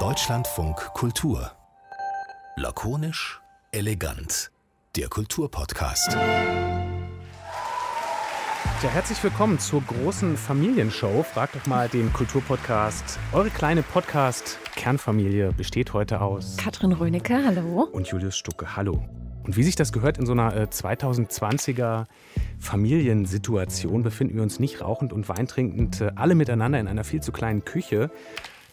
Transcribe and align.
Deutschlandfunk 0.00 0.76
Kultur. 0.94 1.52
Lakonisch, 2.56 3.42
elegant. 3.70 4.50
Der 4.96 5.08
Kulturpodcast. 5.08 6.12
Ja, 6.12 6.18
herzlich 8.88 9.22
willkommen 9.22 9.58
zur 9.58 9.82
großen 9.82 10.38
Familienshow. 10.38 11.22
Fragt 11.22 11.54
doch 11.54 11.66
mal 11.66 11.90
den 11.90 12.10
Kulturpodcast. 12.14 13.18
Eure 13.32 13.50
kleine 13.50 13.82
Podcast-Kernfamilie 13.82 15.52
besteht 15.52 15.92
heute 15.92 16.22
aus 16.22 16.56
Katrin 16.56 16.92
Rönecke, 16.92 17.44
hallo. 17.44 17.90
Und 17.92 18.08
Julius 18.08 18.38
Stucke, 18.38 18.74
hallo. 18.74 19.04
Und 19.44 19.56
wie 19.56 19.62
sich 19.62 19.74
das 19.74 19.92
gehört 19.92 20.18
in 20.18 20.26
so 20.26 20.32
einer 20.32 20.66
2020er 20.66 22.02
äh, 22.02 22.04
Familiensituation, 22.60 24.02
befinden 24.02 24.36
wir 24.36 24.42
uns 24.42 24.60
nicht 24.60 24.80
rauchend 24.80 25.12
und 25.12 25.28
weintrinkend 25.28 26.00
äh, 26.00 26.12
alle 26.14 26.34
miteinander 26.34 26.78
in 26.78 26.86
einer 26.86 27.04
viel 27.04 27.20
zu 27.20 27.32
kleinen 27.32 27.64
Küche, 27.64 28.10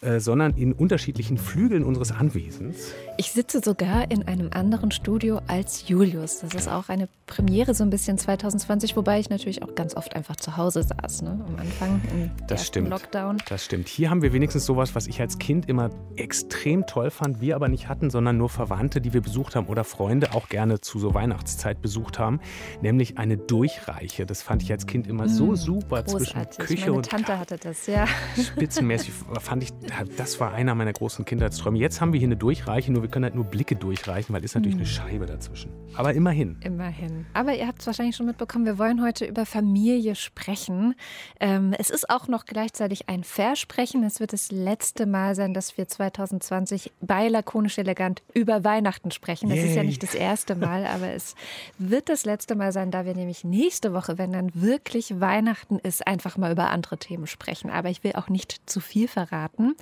äh, 0.02 0.18
sondern 0.18 0.56
in 0.56 0.72
unterschiedlichen 0.72 1.36
Flügeln 1.36 1.84
unseres 1.84 2.10
Anwesens. 2.12 2.92
Ich 3.18 3.32
sitze 3.32 3.60
sogar 3.62 4.10
in 4.10 4.26
einem 4.26 4.48
anderen 4.52 4.90
Studio 4.90 5.40
als 5.46 5.88
Julius. 5.88 6.40
Das 6.40 6.54
ist 6.54 6.68
auch 6.68 6.88
eine 6.88 7.06
Premiere 7.26 7.74
so 7.74 7.84
ein 7.84 7.90
bisschen 7.90 8.16
2020, 8.16 8.96
wobei 8.96 9.20
ich 9.20 9.28
natürlich 9.28 9.62
auch 9.62 9.74
ganz 9.74 9.94
oft 9.94 10.16
einfach 10.16 10.36
zu 10.36 10.56
Hause 10.56 10.82
saß, 10.82 11.22
ne? 11.22 11.44
am 11.46 11.56
Anfang 11.58 12.00
im 12.12 12.30
das 12.46 12.66
stimmt. 12.66 12.88
Lockdown. 12.88 13.38
Das 13.48 13.64
stimmt. 13.64 13.88
Hier 13.88 14.10
haben 14.10 14.22
wir 14.22 14.32
wenigstens 14.32 14.64
sowas, 14.64 14.94
was 14.94 15.06
ich 15.06 15.20
als 15.20 15.38
Kind 15.38 15.68
immer 15.68 15.90
extrem 16.16 16.86
toll 16.86 17.10
fand, 17.10 17.40
wir 17.40 17.54
aber 17.54 17.68
nicht 17.68 17.88
hatten, 17.88 18.10
sondern 18.10 18.38
nur 18.38 18.48
Verwandte, 18.48 19.00
die 19.00 19.12
wir 19.12 19.20
besucht 19.20 19.54
haben 19.54 19.66
oder 19.66 19.84
Freunde 19.84 20.32
auch 20.34 20.48
gerne 20.48 20.80
zu 20.80 20.98
so 20.98 21.14
Weihnachtszeit 21.14 21.82
besucht 21.82 22.18
haben, 22.18 22.40
nämlich 22.80 23.18
eine 23.18 23.36
Durchreiche. 23.36 24.26
Das 24.26 24.42
fand 24.42 24.62
ich 24.62 24.72
als 24.72 24.86
Kind 24.86 25.06
immer 25.06 25.28
so 25.28 25.48
mmh, 25.48 25.56
super 25.56 26.02
großartig. 26.02 26.56
zwischen 26.56 26.66
Küche 26.66 26.86
Meine 26.86 26.96
und 26.96 27.08
Tante 27.08 27.38
hatte 27.38 27.58
das, 27.58 27.86
ja. 27.86 28.06
Spitzenmäßig 28.36 29.12
fand 29.40 29.62
ich 29.62 29.70
das 30.16 30.40
war 30.40 30.52
einer 30.52 30.74
meiner 30.74 30.92
großen 30.92 31.24
Kindheitsträume. 31.24 31.78
Jetzt 31.78 32.00
haben 32.00 32.12
wir 32.12 32.18
hier 32.18 32.28
eine 32.28 32.36
Durchreiche, 32.36 32.92
nur 32.92 33.02
wir 33.02 33.10
können 33.10 33.24
halt 33.24 33.34
nur 33.34 33.44
Blicke 33.44 33.76
durchreichen, 33.76 34.34
weil 34.34 34.44
ist 34.44 34.54
natürlich 34.54 34.76
mhm. 34.76 34.82
eine 34.82 34.88
Scheibe 34.88 35.26
dazwischen. 35.26 35.70
Aber 35.94 36.14
immerhin. 36.14 36.56
Immerhin. 36.62 37.26
Aber 37.34 37.54
ihr 37.54 37.66
habt 37.66 37.80
es 37.80 37.86
wahrscheinlich 37.86 38.16
schon 38.16 38.26
mitbekommen, 38.26 38.64
wir 38.64 38.78
wollen 38.78 39.02
heute 39.02 39.24
über 39.24 39.46
Familie 39.46 40.14
sprechen. 40.14 40.94
Ähm, 41.40 41.74
es 41.78 41.90
ist 41.90 42.08
auch 42.10 42.28
noch 42.28 42.46
gleichzeitig 42.46 43.08
ein 43.08 43.24
Versprechen. 43.24 44.04
Es 44.04 44.20
wird 44.20 44.32
das 44.32 44.52
letzte 44.52 45.06
Mal 45.06 45.34
sein, 45.34 45.54
dass 45.54 45.76
wir 45.76 45.88
2020 45.88 46.92
bei 47.00 47.28
Lakonisch 47.28 47.78
Elegant 47.78 48.22
über 48.34 48.64
Weihnachten 48.64 49.10
sprechen. 49.10 49.48
Das 49.48 49.58
Yay. 49.58 49.68
ist 49.68 49.76
ja 49.76 49.82
nicht 49.82 50.02
das 50.02 50.14
erste 50.14 50.54
Mal, 50.54 50.86
aber 50.86 51.12
es 51.12 51.34
wird 51.78 52.08
das 52.08 52.24
letzte 52.24 52.54
Mal 52.54 52.72
sein, 52.72 52.90
da 52.90 53.04
wir 53.04 53.14
nämlich 53.14 53.44
nächste 53.44 53.92
Woche, 53.92 54.18
wenn 54.18 54.32
dann 54.32 54.50
wirklich 54.54 55.20
Weihnachten 55.20 55.78
ist, 55.78 56.06
einfach 56.06 56.36
mal 56.36 56.52
über 56.52 56.70
andere 56.70 56.98
Themen 56.98 57.26
sprechen. 57.26 57.70
Aber 57.70 57.90
ich 57.90 58.04
will 58.04 58.12
auch 58.14 58.28
nicht 58.28 58.60
zu 58.66 58.80
viel 58.80 59.08
verraten. 59.08 59.74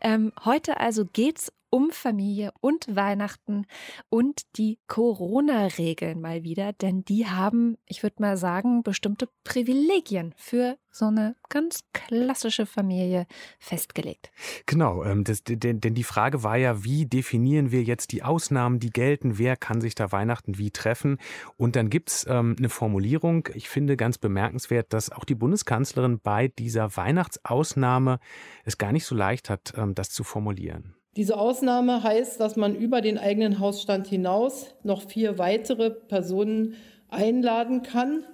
Ähm, 0.00 0.32
heute 0.44 0.80
also 0.80 1.04
geht's 1.04 1.52
um 1.70 1.90
Familie 1.90 2.52
und 2.60 2.94
Weihnachten 2.94 3.66
und 4.08 4.42
die 4.56 4.78
Corona-Regeln 4.88 6.20
mal 6.20 6.42
wieder, 6.42 6.72
denn 6.72 7.04
die 7.04 7.26
haben, 7.26 7.76
ich 7.86 8.02
würde 8.02 8.16
mal 8.20 8.36
sagen, 8.36 8.82
bestimmte 8.82 9.28
Privilegien 9.44 10.34
für 10.36 10.76
so 10.90 11.06
eine 11.06 11.36
ganz 11.48 11.84
klassische 11.92 12.66
Familie 12.66 13.26
festgelegt. 13.58 14.30
Genau, 14.66 15.04
ähm, 15.04 15.24
das, 15.24 15.44
denn, 15.44 15.80
denn 15.80 15.94
die 15.94 16.04
Frage 16.04 16.42
war 16.42 16.56
ja, 16.56 16.84
wie 16.84 17.06
definieren 17.06 17.70
wir 17.70 17.82
jetzt 17.82 18.12
die 18.12 18.22
Ausnahmen, 18.22 18.80
die 18.80 18.90
gelten, 18.90 19.38
wer 19.38 19.56
kann 19.56 19.80
sich 19.80 19.94
da 19.94 20.12
Weihnachten 20.12 20.58
wie 20.58 20.70
treffen? 20.70 21.18
Und 21.56 21.76
dann 21.76 21.90
gibt 21.90 22.10
es 22.10 22.26
ähm, 22.28 22.56
eine 22.58 22.68
Formulierung, 22.68 23.48
ich 23.54 23.68
finde 23.68 23.96
ganz 23.96 24.18
bemerkenswert, 24.18 24.92
dass 24.92 25.10
auch 25.10 25.24
die 25.24 25.34
Bundeskanzlerin 25.36 26.20
bei 26.20 26.48
dieser 26.48 26.96
Weihnachtsausnahme 26.96 28.18
es 28.64 28.78
gar 28.78 28.92
nicht 28.92 29.04
so 29.04 29.14
leicht 29.14 29.48
hat, 29.48 29.72
ähm, 29.76 29.94
das 29.94 30.10
zu 30.10 30.24
formulieren. 30.24 30.96
Diese 31.16 31.36
Ausnahme 31.36 32.02
heißt, 32.02 32.38
dass 32.38 32.56
man 32.56 32.74
über 32.74 33.00
den 33.00 33.18
eigenen 33.18 33.58
Hausstand 33.58 34.06
hinaus 34.06 34.74
noch 34.84 35.02
vier 35.02 35.38
weitere 35.38 35.90
Personen 35.90 36.74
einladen 37.08 37.82
kann. 37.82 38.24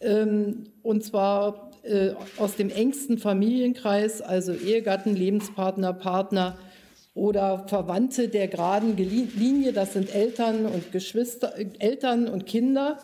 Ähm, 0.00 0.64
und 0.82 1.04
zwar 1.04 1.70
äh, 1.82 2.12
aus 2.36 2.56
dem 2.56 2.70
engsten 2.70 3.18
Familienkreis, 3.18 4.22
also 4.22 4.52
Ehegatten, 4.52 5.16
Lebenspartner, 5.16 5.92
Partner 5.92 6.56
oder 7.14 7.66
Verwandte 7.66 8.28
der 8.28 8.48
geraden 8.48 8.96
Linie. 8.96 9.72
Das 9.72 9.94
sind 9.94 10.14
Eltern 10.14 10.66
und 10.66 10.92
Geschwister, 10.92 11.54
Eltern 11.78 12.28
und 12.28 12.46
Kinder, 12.46 12.98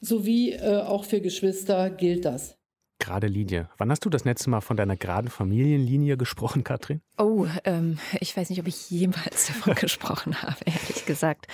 sowie 0.00 0.52
äh, 0.52 0.80
auch 0.80 1.04
für 1.04 1.20
Geschwister 1.20 1.90
gilt 1.90 2.24
das. 2.24 2.56
Gerade 2.98 3.26
Linie. 3.26 3.68
Wann 3.78 3.90
hast 3.90 4.04
du 4.04 4.10
das 4.10 4.24
letzte 4.24 4.48
Mal 4.48 4.60
von 4.60 4.76
deiner 4.76 4.96
geraden 4.96 5.28
Familienlinie 5.28 6.16
gesprochen, 6.16 6.62
Katrin? 6.62 7.00
Oh, 7.18 7.46
ähm, 7.64 7.98
ich 8.20 8.34
weiß 8.34 8.48
nicht, 8.48 8.60
ob 8.60 8.66
ich 8.66 8.88
jemals 8.90 9.46
davon 9.48 9.74
gesprochen 9.74 10.42
habe, 10.42 10.56
ehrlich 10.64 11.04
gesagt. 11.04 11.46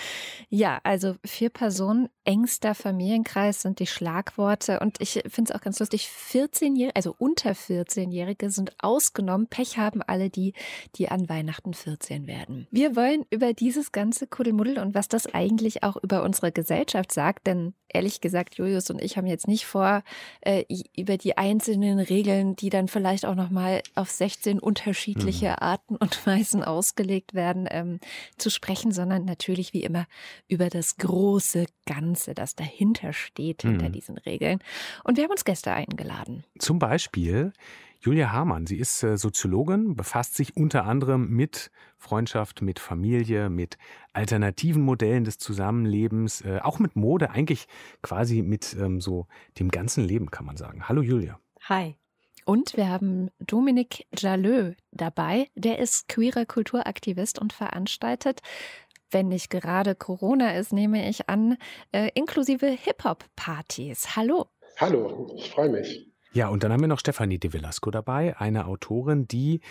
Ja, 0.49 0.81
also 0.85 1.17
vier 1.25 1.51
Personen, 1.51 2.09
engster 2.25 2.75
Familienkreis 2.75 3.63
sind 3.63 3.81
die 3.81 3.87
Schlagworte. 3.87 4.79
Und 4.81 5.01
ich 5.01 5.23
finde 5.27 5.51
es 5.51 5.57
auch 5.57 5.61
ganz 5.61 5.81
lustig, 5.81 6.09
14-Jährige, 6.31 6.95
also 6.95 7.15
unter 7.19 7.53
14-Jährige 7.53 8.51
sind 8.51 8.73
ausgenommen. 8.79 9.49
Pech 9.49 9.79
haben 9.79 10.01
alle 10.03 10.31
die, 10.31 10.55
die 10.95 11.09
an 11.09 11.29
Weihnachten 11.29 11.75
14 11.75 12.27
werden. 12.27 12.69
Wir 12.71 12.95
wollen 12.95 13.25
über 13.31 13.53
dieses 13.53 13.91
ganze 13.91 14.27
Kuddelmuddel 14.27 14.79
und 14.79 14.95
was 14.95 15.09
das 15.09 15.27
eigentlich 15.35 15.83
auch 15.83 15.97
über 15.97 16.23
unsere 16.23 16.53
Gesellschaft 16.53 17.11
sagt, 17.13 17.47
denn 17.47 17.75
ehrlich 17.89 18.21
gesagt, 18.21 18.57
Julius 18.57 18.91
und 18.91 19.03
ich 19.03 19.17
haben 19.17 19.27
jetzt 19.27 19.49
nicht 19.49 19.67
vor, 19.67 20.03
äh, 20.43 20.65
über 20.97 21.17
die 21.17 21.37
einzelnen 21.37 21.99
Regeln, 21.99 22.55
die 22.57 22.71
dann 22.71 22.89
vielleicht 22.89 23.25
auch 23.25 23.35
nochmal 23.35 23.83
auf 23.95 24.11
16 24.11 24.59
unterschiedliche. 24.59 25.48
Arten 25.57 25.97
und 25.97 26.27
Weisen 26.27 26.63
ausgelegt 26.63 27.35
werden, 27.35 27.67
ähm, 27.71 28.01
zu 28.37 28.51
sprechen, 28.51 28.93
sondern 28.93 29.25
natürlich 29.25 29.73
wie 29.73 29.83
immer 29.83 30.07
über 30.49 30.69
das 30.69 30.97
große 30.97 31.67
Ganze, 31.87 32.35
das 32.35 32.55
dahinter 32.55 33.13
steht, 33.13 33.65
mhm. 33.65 33.71
hinter 33.71 33.91
diesen 33.91 34.19
Regeln. 34.19 34.61
Und 35.05 35.17
wir 35.17 35.25
haben 35.25 35.31
uns 35.31 35.45
Gäste 35.45 35.73
eingeladen. 35.73 36.45
Zum 36.59 36.79
Beispiel 36.79 37.53
Julia 38.01 38.31
Hamann, 38.31 38.67
sie 38.67 38.77
ist 38.77 39.03
äh, 39.03 39.17
Soziologin, 39.17 39.97
befasst 39.97 40.37
sich 40.37 40.57
unter 40.57 40.85
anderem 40.85 41.31
mit 41.31 41.73
Freundschaft, 41.97 42.63
mit 42.63 42.79
Familie, 42.79 43.51
mit 43.51 43.77
alternativen 44.13 44.83
Modellen 44.83 45.25
des 45.25 45.39
Zusammenlebens, 45.39 46.43
äh, 46.43 46.61
auch 46.63 46.79
mit 46.79 46.95
Mode, 46.95 47.31
eigentlich 47.31 47.67
quasi 48.01 48.43
mit 48.43 48.77
ähm, 48.79 49.01
so 49.01 49.27
dem 49.59 49.69
ganzen 49.69 50.05
Leben, 50.05 50.31
kann 50.31 50.47
man 50.47 50.57
sagen. 50.57 50.89
Hallo 50.89 51.03
Julia. 51.03 51.41
Hi. 51.63 51.97
Und 52.49 52.79
wir 52.79 52.89
haben 52.89 53.29
Dominik 53.41 54.07
Jaleux 54.17 54.75
dabei. 54.91 55.49
Der 55.55 55.79
ist 55.79 56.09
queerer 56.09 56.47
Kulturaktivist 56.47 57.39
und 57.39 57.53
veranstaltet 57.53 58.41
wenn 59.11 59.29
nicht 59.29 59.49
gerade 59.49 59.95
Corona 59.95 60.53
ist, 60.53 60.71
nehme 60.71 61.09
ich 61.09 61.31
an, 61.31 61.57
äh, 61.93 62.11
inklusive 62.13 62.67
Hip-Hop-Partys. 62.67 64.17
Hallo. 64.17 64.49
Hallo, 64.77 65.33
ich 65.35 65.51
freue 65.51 65.71
mich. 65.71 66.13
Ja, 66.35 66.49
und 66.49 66.63
dann 66.63 66.73
haben 66.73 66.83
wir 66.83 66.89
noch 66.89 66.99
Stefanie 66.99 67.39
de 67.39 67.55
Velasco 67.55 67.91
dabei, 67.91 68.37
eine 68.37 68.67
Autorin, 68.67 69.27
die 69.27 69.63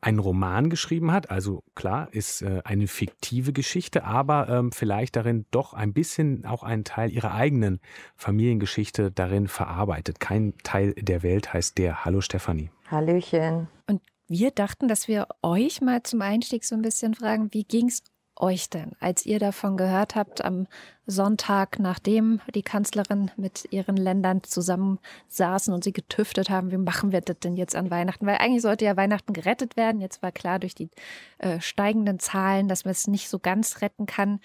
einen 0.00 0.18
Roman 0.18 0.70
geschrieben 0.70 1.12
hat. 1.12 1.30
Also 1.30 1.62
klar, 1.74 2.08
ist 2.12 2.42
äh, 2.42 2.62
eine 2.64 2.86
fiktive 2.86 3.52
Geschichte, 3.52 4.04
aber 4.04 4.48
ähm, 4.48 4.72
vielleicht 4.72 5.16
darin 5.16 5.46
doch 5.50 5.74
ein 5.74 5.92
bisschen 5.92 6.44
auch 6.46 6.62
einen 6.62 6.84
Teil 6.84 7.10
ihrer 7.10 7.34
eigenen 7.34 7.80
Familiengeschichte 8.16 9.10
darin 9.10 9.48
verarbeitet. 9.48 10.20
Kein 10.20 10.54
Teil 10.62 10.94
der 10.94 11.22
Welt 11.22 11.52
heißt 11.52 11.78
der. 11.78 12.04
Hallo 12.04 12.20
Stefanie. 12.20 12.70
Hallöchen. 12.90 13.68
Und 13.86 14.02
wir 14.28 14.50
dachten, 14.50 14.88
dass 14.88 15.08
wir 15.08 15.26
euch 15.42 15.80
mal 15.80 16.02
zum 16.02 16.22
Einstieg 16.22 16.64
so 16.64 16.74
ein 16.74 16.82
bisschen 16.82 17.14
fragen, 17.14 17.48
wie 17.52 17.64
ging 17.64 17.88
es 17.88 18.02
euch 18.40 18.70
denn, 18.70 18.92
als 19.00 19.26
ihr 19.26 19.38
davon 19.38 19.76
gehört 19.76 20.14
habt 20.14 20.44
am 20.44 20.66
Sonntag, 21.06 21.78
nachdem 21.78 22.40
die 22.54 22.62
Kanzlerin 22.62 23.30
mit 23.36 23.68
ihren 23.70 23.96
Ländern 23.96 24.42
zusammensaßen 24.42 25.74
und 25.74 25.84
sie 25.84 25.92
getüftet 25.92 26.50
haben, 26.50 26.70
wie 26.70 26.76
machen 26.76 27.12
wir 27.12 27.20
das 27.20 27.38
denn 27.40 27.56
jetzt 27.56 27.76
an 27.76 27.90
Weihnachten? 27.90 28.26
Weil 28.26 28.36
eigentlich 28.36 28.62
sollte 28.62 28.84
ja 28.84 28.96
Weihnachten 28.96 29.32
gerettet 29.32 29.76
werden. 29.76 30.00
Jetzt 30.00 30.22
war 30.22 30.32
klar 30.32 30.58
durch 30.58 30.74
die 30.74 30.90
äh, 31.38 31.60
steigenden 31.60 32.18
Zahlen, 32.18 32.68
dass 32.68 32.84
man 32.84 32.92
es 32.92 33.06
nicht 33.06 33.28
so 33.28 33.38
ganz 33.38 33.82
retten 33.82 34.06
kann. 34.06 34.40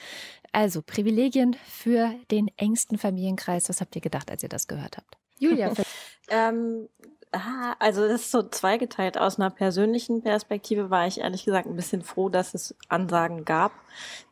Also 0.52 0.82
Privilegien 0.82 1.56
für 1.68 2.14
den 2.32 2.50
engsten 2.58 2.98
Familienkreis. 2.98 3.70
Was 3.70 3.82
habt 3.82 3.96
ihr 3.96 4.02
gedacht, 4.02 4.32
als 4.32 4.44
ihr 4.44 4.50
das 4.50 4.68
gehört 4.68 4.98
habt? 4.98 5.18
Julia. 5.40 5.74
ähm, 6.30 6.88
Ah, 7.38 7.76
also 7.80 8.08
das 8.08 8.22
ist 8.22 8.32
so 8.32 8.44
zweigeteilt. 8.44 9.18
Aus 9.18 9.38
einer 9.38 9.50
persönlichen 9.50 10.22
Perspektive 10.22 10.90
war 10.90 11.06
ich 11.06 11.20
ehrlich 11.20 11.44
gesagt 11.44 11.68
ein 11.68 11.76
bisschen 11.76 12.02
froh, 12.02 12.30
dass 12.30 12.54
es 12.54 12.76
Ansagen 12.88 13.44
gab, 13.44 13.74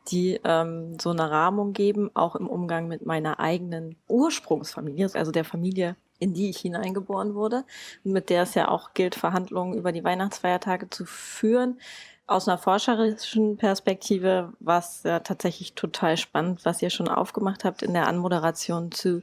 die 0.08 0.40
ähm, 0.42 0.96
so 0.98 1.10
eine 1.10 1.30
Rahmung 1.30 1.74
geben, 1.74 2.10
auch 2.14 2.34
im 2.34 2.48
Umgang 2.48 2.88
mit 2.88 3.04
meiner 3.04 3.40
eigenen 3.40 3.96
Ursprungsfamilie, 4.08 5.10
also 5.12 5.32
der 5.32 5.44
Familie, 5.44 5.96
in 6.18 6.32
die 6.32 6.48
ich 6.48 6.60
hineingeboren 6.60 7.34
wurde, 7.34 7.64
mit 8.04 8.30
der 8.30 8.44
es 8.44 8.54
ja 8.54 8.68
auch 8.68 8.94
gilt, 8.94 9.16
Verhandlungen 9.16 9.74
über 9.74 9.92
die 9.92 10.04
Weihnachtsfeiertage 10.04 10.88
zu 10.88 11.04
führen. 11.04 11.78
Aus 12.26 12.48
einer 12.48 12.56
forscherischen 12.56 13.58
Perspektive 13.58 14.54
war 14.60 14.78
es 14.78 15.02
ja 15.02 15.20
tatsächlich 15.20 15.74
total 15.74 16.16
spannend, 16.16 16.64
was 16.64 16.80
ihr 16.80 16.88
schon 16.88 17.08
aufgemacht 17.08 17.64
habt 17.64 17.82
in 17.82 17.92
der 17.92 18.06
Anmoderation 18.06 18.92
zu 18.92 19.20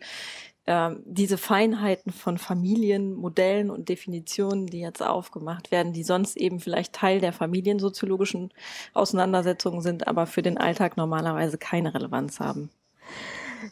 äh, 0.66 0.92
diese 1.06 1.38
Feinheiten 1.38 2.12
von 2.12 2.38
Familienmodellen 2.38 3.70
und 3.70 3.90
Definitionen, 3.90 4.68
die 4.68 4.80
jetzt 4.80 5.02
aufgemacht 5.02 5.72
werden, 5.72 5.94
die 5.94 6.04
sonst 6.04 6.38
eben 6.38 6.60
vielleicht 6.60 6.94
Teil 6.94 7.20
der 7.20 7.34
familiensoziologischen 7.34 8.54
Auseinandersetzungen 8.94 9.82
sind, 9.82 10.08
aber 10.08 10.28
für 10.28 10.42
den 10.42 10.58
Alltag 10.58 10.98
normalerweise 10.98 11.58
keine 11.58 11.94
Relevanz 11.94 12.40
haben. 12.40 12.70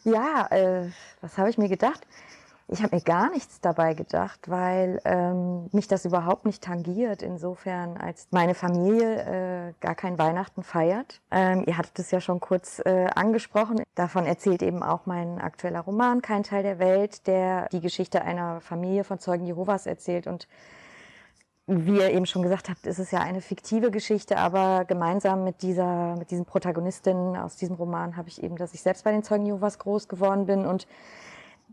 Ja, 0.04 0.46
äh, 0.50 0.90
was 1.20 1.36
habe 1.38 1.50
ich 1.50 1.58
mir 1.58 1.68
gedacht? 1.68 2.06
Ich 2.72 2.84
habe 2.84 2.94
mir 2.94 3.02
gar 3.02 3.30
nichts 3.30 3.60
dabei 3.60 3.94
gedacht, 3.94 4.48
weil 4.48 5.00
ähm, 5.04 5.68
mich 5.72 5.88
das 5.88 6.04
überhaupt 6.04 6.46
nicht 6.46 6.62
tangiert, 6.62 7.20
insofern 7.20 7.96
als 7.96 8.28
meine 8.30 8.54
Familie 8.54 9.70
äh, 9.70 9.72
gar 9.80 9.96
kein 9.96 10.18
Weihnachten 10.20 10.62
feiert. 10.62 11.20
Ähm, 11.32 11.64
ihr 11.66 11.76
hattet 11.76 11.98
es 11.98 12.12
ja 12.12 12.20
schon 12.20 12.38
kurz 12.38 12.80
äh, 12.84 13.06
angesprochen. 13.12 13.82
Davon 13.96 14.24
erzählt 14.24 14.62
eben 14.62 14.84
auch 14.84 15.04
mein 15.06 15.40
aktueller 15.40 15.80
Roman 15.80 16.22
Kein 16.22 16.44
Teil 16.44 16.62
der 16.62 16.78
Welt, 16.78 17.26
der 17.26 17.68
die 17.70 17.80
Geschichte 17.80 18.22
einer 18.22 18.60
Familie 18.60 19.02
von 19.02 19.18
Zeugen 19.18 19.46
Jehovas 19.46 19.86
erzählt. 19.86 20.28
Und 20.28 20.46
wie 21.66 21.96
ihr 21.96 22.10
eben 22.10 22.26
schon 22.26 22.42
gesagt 22.42 22.68
habt, 22.68 22.86
ist 22.86 23.00
es 23.00 23.10
ja 23.10 23.18
eine 23.18 23.40
fiktive 23.40 23.90
Geschichte, 23.90 24.36
aber 24.36 24.84
gemeinsam 24.84 25.42
mit 25.42 25.62
dieser, 25.62 26.14
mit 26.16 26.30
diesen 26.30 26.44
Protagonistinnen 26.44 27.36
aus 27.36 27.56
diesem 27.56 27.74
Roman 27.74 28.16
habe 28.16 28.28
ich 28.28 28.40
eben, 28.44 28.54
dass 28.54 28.74
ich 28.74 28.82
selbst 28.82 29.02
bei 29.02 29.10
den 29.10 29.24
Zeugen 29.24 29.46
Jehovas 29.46 29.80
groß 29.80 30.06
geworden 30.06 30.46
bin 30.46 30.66
und 30.66 30.86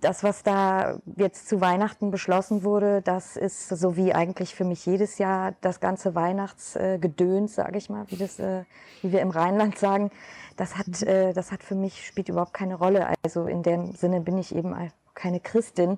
das, 0.01 0.23
was 0.23 0.43
da 0.43 0.99
jetzt 1.15 1.47
zu 1.47 1.61
Weihnachten 1.61 2.11
beschlossen 2.11 2.63
wurde, 2.63 3.01
das 3.01 3.35
ist 3.35 3.69
so 3.69 3.95
wie 3.95 4.13
eigentlich 4.13 4.55
für 4.55 4.63
mich 4.63 4.85
jedes 4.85 5.17
Jahr 5.17 5.53
das 5.61 5.79
ganze 5.79 6.15
Weihnachtsgedöns, 6.15 7.55
sage 7.55 7.77
ich 7.77 7.89
mal, 7.89 8.05
wie 8.07 8.17
das, 8.17 8.39
äh, 8.39 8.63
wie 9.01 9.11
wir 9.11 9.21
im 9.21 9.31
Rheinland 9.31 9.77
sagen. 9.77 10.11
Das 10.55 10.77
hat, 10.77 10.87
mhm. 10.87 11.07
äh, 11.07 11.33
das 11.33 11.51
hat 11.51 11.63
für 11.63 11.75
mich 11.75 12.05
spielt 12.05 12.29
überhaupt 12.29 12.53
keine 12.53 12.75
Rolle. 12.75 13.13
Also 13.23 13.45
in 13.45 13.63
dem 13.63 13.93
Sinne 13.93 14.21
bin 14.21 14.37
ich 14.37 14.55
eben 14.55 14.75
keine 15.13 15.39
Christin 15.39 15.97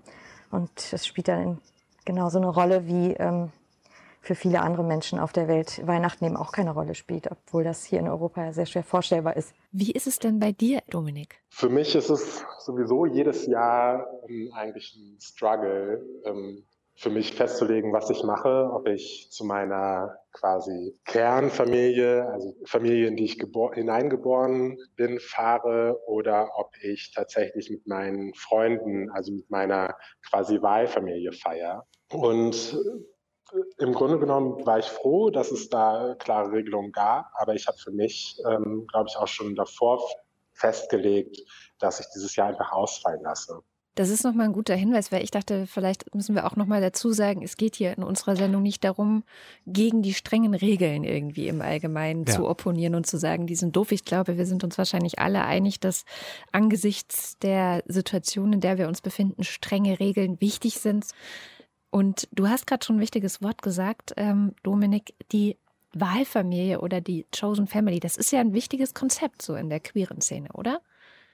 und 0.51 0.93
das 0.93 1.05
spielt 1.05 1.27
dann 1.27 1.59
genauso 2.05 2.37
eine 2.37 2.49
Rolle 2.49 2.87
wie 2.87 3.13
ähm, 3.13 3.51
für 4.21 4.35
viele 4.35 4.61
andere 4.61 4.83
Menschen 4.83 5.19
auf 5.19 5.33
der 5.33 5.47
Welt 5.47 5.85
Weihnachten 5.85 6.25
eben 6.25 6.37
auch 6.37 6.51
keine 6.51 6.71
Rolle 6.71 6.95
spielt, 6.95 7.29
obwohl 7.31 7.63
das 7.63 7.83
hier 7.85 7.99
in 7.99 8.07
Europa 8.07 8.45
ja 8.45 8.53
sehr 8.53 8.65
schwer 8.65 8.83
vorstellbar 8.83 9.37
ist. 9.37 9.53
Wie 9.71 9.91
ist 9.91 10.07
es 10.07 10.19
denn 10.19 10.39
bei 10.39 10.51
dir, 10.51 10.81
Dominik? 10.89 11.41
Für 11.49 11.69
mich 11.69 11.95
ist 11.95 12.09
es 12.09 12.43
sowieso 12.59 13.05
jedes 13.05 13.45
Jahr 13.45 14.07
ähm, 14.27 14.51
eigentlich 14.53 14.95
ein 14.95 15.19
Struggle, 15.19 16.05
ähm, 16.25 16.65
für 16.99 17.09
mich 17.09 17.33
festzulegen, 17.33 17.93
was 17.93 18.09
ich 18.09 18.23
mache, 18.23 18.69
ob 18.73 18.85
ich 18.85 19.29
zu 19.31 19.45
meiner 19.45 20.17
quasi 20.33 20.99
Kernfamilie, 21.05 22.27
also 22.29 22.53
Familie, 22.65 23.07
in 23.07 23.15
die 23.15 23.23
ich 23.23 23.39
hineingeboren 23.73 24.77
bin, 24.97 25.17
fahre 25.21 25.97
oder 26.07 26.49
ob 26.57 26.71
ich 26.81 27.13
tatsächlich 27.15 27.69
mit 27.69 27.87
meinen 27.87 28.33
Freunden, 28.33 29.09
also 29.11 29.31
mit 29.31 29.49
meiner 29.49 29.95
quasi 30.29 30.61
Wahlfamilie 30.61 31.31
feiere. 31.31 31.85
Und 32.11 32.77
im 33.77 33.93
Grunde 33.93 34.19
genommen 34.19 34.65
war 34.65 34.79
ich 34.79 34.85
froh, 34.85 35.29
dass 35.29 35.51
es 35.51 35.69
da 35.69 36.15
klare 36.19 36.51
Regelungen 36.51 36.91
gab, 36.91 37.31
aber 37.35 37.53
ich 37.55 37.67
habe 37.67 37.77
für 37.77 37.91
mich, 37.91 38.41
ähm, 38.49 38.85
glaube 38.87 39.09
ich, 39.09 39.17
auch 39.17 39.27
schon 39.27 39.55
davor 39.55 40.01
festgelegt, 40.53 41.37
dass 41.79 41.99
ich 41.99 42.07
dieses 42.13 42.35
Jahr 42.35 42.47
einfach 42.47 42.71
ausfallen 42.71 43.21
lasse. 43.23 43.61
Das 43.99 44.09
ist 44.09 44.23
nochmal 44.23 44.45
ein 44.45 44.53
guter 44.53 44.75
Hinweis, 44.75 45.11
weil 45.11 45.23
ich 45.23 45.31
dachte, 45.31 45.67
vielleicht 45.67 46.15
müssen 46.15 46.33
wir 46.33 46.45
auch 46.45 46.55
nochmal 46.55 46.79
dazu 46.79 47.11
sagen, 47.11 47.41
es 47.43 47.57
geht 47.57 47.75
hier 47.75 47.97
in 47.97 48.03
unserer 48.03 48.37
Sendung 48.37 48.61
nicht 48.61 48.85
darum, 48.85 49.25
gegen 49.65 50.01
die 50.01 50.13
strengen 50.13 50.53
Regeln 50.53 51.03
irgendwie 51.03 51.49
im 51.49 51.61
Allgemeinen 51.61 52.23
ja. 52.25 52.33
zu 52.33 52.47
opponieren 52.47 52.95
und 52.95 53.07
zu 53.07 53.17
sagen, 53.17 53.45
die 53.45 53.55
sind 53.55 53.75
doof. 53.75 53.91
Ich 53.91 54.05
glaube, 54.05 54.37
wir 54.37 54.45
sind 54.45 54.63
uns 54.63 54.77
wahrscheinlich 54.77 55.19
alle 55.19 55.43
einig, 55.43 55.81
dass 55.81 56.05
angesichts 56.53 57.37
der 57.39 57.83
Situation, 57.87 58.53
in 58.53 58.61
der 58.61 58.77
wir 58.77 58.87
uns 58.87 59.01
befinden, 59.01 59.43
strenge 59.43 59.99
Regeln 59.99 60.39
wichtig 60.39 60.79
sind. 60.79 61.07
Und 61.91 62.27
du 62.31 62.47
hast 62.47 62.67
gerade 62.67 62.85
schon 62.85 62.97
ein 62.97 63.01
wichtiges 63.01 63.41
Wort 63.41 63.61
gesagt, 63.61 64.13
ähm, 64.17 64.53
Dominik, 64.63 65.13
die 65.31 65.57
Wahlfamilie 65.93 66.81
oder 66.81 67.01
die 67.01 67.25
Chosen 67.37 67.67
Family, 67.67 67.99
das 67.99 68.15
ist 68.17 68.31
ja 68.31 68.39
ein 68.39 68.53
wichtiges 68.53 68.93
Konzept 68.93 69.41
so 69.41 69.55
in 69.55 69.69
der 69.69 69.79
queeren 69.79 70.21
Szene, 70.21 70.49
oder? 70.53 70.81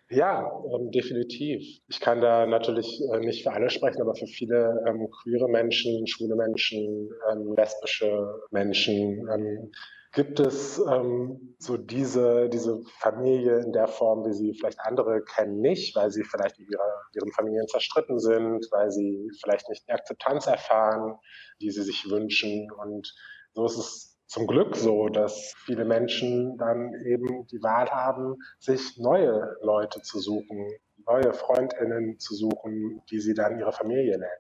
Ja, 0.10 0.52
ähm, 0.74 0.92
definitiv. 0.92 1.80
Ich 1.88 2.00
kann 2.00 2.22
da 2.22 2.46
natürlich 2.46 3.02
äh, 3.12 3.20
nicht 3.20 3.44
für 3.44 3.52
alle 3.52 3.70
sprechen, 3.70 4.02
aber 4.02 4.14
für 4.16 4.28
viele 4.28 4.84
ähm, 4.88 5.10
queere 5.10 5.50
Menschen, 5.50 6.06
schwule 6.06 6.36
Menschen, 6.36 7.10
ähm, 7.32 7.54
lesbische 7.58 8.42
Menschen 8.52 9.28
ähm, 9.34 9.72
Gibt 10.16 10.40
es 10.40 10.80
ähm, 10.80 11.58
so 11.60 11.76
diese, 11.76 12.48
diese 12.48 12.82
Familie 13.00 13.60
in 13.60 13.74
der 13.74 13.90
Form, 13.90 14.26
wie 14.26 14.32
sie 14.32 14.54
vielleicht 14.54 14.80
andere 14.80 15.22
kennen, 15.22 15.60
nicht, 15.60 15.94
weil 15.94 16.10
sie 16.10 16.24
vielleicht 16.24 16.58
in 16.58 16.68
ihrer, 16.70 17.02
ihren 17.14 17.34
Familien 17.34 17.68
zerstritten 17.68 18.18
sind, 18.20 18.66
weil 18.72 18.92
sie 18.92 19.30
vielleicht 19.44 19.68
nicht 19.68 19.86
die 19.86 19.92
Akzeptanz 19.92 20.48
erfahren, 20.48 21.18
die 21.60 21.70
sie 21.70 21.84
sich 21.84 22.10
wünschen. 22.10 22.72
Und 22.72 23.14
so 23.52 23.66
ist 23.66 23.78
es 23.78 24.18
zum 24.26 24.48
Glück 24.48 24.78
so, 24.78 25.10
dass 25.10 25.54
viele 25.66 25.84
Menschen 25.84 26.58
dann 26.58 26.94
eben 27.06 27.46
die 27.48 27.62
Wahl 27.62 27.90
haben, 27.90 28.38
sich 28.58 28.98
neue 28.98 29.58
Leute 29.62 30.02
zu 30.02 30.20
suchen, 30.20 30.72
neue 31.06 31.34
Freundinnen 31.34 32.20
zu 32.20 32.36
suchen, 32.36 33.02
die 33.12 33.20
sie 33.20 33.34
dann 33.34 33.60
ihre 33.60 33.74
Familie 33.74 34.18
nennen. 34.18 34.32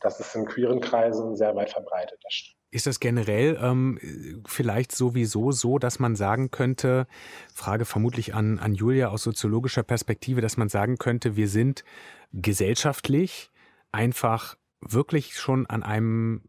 Das 0.00 0.18
ist 0.18 0.34
in 0.34 0.46
queeren 0.46 0.80
Kreisen 0.80 1.36
sehr 1.36 1.54
weit 1.54 1.70
verbreitet, 1.70 2.18
das 2.24 2.32
stimmt. 2.32 2.61
Ist 2.72 2.86
das 2.86 3.00
generell 3.00 3.58
ähm, 3.60 3.98
vielleicht 4.46 4.92
sowieso 4.92 5.52
so, 5.52 5.78
dass 5.78 5.98
man 5.98 6.16
sagen 6.16 6.50
könnte, 6.50 7.06
Frage 7.52 7.84
vermutlich 7.84 8.34
an, 8.34 8.58
an 8.58 8.74
Julia 8.74 9.08
aus 9.08 9.22
soziologischer 9.22 9.82
Perspektive, 9.82 10.40
dass 10.40 10.56
man 10.56 10.70
sagen 10.70 10.96
könnte, 10.96 11.36
wir 11.36 11.48
sind 11.48 11.84
gesellschaftlich 12.32 13.50
einfach 13.92 14.56
wirklich 14.80 15.36
schon 15.36 15.66
an 15.66 15.82
einem 15.82 16.44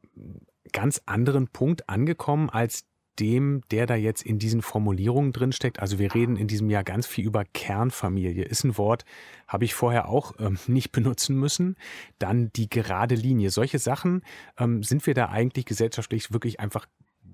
ganz 0.71 1.01
anderen 1.05 1.49
Punkt 1.49 1.89
angekommen 1.89 2.49
als 2.49 2.85
dem, 3.19 3.61
der 3.71 3.85
da 3.85 3.95
jetzt 3.95 4.23
in 4.23 4.39
diesen 4.39 4.61
Formulierungen 4.61 5.31
drinsteckt. 5.31 5.79
Also 5.79 5.99
wir 5.99 6.13
reden 6.13 6.35
in 6.35 6.47
diesem 6.47 6.69
Jahr 6.69 6.83
ganz 6.83 7.07
viel 7.07 7.25
über 7.25 7.45
Kernfamilie. 7.45 8.45
Ist 8.45 8.63
ein 8.63 8.77
Wort, 8.77 9.05
habe 9.47 9.65
ich 9.65 9.73
vorher 9.73 10.09
auch 10.09 10.33
ähm, 10.39 10.57
nicht 10.67 10.91
benutzen 10.91 11.35
müssen. 11.37 11.75
Dann 12.19 12.51
die 12.53 12.69
gerade 12.69 13.15
Linie. 13.15 13.49
Solche 13.51 13.79
Sachen, 13.79 14.23
ähm, 14.57 14.83
sind 14.83 15.05
wir 15.05 15.13
da 15.13 15.29
eigentlich 15.29 15.65
gesellschaftlich 15.65 16.33
wirklich 16.33 16.59
einfach 16.59 16.87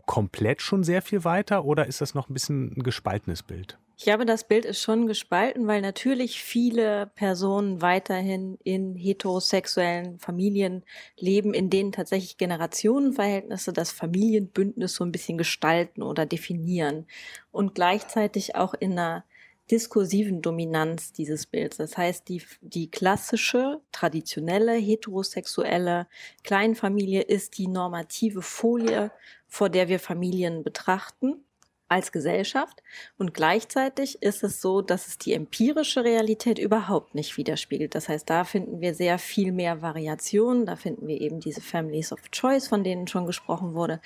komplett 0.09 0.63
schon 0.63 0.83
sehr 0.83 1.03
viel 1.03 1.23
weiter 1.23 1.65
oder 1.65 1.85
ist 1.85 2.01
das 2.01 2.15
noch 2.15 2.29
ein 2.29 2.33
bisschen 2.33 2.73
ein 2.75 2.81
gespaltenes 2.81 3.43
Bild? 3.43 3.77
Ich 3.95 4.05
glaube, 4.05 4.25
das 4.25 4.43
Bild 4.43 4.65
ist 4.65 4.81
schon 4.81 5.05
gespalten, 5.05 5.67
weil 5.67 5.81
natürlich 5.81 6.41
viele 6.41 7.11
Personen 7.13 7.83
weiterhin 7.83 8.57
in 8.63 8.95
heterosexuellen 8.95 10.17
Familien 10.17 10.83
leben, 11.19 11.53
in 11.53 11.69
denen 11.69 11.91
tatsächlich 11.91 12.39
Generationenverhältnisse 12.39 13.71
das 13.71 13.91
Familienbündnis 13.91 14.95
so 14.95 15.03
ein 15.03 15.11
bisschen 15.11 15.37
gestalten 15.37 16.01
oder 16.01 16.25
definieren 16.25 17.05
und 17.51 17.75
gleichzeitig 17.75 18.55
auch 18.55 18.73
in 18.73 18.93
einer 18.93 19.25
diskursiven 19.71 20.41
Dominanz 20.41 21.13
dieses 21.13 21.45
Bilds. 21.45 21.77
Das 21.77 21.97
heißt, 21.97 22.27
die, 22.27 22.41
die 22.61 22.89
klassische, 22.89 23.81
traditionelle, 23.91 24.73
heterosexuelle 24.73 26.07
Kleinfamilie 26.43 27.21
ist 27.21 27.57
die 27.57 27.67
normative 27.67 28.41
Folie, 28.41 29.11
vor 29.47 29.69
der 29.69 29.87
wir 29.87 29.99
Familien 29.99 30.63
betrachten 30.63 31.43
als 31.89 32.11
Gesellschaft. 32.11 32.81
Und 33.17 33.33
gleichzeitig 33.33 34.21
ist 34.21 34.43
es 34.43 34.61
so, 34.61 34.81
dass 34.81 35.07
es 35.07 35.17
die 35.17 35.33
empirische 35.33 36.03
Realität 36.03 36.59
überhaupt 36.59 37.15
nicht 37.15 37.35
widerspiegelt. 37.35 37.95
Das 37.95 38.07
heißt, 38.07 38.29
da 38.29 38.43
finden 38.43 38.79
wir 38.79 38.93
sehr 38.93 39.19
viel 39.19 39.51
mehr 39.51 39.81
Variationen. 39.81 40.65
Da 40.65 40.75
finden 40.75 41.07
wir 41.07 41.19
eben 41.19 41.39
diese 41.39 41.61
Families 41.61 42.13
of 42.13 42.31
Choice, 42.31 42.67
von 42.67 42.83
denen 42.83 43.07
schon 43.07 43.25
gesprochen 43.25 43.73
wurde. 43.73 43.99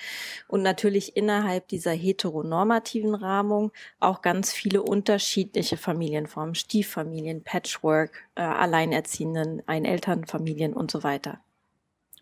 Und 0.48 0.62
natürlich 0.62 1.16
innerhalb 1.16 1.68
dieser 1.68 1.92
heteronormativen 1.92 3.14
Rahmung 3.14 3.70
auch 4.00 4.22
ganz 4.22 4.52
viele 4.52 4.82
unterschiedliche 4.82 5.76
Familienformen, 5.76 6.54
Stieffamilien, 6.54 7.44
Patchwork, 7.44 8.28
äh, 8.34 8.42
Alleinerziehenden, 8.42 9.62
Einelternfamilien 9.66 10.72
und 10.72 10.90
so 10.90 11.02
weiter. 11.02 11.43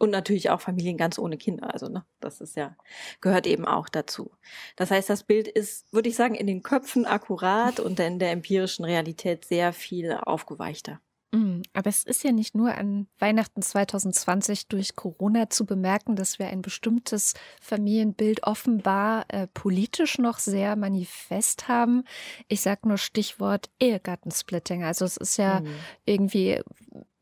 Und 0.02 0.10
natürlich 0.10 0.50
auch 0.50 0.60
Familien 0.60 0.96
ganz 0.96 1.16
ohne 1.16 1.38
Kinder. 1.38 1.72
Also, 1.72 1.86
ne, 1.86 2.04
das 2.18 2.40
ist 2.40 2.56
ja, 2.56 2.76
gehört 3.20 3.46
eben 3.46 3.64
auch 3.64 3.88
dazu. 3.88 4.32
Das 4.74 4.90
heißt, 4.90 5.08
das 5.08 5.22
Bild 5.22 5.46
ist, 5.46 5.86
würde 5.92 6.08
ich 6.08 6.16
sagen, 6.16 6.34
in 6.34 6.48
den 6.48 6.64
Köpfen 6.64 7.06
akkurat 7.06 7.78
und 7.78 8.00
in 8.00 8.18
der 8.18 8.32
empirischen 8.32 8.84
Realität 8.84 9.44
sehr 9.44 9.72
viel 9.72 10.14
aufgeweichter. 10.14 11.00
Mm, 11.32 11.62
aber 11.72 11.88
es 11.88 12.04
ist 12.04 12.22
ja 12.24 12.30
nicht 12.30 12.54
nur 12.54 12.74
an 12.74 13.08
Weihnachten 13.18 13.62
2020 13.62 14.68
durch 14.68 14.96
Corona 14.96 15.48
zu 15.48 15.64
bemerken, 15.64 16.14
dass 16.14 16.38
wir 16.38 16.48
ein 16.48 16.60
bestimmtes 16.60 17.32
Familienbild 17.60 18.42
offenbar 18.44 19.24
äh, 19.28 19.46
politisch 19.46 20.18
noch 20.18 20.38
sehr 20.38 20.76
manifest 20.76 21.68
haben. 21.68 22.04
Ich 22.48 22.60
sage 22.60 22.86
nur 22.86 22.98
Stichwort 22.98 23.70
Ehegattensplitting. 23.80 24.84
Also 24.84 25.06
es 25.06 25.16
ist 25.16 25.38
ja 25.38 25.60
mhm. 25.60 25.74
irgendwie 26.04 26.60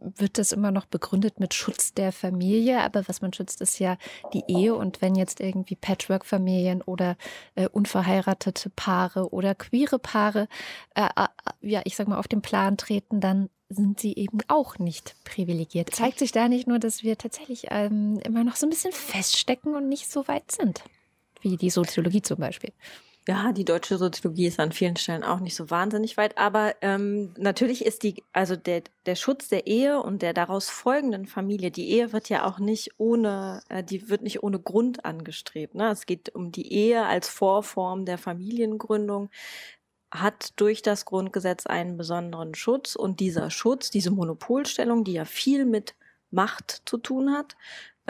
wird 0.00 0.38
das 0.38 0.52
immer 0.52 0.70
noch 0.70 0.86
begründet 0.86 1.40
mit 1.40 1.54
Schutz 1.54 1.92
der 1.92 2.10
Familie, 2.10 2.80
aber 2.80 3.06
was 3.06 3.20
man 3.20 3.32
schützt, 3.32 3.60
ist 3.60 3.78
ja 3.78 3.98
die 4.32 4.44
Ehe. 4.48 4.74
Und 4.74 5.02
wenn 5.02 5.14
jetzt 5.14 5.40
irgendwie 5.40 5.76
Patchwork-Familien 5.76 6.82
oder 6.82 7.16
äh, 7.54 7.68
unverheiratete 7.68 8.70
Paare 8.70 9.30
oder 9.30 9.54
queere 9.54 9.98
Paare, 9.98 10.48
äh, 10.94 11.08
äh, 11.16 11.28
ja, 11.60 11.82
ich 11.84 11.96
sag 11.96 12.08
mal, 12.08 12.18
auf 12.18 12.28
den 12.28 12.42
Plan 12.42 12.78
treten, 12.78 13.20
dann 13.20 13.50
sind 13.70 14.00
sie 14.00 14.14
eben 14.14 14.38
auch 14.48 14.78
nicht 14.78 15.14
privilegiert. 15.24 15.94
Zeigt 15.94 16.18
sich 16.18 16.32
da 16.32 16.48
nicht 16.48 16.66
nur, 16.66 16.78
dass 16.78 17.02
wir 17.02 17.16
tatsächlich 17.16 17.68
ähm, 17.70 18.20
immer 18.24 18.44
noch 18.44 18.56
so 18.56 18.66
ein 18.66 18.70
bisschen 18.70 18.92
feststecken 18.92 19.74
und 19.74 19.88
nicht 19.88 20.10
so 20.10 20.26
weit 20.28 20.50
sind, 20.50 20.82
wie 21.40 21.56
die 21.56 21.70
Soziologie 21.70 22.20
zum 22.20 22.38
Beispiel. 22.38 22.72
Ja, 23.28 23.52
die 23.52 23.66
deutsche 23.66 23.96
Soziologie 23.96 24.46
ist 24.46 24.58
an 24.58 24.72
vielen 24.72 24.96
Stellen 24.96 25.22
auch 25.22 25.40
nicht 25.40 25.54
so 25.54 25.70
wahnsinnig 25.70 26.16
weit, 26.16 26.36
aber 26.36 26.74
ähm, 26.80 27.32
natürlich 27.36 27.84
ist 27.84 28.02
die, 28.02 28.24
also 28.32 28.56
der, 28.56 28.82
der 29.06 29.14
Schutz 29.14 29.48
der 29.48 29.66
Ehe 29.66 30.02
und 30.02 30.22
der 30.22 30.32
daraus 30.32 30.68
folgenden 30.68 31.26
Familie, 31.26 31.70
die 31.70 31.90
Ehe 31.90 32.12
wird 32.12 32.28
ja 32.28 32.46
auch 32.46 32.58
nicht 32.58 32.92
ohne, 32.96 33.62
äh, 33.68 33.84
die 33.84 34.08
wird 34.08 34.22
nicht 34.22 34.42
ohne 34.42 34.58
Grund 34.58 35.04
angestrebt. 35.04 35.74
Ne? 35.74 35.90
Es 35.90 36.06
geht 36.06 36.34
um 36.34 36.50
die 36.50 36.72
Ehe 36.72 37.04
als 37.04 37.28
Vorform 37.28 38.06
der 38.06 38.18
Familiengründung 38.18 39.28
hat 40.10 40.52
durch 40.56 40.82
das 40.82 41.04
Grundgesetz 41.04 41.66
einen 41.66 41.96
besonderen 41.96 42.54
Schutz 42.54 42.96
und 42.96 43.20
dieser 43.20 43.50
Schutz, 43.50 43.90
diese 43.90 44.10
Monopolstellung, 44.10 45.04
die 45.04 45.12
ja 45.14 45.24
viel 45.24 45.64
mit 45.64 45.94
Macht 46.30 46.82
zu 46.84 46.98
tun 46.98 47.32
hat, 47.32 47.56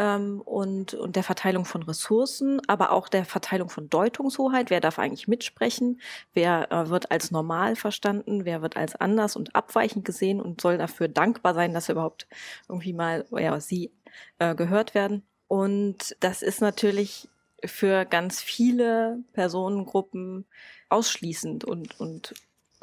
ähm, 0.00 0.40
und, 0.40 0.95
und 0.95 1.14
der 1.14 1.23
Verteilung 1.23 1.66
von 1.66 1.83
Ressourcen, 1.83 2.61
aber 2.69 2.92
auch 2.92 3.09
der 3.09 3.26
Verteilung 3.26 3.69
von 3.69 3.90
Deutungshoheit. 3.90 4.71
Wer 4.71 4.80
darf 4.80 4.99
eigentlich 4.99 5.28
mitsprechen? 5.28 6.00
Wer 6.33 6.73
äh, 6.73 6.88
wird 6.88 7.11
als 7.11 7.30
normal 7.30 7.76
verstanden? 7.76 8.47
Wer 8.47 8.62
wird 8.62 8.78
als 8.78 8.97
anders 8.97 9.37
und 9.37 9.54
abweichend 9.54 10.07
gesehen 10.07 10.40
und 10.40 10.61
soll 10.61 10.78
dafür 10.78 11.09
dankbar 11.09 11.52
sein, 11.54 11.75
dass 11.75 11.88
er 11.88 11.95
überhaupt 11.95 12.26
irgendwie 12.69 12.95
mal, 12.95 13.26
ja, 13.30 13.61
sie 13.61 13.92
äh, 14.38 14.54
gehört 14.54 14.95
werden? 14.95 15.23
Und 15.49 16.16
das 16.21 16.40
ist 16.40 16.62
natürlich 16.62 17.28
für 17.64 18.05
ganz 18.05 18.40
viele 18.40 19.19
Personengruppen 19.33 20.47
ausschließend 20.88 21.64
und, 21.64 21.99
und, 22.00 22.35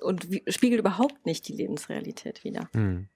und 0.02 0.28
spiegelt 0.48 0.80
überhaupt 0.80 1.26
nicht 1.26 1.48
die 1.48 1.54
Lebensrealität 1.54 2.44
wider. 2.44 2.70
Mhm. 2.74 3.10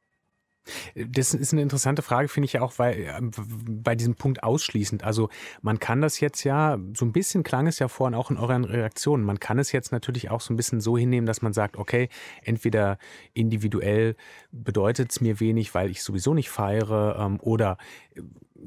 Das 0.95 1.33
ist 1.33 1.53
eine 1.53 1.63
interessante 1.63 2.01
Frage, 2.01 2.27
finde 2.27 2.45
ich 2.45 2.53
ja 2.53 2.61
auch, 2.61 2.77
weil 2.77 2.99
äh, 2.99 3.19
bei 3.67 3.95
diesem 3.95 4.15
Punkt 4.15 4.43
ausschließend. 4.43 5.03
Also 5.03 5.29
man 5.61 5.79
kann 5.79 6.01
das 6.01 6.19
jetzt 6.19 6.43
ja, 6.43 6.77
so 6.95 7.05
ein 7.05 7.11
bisschen 7.11 7.43
klang 7.43 7.65
es 7.65 7.79
ja 7.79 7.87
vorhin 7.87 8.13
auch 8.13 8.29
in 8.29 8.37
euren 8.37 8.63
Reaktionen, 8.63 9.23
man 9.23 9.39
kann 9.39 9.57
es 9.57 9.71
jetzt 9.71 9.91
natürlich 9.91 10.29
auch 10.29 10.41
so 10.41 10.53
ein 10.53 10.57
bisschen 10.57 10.79
so 10.79 10.97
hinnehmen, 10.97 11.25
dass 11.25 11.41
man 11.41 11.53
sagt, 11.53 11.77
okay, 11.77 12.09
entweder 12.43 12.97
individuell 13.33 14.15
bedeutet 14.51 15.11
es 15.11 15.21
mir 15.21 15.39
wenig, 15.39 15.73
weil 15.73 15.89
ich 15.89 16.03
sowieso 16.03 16.33
nicht 16.33 16.49
feiere, 16.49 17.17
ähm, 17.19 17.39
oder 17.41 17.77
äh, 18.13 18.21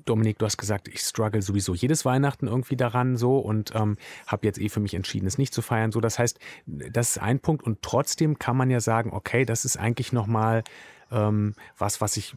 Dominik, 0.05 0.39
du 0.39 0.47
hast 0.47 0.57
gesagt, 0.57 0.89
ich 0.89 1.01
struggle 1.01 1.43
sowieso 1.43 1.75
jedes 1.75 2.05
Weihnachten 2.05 2.47
irgendwie 2.47 2.77
daran 2.77 3.17
so 3.17 3.39
und 3.39 3.75
ähm, 3.75 3.97
habe 4.27 4.47
jetzt 4.47 4.61
eh 4.61 4.69
für 4.69 4.81
mich 4.81 4.95
entschieden, 4.95 5.27
es 5.27 5.39
nicht 5.39 5.55
zu 5.55 5.63
feiern. 5.63 5.93
So, 5.93 6.01
das 6.01 6.19
heißt, 6.19 6.39
das 6.67 7.11
ist 7.11 7.19
ein 7.19 7.41
Punkt 7.41 7.65
und 7.65 7.83
trotzdem 7.83 8.39
kann 8.39 8.57
man 8.57 8.71
ja 8.71 8.81
sagen, 8.81 9.13
okay, 9.13 9.45
das 9.45 9.65
ist 9.65 9.77
eigentlich 9.77 10.13
nochmal 10.13 10.65
ähm, 11.11 11.55
was, 11.79 12.01
was 12.01 12.17
ich, 12.17 12.37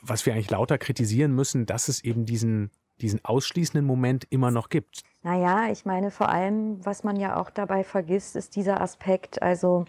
was 0.00 0.26
wir 0.26 0.32
eigentlich 0.32 0.50
lauter 0.50 0.78
kritisieren 0.78 1.34
müssen, 1.34 1.66
dass 1.66 1.88
es 1.88 2.02
eben 2.04 2.26
diesen, 2.26 2.70
diesen 3.00 3.24
ausschließenden 3.24 3.86
Moment 3.86 4.26
immer 4.30 4.50
noch 4.50 4.68
gibt. 4.68 5.02
Naja, 5.22 5.70
ich 5.70 5.84
meine 5.84 6.10
vor 6.10 6.28
allem, 6.28 6.84
was 6.84 7.04
man 7.04 7.16
ja 7.16 7.36
auch 7.36 7.50
dabei 7.50 7.84
vergisst, 7.84 8.36
ist 8.36 8.56
dieser 8.56 8.80
Aspekt, 8.80 9.42
also 9.42 9.86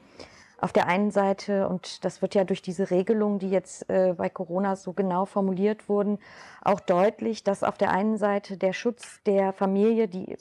auf 0.59 0.73
der 0.73 0.87
einen 0.87 1.11
Seite, 1.11 1.67
und 1.67 2.05
das 2.05 2.21
wird 2.21 2.35
ja 2.35 2.43
durch 2.43 2.61
diese 2.61 2.89
Regelungen, 2.89 3.39
die 3.39 3.49
jetzt 3.49 3.89
äh, 3.89 4.13
bei 4.17 4.29
Corona 4.29 4.75
so 4.75 4.93
genau 4.93 5.25
formuliert 5.25 5.89
wurden, 5.89 6.19
auch 6.61 6.79
deutlich, 6.79 7.43
dass 7.43 7.63
auf 7.63 7.77
der 7.77 7.91
einen 7.91 8.17
Seite 8.17 8.57
der 8.57 8.73
Schutz 8.73 9.21
der 9.25 9.53
Familie, 9.53 10.07
die, 10.07 10.37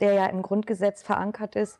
der 0.00 0.14
ja 0.14 0.26
im 0.26 0.42
Grundgesetz 0.42 1.02
verankert 1.02 1.56
ist, 1.56 1.78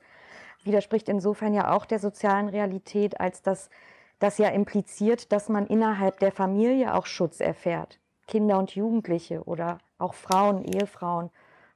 widerspricht 0.63 1.09
insofern 1.09 1.55
ja 1.55 1.75
auch 1.75 1.87
der 1.87 1.99
sozialen 1.99 2.49
Realität, 2.49 3.21
als 3.21 3.43
dass 3.43 3.71
das 4.19 4.39
ja 4.39 4.49
impliziert, 4.49 5.33
dass 5.33 5.49
man 5.49 5.67
innerhalb 5.67 6.21
der 6.21 6.33
Familie 6.33 6.95
auch 6.95 7.07
Schutz 7.07 7.41
erfährt. 7.41 7.99
Kinder 8.27 8.59
und 8.59 8.75
Jugendliche 8.75 9.43
oder 9.45 9.79
auch 9.99 10.15
Frauen, 10.15 10.63
Ehefrauen, 10.63 11.31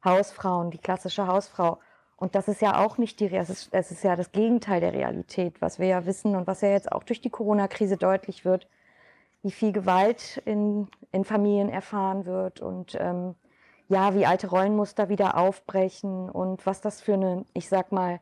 Hausfrauen, 0.04 0.70
die 0.70 0.78
klassische 0.78 1.26
Hausfrau. 1.26 1.78
Und 2.24 2.34
das 2.34 2.48
ist 2.48 2.62
ja 2.62 2.82
auch 2.82 2.96
nicht 2.96 3.20
die, 3.20 3.30
es 3.36 3.50
ist, 3.50 3.68
es 3.72 3.90
ist 3.90 4.02
ja 4.02 4.16
das 4.16 4.32
Gegenteil 4.32 4.80
der 4.80 4.94
Realität, 4.94 5.60
was 5.60 5.78
wir 5.78 5.88
ja 5.88 6.06
wissen 6.06 6.34
und 6.36 6.46
was 6.46 6.62
ja 6.62 6.70
jetzt 6.70 6.90
auch 6.90 7.02
durch 7.02 7.20
die 7.20 7.28
Corona-Krise 7.28 7.98
deutlich 7.98 8.46
wird, 8.46 8.66
wie 9.42 9.50
viel 9.50 9.72
Gewalt 9.72 10.40
in, 10.46 10.88
in 11.12 11.24
Familien 11.24 11.68
erfahren 11.68 12.24
wird 12.24 12.62
und 12.62 12.96
ähm, 12.98 13.34
ja, 13.90 14.14
wie 14.14 14.24
alte 14.24 14.46
Rollenmuster 14.46 15.10
wieder 15.10 15.36
aufbrechen 15.36 16.30
und 16.30 16.64
was 16.64 16.80
das 16.80 17.02
für 17.02 17.12
eine, 17.12 17.44
ich 17.52 17.68
sag 17.68 17.92
mal, 17.92 18.20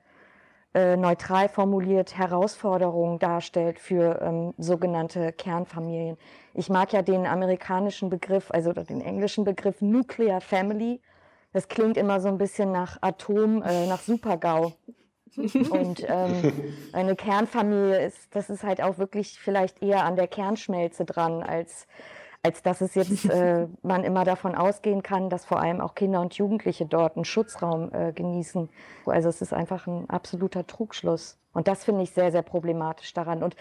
äh, 0.75 0.97
neutral 0.97 1.49
formuliert 1.49 2.19
Herausforderungen 2.19 3.21
darstellt 3.21 3.79
für 3.79 4.21
ähm, 4.21 4.53
sogenannte 4.59 5.31
Kernfamilien. 5.33 6.19
Ich 6.55 6.69
mag 6.71 6.93
ja 6.93 7.03
den 7.03 7.25
amerikanischen 7.25 8.11
Begriff, 8.11 8.51
also 8.51 8.73
den 8.73 9.01
englischen 9.01 9.45
Begriff 9.45 9.81
Nuclear 9.81 10.41
Family. 10.41 11.01
Das 11.53 11.69
klingt 11.69 11.97
immer 11.97 12.21
so 12.21 12.29
ein 12.29 12.39
bisschen 12.39 12.73
nach 12.73 12.99
Atom, 13.01 13.63
äh, 13.63 13.87
nach 13.87 14.01
Supergau. 14.01 14.73
Und 15.37 16.05
ähm, 16.09 16.53
eine 16.93 17.17
Kernfamilie 17.17 18.05
ist, 18.05 18.35
das 18.35 18.51
ist 18.51 18.65
halt 18.65 18.83
auch 18.83 18.99
wirklich 18.99 19.39
vielleicht 19.39 19.83
eher 19.83 20.05
an 20.05 20.17
der 20.17 20.29
Kernschmelze 20.29 21.05
dran 21.05 21.43
als 21.43 21.87
als 22.45 22.63
dass 22.63 22.81
es 22.81 22.95
jetzt 22.95 23.25
äh, 23.31 23.69
man 23.83 24.05
immer 24.05 24.25
davon 24.25 24.55
ausgehen 24.55 25.03
kann, 25.03 25.31
dass 25.31 25.45
vor 25.45 25.61
allem 25.61 25.81
auch 25.81 25.95
Kinder 25.95 26.21
und 26.21 26.35
Jugendliche 26.35 26.87
dort 26.87 27.17
einen 27.17 27.25
Schutzraum 27.25 27.93
äh, 27.93 28.13
genießen. 28.13 28.69
Also 29.07 29.29
es 29.29 29.43
ist 29.43 29.53
einfach 29.53 29.87
ein 29.87 30.11
absoluter 30.11 30.67
Trugschluss. 30.67 31.39
Und 31.53 31.69
das 31.69 31.85
finde 31.85 32.03
ich 32.03 32.11
sehr, 32.13 32.33
sehr 32.33 32.43
problematisch 32.43 33.13
daran. 33.13 33.43
Und 33.43 33.57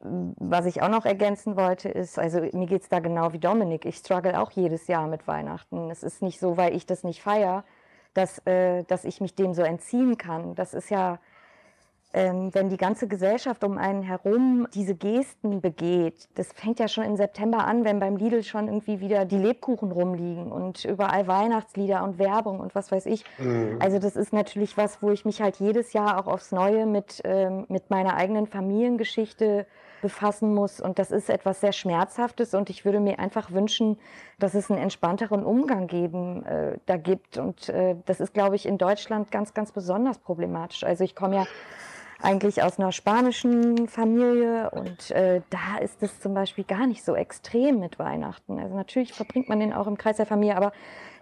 was 0.00 0.66
ich 0.66 0.82
auch 0.82 0.88
noch 0.88 1.04
ergänzen 1.04 1.56
wollte, 1.56 1.88
ist, 1.88 2.18
also 2.18 2.40
mir 2.40 2.66
geht 2.66 2.82
es 2.82 2.88
da 2.88 3.00
genau 3.00 3.32
wie 3.32 3.38
Dominik. 3.38 3.84
Ich 3.84 3.96
struggle 3.96 4.40
auch 4.40 4.52
jedes 4.52 4.86
Jahr 4.86 5.08
mit 5.08 5.26
Weihnachten. 5.26 5.90
Es 5.90 6.02
ist 6.02 6.22
nicht 6.22 6.38
so, 6.38 6.56
weil 6.56 6.74
ich 6.76 6.86
das 6.86 7.02
nicht 7.02 7.22
feiere, 7.22 7.64
dass, 8.14 8.38
äh, 8.46 8.84
dass 8.84 9.04
ich 9.04 9.20
mich 9.20 9.34
dem 9.34 9.54
so 9.54 9.62
entziehen 9.62 10.16
kann. 10.16 10.54
Das 10.54 10.72
ist 10.72 10.90
ja 10.90 11.18
ähm, 12.14 12.54
wenn 12.54 12.70
die 12.70 12.78
ganze 12.78 13.06
Gesellschaft 13.06 13.62
um 13.64 13.76
einen 13.76 14.02
herum 14.02 14.66
diese 14.72 14.94
Gesten 14.94 15.60
begeht, 15.60 16.28
das 16.36 16.48
fängt 16.54 16.78
ja 16.78 16.88
schon 16.88 17.04
im 17.04 17.16
September 17.16 17.66
an, 17.66 17.84
wenn 17.84 18.00
beim 18.00 18.16
Lidl 18.16 18.42
schon 18.44 18.66
irgendwie 18.66 19.00
wieder 19.00 19.26
die 19.26 19.36
Lebkuchen 19.36 19.92
rumliegen 19.92 20.50
und 20.50 20.86
überall 20.86 21.26
Weihnachtslieder 21.26 22.02
und 22.02 22.18
Werbung 22.18 22.60
und 22.60 22.74
was 22.74 22.90
weiß 22.90 23.04
ich. 23.06 23.24
Mhm. 23.38 23.76
Also 23.80 23.98
das 23.98 24.16
ist 24.16 24.32
natürlich 24.32 24.78
was, 24.78 25.02
wo 25.02 25.10
ich 25.10 25.26
mich 25.26 25.42
halt 25.42 25.56
jedes 25.56 25.92
Jahr 25.92 26.18
auch 26.18 26.26
aufs 26.26 26.50
Neue 26.50 26.86
mit, 26.86 27.20
ähm, 27.24 27.66
mit 27.68 27.90
meiner 27.90 28.14
eigenen 28.14 28.46
Familiengeschichte 28.46 29.66
befassen 30.00 30.54
muss. 30.54 30.80
Und 30.80 30.98
das 30.98 31.10
ist 31.10 31.30
etwas 31.30 31.60
sehr 31.60 31.72
Schmerzhaftes 31.72 32.54
und 32.54 32.70
ich 32.70 32.84
würde 32.84 33.00
mir 33.00 33.18
einfach 33.18 33.50
wünschen, 33.50 33.98
dass 34.38 34.54
es 34.54 34.70
einen 34.70 34.80
entspannteren 34.80 35.44
Umgang 35.44 35.86
geben, 35.86 36.44
äh, 36.44 36.78
da 36.86 36.96
gibt. 36.96 37.38
Und 37.38 37.68
äh, 37.68 37.96
das 38.06 38.20
ist, 38.20 38.34
glaube 38.34 38.56
ich, 38.56 38.66
in 38.66 38.78
Deutschland 38.78 39.30
ganz, 39.30 39.54
ganz 39.54 39.72
besonders 39.72 40.18
problematisch. 40.18 40.84
Also 40.84 41.04
ich 41.04 41.14
komme 41.14 41.36
ja 41.36 41.46
eigentlich 42.20 42.62
aus 42.62 42.78
einer 42.78 42.90
spanischen 42.90 43.86
Familie 43.86 44.70
und 44.70 45.10
äh, 45.12 45.40
da 45.50 45.78
ist 45.80 46.02
es 46.02 46.20
zum 46.20 46.34
Beispiel 46.34 46.64
gar 46.64 46.86
nicht 46.86 47.04
so 47.04 47.14
extrem 47.14 47.78
mit 47.78 47.98
Weihnachten. 47.98 48.58
Also 48.58 48.74
natürlich 48.74 49.12
verbringt 49.12 49.48
man 49.48 49.60
den 49.60 49.72
auch 49.72 49.86
im 49.86 49.96
Kreis 49.96 50.16
der 50.16 50.26
Familie, 50.26 50.56
aber 50.56 50.72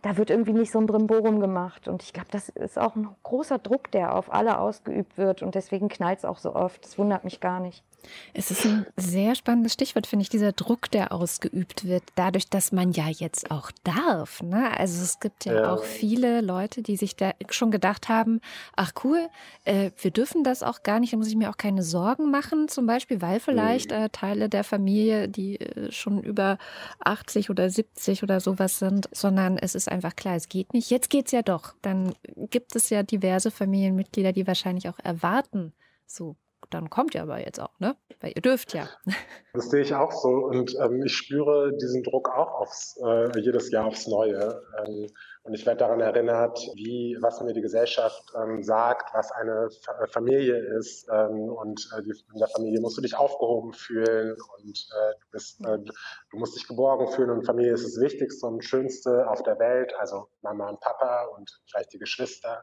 da 0.02 0.16
wird 0.16 0.30
irgendwie 0.30 0.52
nicht 0.52 0.73
so 0.73 0.78
ein 0.78 0.87
Brimborum 0.87 1.40
gemacht. 1.40 1.88
Und 1.88 2.02
ich 2.02 2.12
glaube, 2.12 2.28
das 2.30 2.49
ist 2.49 2.78
auch 2.78 2.97
ein 2.97 3.09
großer 3.25 3.59
Druck, 3.59 3.90
der 3.90 4.14
auf 4.14 4.33
alle 4.33 4.59
ausgeübt 4.59 5.18
wird 5.18 5.42
und 5.42 5.54
deswegen 5.54 5.88
knallt 5.88 6.21
es 6.21 6.25
auch 6.25 6.38
so 6.38 6.54
oft. 6.54 6.85
Das 6.85 6.99
wundert 6.99 7.25
mich 7.25 7.40
gar 7.40 7.61
nicht. 7.61 7.85
Es 8.34 8.50
ist 8.50 8.64
ein 8.64 8.86
sehr 8.96 9.34
spannendes 9.34 9.72
Stichwort, 9.72 10.06
finde 10.06 10.22
ich, 10.22 10.28
dieser 10.28 10.52
Druck, 10.52 10.90
der 10.90 11.12
ausgeübt 11.12 11.84
wird, 11.84 12.02
dadurch, 12.14 12.48
dass 12.48 12.72
man 12.72 12.92
ja 12.92 13.08
jetzt 13.08 13.50
auch 13.50 13.70
darf. 13.84 14.42
Ne? 14.42 14.76
Also 14.78 15.02
es 15.02 15.20
gibt 15.20 15.44
ja, 15.44 15.54
ja, 15.54 15.72
auch 15.72 15.84
viele 15.84 16.40
Leute, 16.40 16.82
die 16.82 16.96
sich 16.96 17.16
da 17.16 17.32
schon 17.50 17.70
gedacht 17.70 18.08
haben, 18.08 18.40
ach 18.75 18.92
cool, 19.04 19.28
äh, 19.64 19.90
wir 20.00 20.10
dürfen 20.10 20.44
das 20.44 20.62
auch 20.62 20.82
gar 20.82 21.00
nicht, 21.00 21.12
da 21.12 21.16
muss 21.16 21.28
ich 21.28 21.36
mir 21.36 21.50
auch 21.50 21.56
keine 21.56 21.82
Sorgen 21.82 22.30
machen, 22.30 22.68
zum 22.68 22.86
Beispiel, 22.86 23.20
weil 23.22 23.40
vielleicht 23.40 23.92
äh, 23.92 24.08
Teile 24.10 24.48
der 24.48 24.64
Familie, 24.64 25.28
die 25.28 25.60
äh, 25.60 25.90
schon 25.92 26.22
über 26.22 26.58
80 27.00 27.50
oder 27.50 27.68
70 27.70 28.22
oder 28.22 28.40
sowas 28.40 28.78
sind, 28.78 29.08
sondern 29.12 29.58
es 29.58 29.75
ist 29.75 29.90
einfach 29.90 30.16
klar, 30.16 30.36
es 30.36 30.48
geht 30.48 30.72
nicht. 30.72 30.90
Jetzt 30.90 31.10
geht 31.10 31.26
es 31.26 31.32
ja 31.32 31.42
doch. 31.42 31.75
Dann 31.82 32.14
gibt 32.50 32.76
es 32.76 32.90
ja 32.90 33.02
diverse 33.02 33.50
Familienmitglieder, 33.50 34.32
die 34.32 34.46
wahrscheinlich 34.46 34.88
auch 34.88 34.98
erwarten, 34.98 35.72
so 36.06 36.36
dann 36.70 36.90
kommt 36.90 37.14
ihr 37.14 37.23
aber 37.23 37.38
jetzt 37.38 37.61
auch, 37.61 37.78
ne? 37.78 37.96
Weil 38.20 38.32
ihr 38.35 38.42
dürft 38.42 38.75
ja. 38.75 38.88
Das 39.52 39.70
sehe 39.70 39.80
ich 39.80 39.94
auch 39.94 40.12
so 40.12 40.28
und 40.28 40.76
ähm, 40.82 41.02
ich 41.02 41.16
spüre 41.16 41.73
diesen 41.80 42.02
Druck 42.02 42.28
auch 42.28 42.61
aufs, 42.61 43.00
äh, 43.02 43.40
jedes 43.40 43.70
Jahr 43.70 43.87
aufs 43.87 44.06
Neue. 44.06 44.62
Ähm, 44.85 45.06
und 45.44 45.54
ich 45.54 45.64
werde 45.64 45.78
daran 45.78 46.00
erinnert, 46.00 46.58
wie, 46.75 47.16
was 47.20 47.40
mir 47.40 47.54
die 47.54 47.61
Gesellschaft 47.61 48.23
ähm, 48.35 48.62
sagt, 48.62 49.14
was 49.14 49.30
eine 49.32 49.66
F 49.66 49.75
äh, 50.02 50.06
Familie 50.08 50.58
ist. 50.78 51.08
Ähm, 51.11 51.49
und 51.49 51.88
äh, 51.96 52.02
die, 52.02 52.11
in 52.11 52.38
der 52.38 52.49
Familie 52.49 52.80
musst 52.80 52.99
du 52.99 53.00
dich 53.00 53.16
aufgehoben 53.16 53.73
fühlen 53.73 54.37
und 54.58 54.88
äh, 54.90 55.12
du, 55.20 55.26
bist, 55.30 55.64
äh, 55.64 55.78
du 55.78 56.37
musst 56.37 56.56
dich 56.56 56.66
geborgen 56.66 57.08
fühlen. 57.08 57.30
Und 57.30 57.46
Familie 57.46 57.73
ist 57.73 57.87
das 57.87 57.99
Wichtigste 58.02 58.46
und 58.46 58.64
Schönste 58.64 59.30
auf 59.30 59.42
der 59.42 59.58
Welt. 59.58 59.94
Also 59.99 60.28
Mama 60.42 60.68
und 60.68 60.80
Papa 60.80 61.26
und 61.37 61.49
vielleicht 61.70 61.92
die 61.92 61.99
Geschwister. 61.99 62.62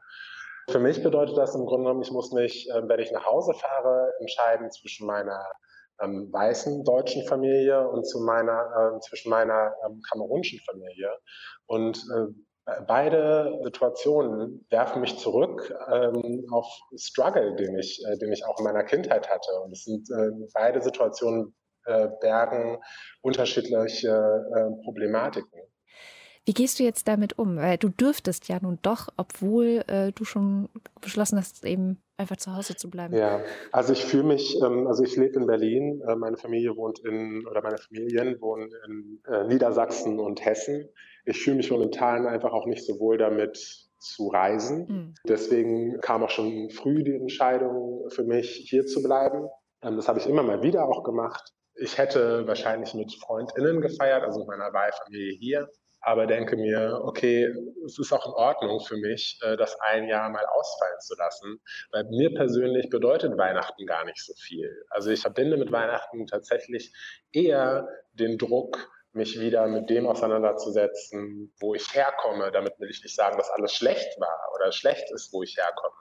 Für 0.70 0.79
mich 0.79 1.03
bedeutet 1.03 1.38
das 1.38 1.55
im 1.55 1.65
Grunde 1.65 1.86
genommen, 1.86 2.01
ich 2.01 2.12
muss 2.12 2.32
mich, 2.32 2.70
äh, 2.70 2.88
wenn 2.88 3.00
ich 3.00 3.12
nach 3.12 3.25
Hause 3.25 3.53
fahre, 3.53 4.13
entscheiden 4.20 4.72
zwischen 4.72 5.05
meiner 5.05 5.43
ähm, 6.01 6.32
weißen 6.32 6.84
deutschen 6.84 7.25
Familie 7.25 7.88
und 7.88 8.05
zu 8.05 8.20
meiner, 8.22 8.96
äh, 8.96 9.00
zwischen 9.01 9.29
meiner 9.29 9.74
ähm, 9.86 10.01
kamerunischen 10.12 10.60
Familie. 10.60 11.10
Und 11.67 11.98
äh, 11.98 12.82
beide 12.88 13.60
Situationen 13.63 14.65
werfen 14.70 15.01
mich 15.01 15.17
zurück 15.17 15.74
ähm, 15.91 16.46
auf 16.51 16.67
Struggle, 16.96 17.55
den 17.55 17.77
ich, 17.77 18.01
äh, 18.08 18.17
den 18.17 18.32
ich 18.32 18.46
auch 18.46 18.58
in 18.60 18.65
meiner 18.65 18.84
Kindheit 18.84 19.29
hatte. 19.29 19.51
Und 19.63 19.74
es 19.74 19.84
sind 19.84 20.10
äh, 20.10 20.32
beide 20.53 20.82
Situationen 20.82 21.55
äh, 21.86 22.08
bergen 22.22 22.79
unterschiedliche 23.22 24.10
äh, 24.10 24.84
Problematiken. 24.84 25.62
Wie 26.45 26.53
gehst 26.53 26.79
du 26.79 26.83
jetzt 26.83 27.07
damit 27.07 27.39
um? 27.39 27.55
Weil 27.57 27.77
du 27.77 27.89
dürftest 27.89 28.50
ja 28.50 28.59
nun 28.62 28.77
doch, 28.81 29.07
obwohl 29.15 29.83
äh, 29.88 30.12
du 30.12 30.25
schon 30.25 30.67
beschlossen 31.00 31.38
hast, 31.38 31.63
eben 31.63 32.01
einfach 32.17 32.38
zu 32.38 32.55
Hause 32.55 32.75
zu 32.75 32.89
bleiben. 32.89 33.15
Ja, 33.15 33.41
also 33.71 33.93
ich 33.93 34.03
fühle 34.03 34.23
mich, 34.23 34.59
ähm, 34.62 34.88
also 34.88 35.03
ich 35.03 35.15
lebe 35.15 35.39
in 35.39 35.47
Berlin, 35.47 36.01
äh, 36.07 36.15
meine 36.15 36.38
Familie 36.38 36.75
wohnt 36.75 37.00
in, 37.00 37.47
oder 37.47 37.62
meine 37.62 37.77
Familien 37.77 38.41
wohnen 38.41 38.69
in 38.88 39.21
äh, 39.25 39.45
Niedersachsen 39.45 40.19
und 40.19 40.43
Hessen. 40.43 40.89
Ich 41.25 41.41
fühle 41.41 41.57
mich 41.57 41.71
momentan 41.71 42.27
einfach 42.27 42.51
auch 42.51 42.65
nicht 42.65 42.85
so 42.85 43.00
wohl 43.00 43.17
damit 43.17 43.88
zu 44.00 44.27
reisen. 44.27 44.85
Mhm. 44.88 45.13
Deswegen 45.25 46.01
kam 46.01 46.23
auch 46.23 46.29
schon 46.29 46.69
früh 46.71 47.03
die 47.03 47.15
Entscheidung 47.15 48.09
für 48.09 48.23
mich, 48.25 48.65
hier 48.69 48.85
zu 48.85 49.01
bleiben. 49.01 49.47
Ähm, 49.81 49.95
das 49.95 50.09
habe 50.09 50.19
ich 50.19 50.27
immer 50.27 50.43
mal 50.43 50.62
wieder 50.62 50.85
auch 50.89 51.03
gemacht. 51.03 51.53
Ich 51.75 51.97
hätte 51.97 52.45
wahrscheinlich 52.47 52.93
mit 52.93 53.13
FreundInnen 53.15 53.81
gefeiert, 53.81 54.23
also 54.23 54.39
mit 54.39 54.47
meiner 54.50 54.73
Wahlfamilie 54.73 55.38
hier 55.39 55.69
aber 56.03 56.27
denke 56.27 56.57
mir, 56.57 57.00
okay, 57.03 57.53
es 57.86 57.98
ist 57.98 58.12
auch 58.12 58.25
in 58.25 58.33
Ordnung 58.33 58.81
für 58.81 58.98
mich, 58.98 59.39
äh, 59.41 59.55
das 59.55 59.79
ein 59.79 60.07
Jahr 60.07 60.29
mal 60.29 60.45
ausfallen 60.45 61.00
zu 61.00 61.15
lassen, 61.15 61.60
weil 61.91 62.03
mir 62.05 62.33
persönlich 62.33 62.89
bedeutet 62.89 63.38
Weihnachten 63.38 63.86
gar 63.86 64.05
nicht 64.05 64.24
so 64.24 64.33
viel. 64.33 64.69
Also 64.89 65.12
ich 65.12 65.22
verbinde 65.22 65.57
mit 65.57 65.72
Weihnachten 65.72 66.27
tatsächlich 66.27 66.93
eher 67.31 67.88
den 68.13 68.38
Druck, 68.38 68.77
mich 69.13 69.39
wieder 69.39 69.67
mit 69.67 69.89
dem 69.89 70.07
auseinanderzusetzen, 70.07 71.53
wo 71.60 71.75
ich 71.75 71.93
herkomme. 71.93 72.51
Damit 72.51 72.79
will 72.79 72.89
ich 72.89 73.03
nicht 73.03 73.15
sagen, 73.15 73.38
dass 73.38 73.51
alles 73.51 73.74
schlecht 73.74 74.19
war 74.19 74.50
oder 74.55 74.72
schlecht 74.72 75.12
ist, 75.13 75.31
wo 75.31 75.43
ich 75.43 75.55
herkomme. 75.55 75.93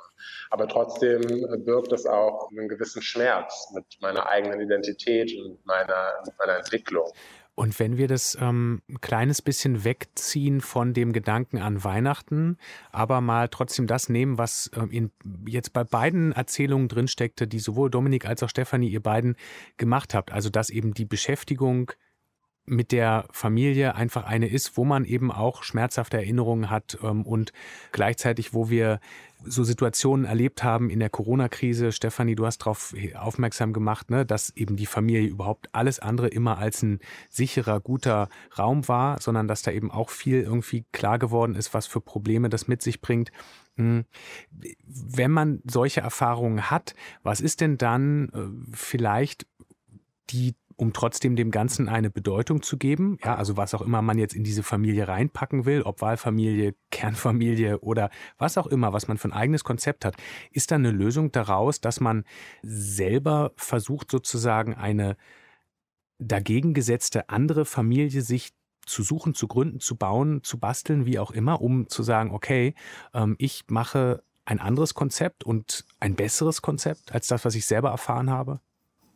Aber 0.50 0.66
trotzdem 0.66 1.20
birgt 1.64 1.92
es 1.92 2.06
auch 2.06 2.48
einen 2.50 2.68
gewissen 2.68 3.02
Schmerz 3.02 3.70
mit 3.74 3.84
meiner 4.00 4.28
eigenen 4.28 4.60
Identität 4.60 5.30
und 5.36 5.64
meiner, 5.66 6.22
meiner 6.38 6.56
Entwicklung. 6.56 7.12
Und 7.54 7.78
wenn 7.78 7.98
wir 7.98 8.08
das 8.08 8.36
ähm, 8.40 8.80
ein 8.88 9.00
kleines 9.00 9.42
bisschen 9.42 9.84
wegziehen 9.84 10.62
von 10.62 10.94
dem 10.94 11.12
Gedanken 11.12 11.58
an 11.58 11.84
Weihnachten, 11.84 12.56
aber 12.92 13.20
mal 13.20 13.48
trotzdem 13.48 13.86
das 13.86 14.08
nehmen, 14.08 14.38
was 14.38 14.70
ähm, 14.74 14.90
in, 14.90 15.10
jetzt 15.46 15.74
bei 15.74 15.84
beiden 15.84 16.32
Erzählungen 16.32 16.88
drinsteckte, 16.88 17.46
die 17.46 17.58
sowohl 17.58 17.90
Dominik 17.90 18.26
als 18.26 18.42
auch 18.42 18.48
Stefanie 18.48 18.88
ihr 18.88 19.02
beiden 19.02 19.36
gemacht 19.76 20.14
habt, 20.14 20.32
also 20.32 20.48
dass 20.48 20.70
eben 20.70 20.94
die 20.94 21.04
Beschäftigung 21.04 21.92
mit 22.64 22.92
der 22.92 23.26
Familie 23.32 23.96
einfach 23.96 24.24
eine 24.24 24.46
ist, 24.46 24.76
wo 24.76 24.84
man 24.84 25.04
eben 25.04 25.32
auch 25.32 25.64
schmerzhafte 25.64 26.16
Erinnerungen 26.16 26.70
hat 26.70 26.98
ähm, 27.02 27.26
und 27.26 27.52
gleichzeitig, 27.90 28.54
wo 28.54 28.70
wir 28.70 29.00
so 29.44 29.64
Situationen 29.64 30.24
erlebt 30.24 30.62
haben 30.62 30.88
in 30.88 31.00
der 31.00 31.10
Corona-Krise. 31.10 31.90
Stefanie, 31.90 32.36
du 32.36 32.46
hast 32.46 32.58
darauf 32.58 32.94
aufmerksam 33.14 33.72
gemacht, 33.72 34.10
ne, 34.10 34.24
dass 34.24 34.50
eben 34.50 34.76
die 34.76 34.86
Familie 34.86 35.28
überhaupt 35.28 35.68
alles 35.72 35.98
andere 35.98 36.28
immer 36.28 36.58
als 36.58 36.82
ein 36.82 37.00
sicherer, 37.28 37.80
guter 37.80 38.28
Raum 38.56 38.86
war, 38.86 39.20
sondern 39.20 39.48
dass 39.48 39.62
da 39.62 39.72
eben 39.72 39.90
auch 39.90 40.10
viel 40.10 40.40
irgendwie 40.40 40.84
klar 40.92 41.18
geworden 41.18 41.56
ist, 41.56 41.74
was 41.74 41.86
für 41.86 42.00
Probleme 42.00 42.48
das 42.48 42.68
mit 42.68 42.82
sich 42.82 43.00
bringt. 43.00 43.32
Hm. 43.76 44.04
Wenn 44.86 45.30
man 45.30 45.62
solche 45.64 46.02
Erfahrungen 46.02 46.70
hat, 46.70 46.94
was 47.22 47.40
ist 47.40 47.60
denn 47.60 47.78
dann 47.78 48.28
äh, 48.28 48.76
vielleicht 48.76 49.46
die 50.30 50.54
um 50.76 50.92
trotzdem 50.92 51.36
dem 51.36 51.50
Ganzen 51.50 51.88
eine 51.88 52.10
Bedeutung 52.10 52.62
zu 52.62 52.76
geben. 52.76 53.18
Ja, 53.24 53.36
also 53.36 53.56
was 53.56 53.74
auch 53.74 53.82
immer 53.82 54.02
man 54.02 54.18
jetzt 54.18 54.34
in 54.34 54.44
diese 54.44 54.62
Familie 54.62 55.08
reinpacken 55.08 55.64
will, 55.64 55.82
ob 55.82 56.00
Wahlfamilie, 56.00 56.74
Kernfamilie 56.90 57.80
oder 57.80 58.10
was 58.38 58.58
auch 58.58 58.66
immer, 58.66 58.92
was 58.92 59.08
man 59.08 59.18
für 59.18 59.28
ein 59.28 59.32
eigenes 59.32 59.64
Konzept 59.64 60.04
hat, 60.04 60.16
ist 60.50 60.70
dann 60.70 60.84
eine 60.84 60.96
Lösung 60.96 61.32
daraus, 61.32 61.80
dass 61.80 62.00
man 62.00 62.24
selber 62.62 63.52
versucht 63.56 64.10
sozusagen 64.10 64.74
eine 64.74 65.16
dagegen 66.18 66.74
gesetzte 66.74 67.28
andere 67.28 67.64
Familie 67.64 68.22
sich 68.22 68.52
zu 68.86 69.02
suchen, 69.02 69.34
zu 69.34 69.48
gründen, 69.48 69.80
zu 69.80 69.96
bauen, 69.96 70.42
zu 70.42 70.58
basteln, 70.58 71.06
wie 71.06 71.18
auch 71.18 71.30
immer, 71.30 71.60
um 71.60 71.88
zu 71.88 72.02
sagen, 72.02 72.32
okay, 72.32 72.74
ähm, 73.14 73.36
ich 73.38 73.64
mache 73.68 74.22
ein 74.44 74.58
anderes 74.58 74.94
Konzept 74.94 75.44
und 75.44 75.84
ein 76.00 76.16
besseres 76.16 76.62
Konzept 76.62 77.12
als 77.12 77.26
das, 77.28 77.44
was 77.44 77.54
ich 77.54 77.66
selber 77.66 77.90
erfahren 77.90 78.30
habe? 78.30 78.60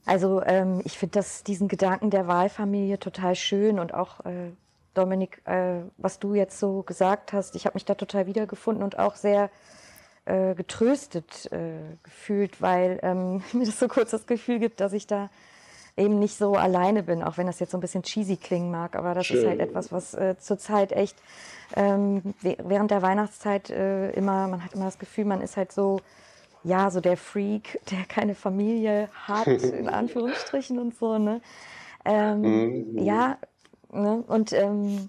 Also 0.07 0.41
ähm, 0.43 0.81
ich 0.85 0.99
finde 0.99 1.21
diesen 1.47 1.69
Gedanken 1.69 2.11
der 2.11 2.29
Wahlfamilie 2.29 2.99
total 2.99 3.35
schön 3.35 3.79
und 3.81 3.93
auch 3.93 4.25
äh, 4.25 4.53
Dominik, 4.95 5.43
äh, 5.47 5.81
was 5.99 6.21
du 6.21 6.35
jetzt 6.35 6.59
so 6.59 6.83
gesagt 6.83 7.33
hast, 7.33 7.57
ich 7.57 7.67
habe 7.67 7.75
mich 7.75 7.85
da 7.85 7.95
total 7.95 8.27
wiedergefunden 8.27 8.85
und 8.85 8.99
auch 8.99 9.17
sehr 9.17 9.51
äh, 10.25 10.55
getröstet 10.55 11.51
äh, 11.53 11.97
gefühlt, 12.05 12.63
weil 12.63 13.01
ähm, 13.03 13.43
mir 13.53 13.67
das 13.67 13.79
so 13.81 13.89
kurz 13.89 14.13
das 14.13 14.27
Gefühl 14.27 14.61
gibt, 14.61 14.81
dass 14.81 14.93
ich 14.93 15.07
da 15.07 15.29
eben 15.97 16.19
nicht 16.19 16.37
so 16.37 16.55
alleine 16.55 17.03
bin, 17.03 17.23
auch 17.23 17.39
wenn 17.39 17.47
das 17.47 17.59
jetzt 17.59 17.73
so 17.73 17.79
ein 17.79 17.81
bisschen 17.81 18.03
cheesy 18.03 18.37
klingen 18.37 18.71
mag, 18.71 18.97
aber 18.97 19.15
das 19.15 19.27
Schön. 19.27 19.39
ist 19.39 19.47
halt 19.47 19.61
etwas, 19.61 19.93
was 19.93 20.15
äh, 20.15 20.37
zurzeit 20.39 20.93
echt 20.93 21.17
ähm, 21.75 22.23
während 22.43 22.91
der 22.91 23.03
Weihnachtszeit 23.03 23.71
äh, 23.71 24.11
immer, 24.11 24.47
man 24.47 24.63
hat 24.63 24.75
immer 24.75 24.85
das 24.85 24.99
Gefühl, 24.99 25.25
man 25.25 25.41
ist 25.41 25.57
halt 25.57 25.73
so 25.73 26.01
ja, 26.65 26.91
so 26.91 27.01
der 27.01 27.17
Freak, 27.17 27.81
der 27.91 28.05
keine 28.05 28.35
Familie 28.35 29.09
hat, 29.27 29.47
in 29.47 29.89
Anführungsstrichen 29.89 30.79
und 30.79 30.97
so, 30.97 31.19
ne? 31.19 31.41
Ähm, 32.05 32.41
mhm. 32.41 32.99
Ja, 32.99 33.39
ne? 33.93 34.23
und 34.27 34.53
ähm, 34.53 35.09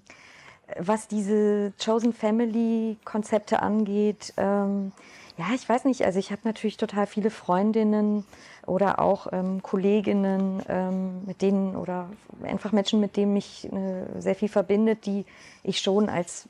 was 0.78 1.08
diese 1.08 1.72
Chosen 1.82 2.12
Family 2.12 2.98
Konzepte 3.04 3.62
angeht, 3.62 4.34
ähm, 4.36 4.92
ja, 5.38 5.46
ich 5.54 5.68
weiß 5.68 5.84
nicht, 5.84 6.04
also 6.04 6.18
ich 6.18 6.32
habe 6.32 6.42
natürlich 6.44 6.76
total 6.76 7.06
viele 7.06 7.30
Freundinnen 7.30 8.24
oder 8.68 9.00
auch 9.00 9.28
ähm, 9.32 9.62
Kolleginnen, 9.62 10.62
ähm, 10.68 11.24
mit 11.24 11.42
denen 11.42 11.76
oder 11.76 12.08
einfach 12.42 12.72
Menschen, 12.72 13.00
mit 13.00 13.16
denen 13.16 13.32
mich 13.32 13.68
äh, 13.72 14.20
sehr 14.20 14.34
viel 14.34 14.48
verbindet, 14.48 15.06
die 15.06 15.24
ich 15.62 15.80
schon 15.80 16.08
als 16.08 16.48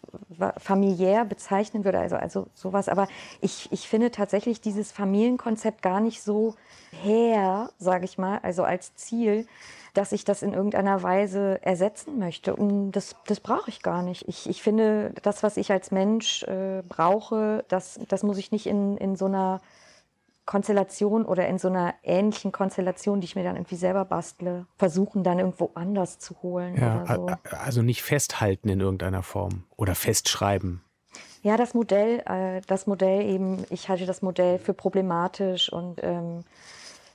familiär 0.59 1.25
bezeichnen 1.25 1.85
würde, 1.85 1.99
also, 1.99 2.17
also 2.17 2.47
sowas. 2.55 2.89
Aber 2.89 3.09
ich, 3.41 3.69
ich 3.73 3.89
finde 3.89 4.11
tatsächlich 4.11 4.61
dieses 4.61 4.93
Familienkonzept 4.93 5.83
gar 5.83 6.01
nicht 6.01 6.23
so 6.23 6.55
her, 7.03 7.71
sage 7.79 8.05
ich 8.05 8.19
mal, 8.19 8.39
also 8.43 8.65
als 8.65 8.95
Ziel, 8.97 9.47
dass 9.95 10.13
ich 10.13 10.25
das 10.25 10.43
in 10.43 10.53
irgendeiner 10.53 11.03
Weise 11.03 11.59
ersetzen 11.63 12.19
möchte. 12.19 12.55
Und 12.55 12.93
das, 12.93 13.17
das 13.27 13.41
brauche 13.41 13.71
ich 13.71 13.83
gar 13.83 14.03
nicht. 14.03 14.29
Ich, 14.29 14.49
ich 14.49 14.63
finde, 14.63 15.13
das, 15.23 15.43
was 15.43 15.57
ich 15.57 15.73
als 15.73 15.91
Mensch 15.91 16.45
äh, 16.45 16.83
brauche, 16.89 17.65
das, 17.69 17.99
das 18.09 18.23
muss 18.23 18.39
ich 18.39 18.53
nicht 18.53 18.67
in, 18.67 18.97
in 18.99 19.17
so 19.17 19.27
einer 19.27 19.61
Konstellation 20.49 21.27
oder 21.27 21.47
in 21.47 21.59
so 21.59 21.69
einer 21.69 21.95
ähnlichen 22.03 22.53
Konstellation, 22.53 23.21
die 23.21 23.27
ich 23.27 23.37
mir 23.37 23.45
dann 23.45 23.57
irgendwie 23.57 23.77
selber 23.77 24.07
bastle, 24.07 24.65
versuchen 24.79 25.23
dann 25.23 25.39
irgendwo 25.39 25.73
anders 25.75 26.19
zu 26.19 26.43
holen. 26.43 26.75
Ja, 26.75 27.05
so. 27.07 27.27
Also 27.51 27.83
nicht 27.83 28.03
festhalten 28.03 28.71
in 28.71 28.81
irgendeiner 28.81 29.23
Form 29.23 29.65
oder 29.77 29.95
festschreiben. 29.95 30.81
Ja, 31.43 31.59
das 31.59 31.75
Modell, 31.75 32.21
äh, 32.25 32.63
das 32.67 32.87
Modell 32.87 33.27
eben, 33.27 33.67
ich 33.69 33.91
halte 33.91 34.07
das 34.07 34.23
Modell 34.23 34.59
für 34.59 34.73
problematisch 34.73 35.71
und 35.71 36.01
ähm, 36.03 36.45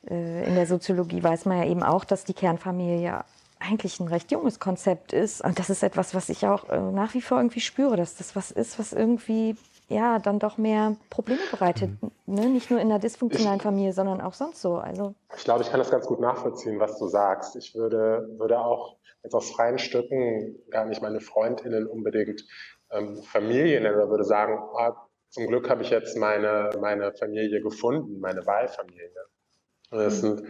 äh, 0.08 0.48
in 0.48 0.54
der 0.54 0.68
Soziologie 0.68 1.24
weiß 1.24 1.46
man 1.46 1.58
ja 1.58 1.66
eben 1.66 1.82
auch, 1.82 2.06
dass 2.06 2.26
die 2.26 2.36
Kernfamilie 2.36 3.24
eigentlich 3.58 4.00
ein 4.00 4.10
recht 4.10 4.32
junges 4.32 4.60
Konzept 4.60 5.12
ist. 5.12 5.44
Und 5.44 5.58
das 5.58 5.72
ist 5.72 5.82
etwas, 5.82 6.14
was 6.14 6.30
ich 6.30 6.46
auch 6.46 6.70
äh, 6.70 6.80
nach 6.80 7.16
wie 7.16 7.22
vor 7.22 7.38
irgendwie 7.40 7.62
spüre, 7.62 7.98
dass 7.98 8.16
das 8.16 8.36
was 8.36 8.52
ist, 8.52 8.78
was 8.78 8.94
irgendwie 8.94 9.56
ja, 9.88 10.20
dann 10.20 10.40
doch 10.40 10.58
mehr 10.58 10.96
Probleme 11.10 11.42
bereitet. 11.52 11.90
Mhm. 12.02 12.12
Ne? 12.26 12.50
Nicht 12.50 12.72
nur 12.72 12.80
in 12.80 12.90
der 12.90 13.00
dysfunktionalen 13.00 13.58
ich, 13.58 13.64
Familie, 13.64 13.94
sondern 13.94 14.22
auch 14.22 14.34
sonst 14.34 14.62
so. 14.62 14.76
Also. 14.76 15.14
Ich 15.36 15.44
glaube, 15.44 15.62
ich 15.64 15.70
kann 15.70 15.80
das 15.80 15.92
ganz 15.92 16.06
gut 16.06 16.20
nachvollziehen, 16.20 16.80
was 16.80 16.98
du 17.00 17.08
sagst. 17.08 17.56
Ich 17.56 17.76
würde, 17.76 18.28
würde 18.38 18.60
auch 18.60 18.98
jetzt 19.24 19.34
aus 19.34 19.52
freien 19.52 19.78
Stücken 19.78 20.58
gar 20.70 20.86
nicht 20.86 21.02
meine 21.02 21.20
FreundInnen 21.20 21.88
unbedingt 21.88 22.44
ähm, 22.92 23.22
Familie 23.24 23.82
nennen, 23.82 23.96
oder 23.96 24.10
würde 24.10 24.24
sagen, 24.24 24.60
ah, 24.78 24.96
zum 25.30 25.48
Glück 25.48 25.70
habe 25.70 25.82
ich 25.82 25.90
jetzt 25.90 26.16
meine, 26.18 26.70
meine 26.80 27.12
Familie 27.14 27.62
gefunden, 27.62 28.20
meine 28.20 28.46
Wahlfamilie. 28.46 29.10
Das 29.94 30.22
sind 30.22 30.44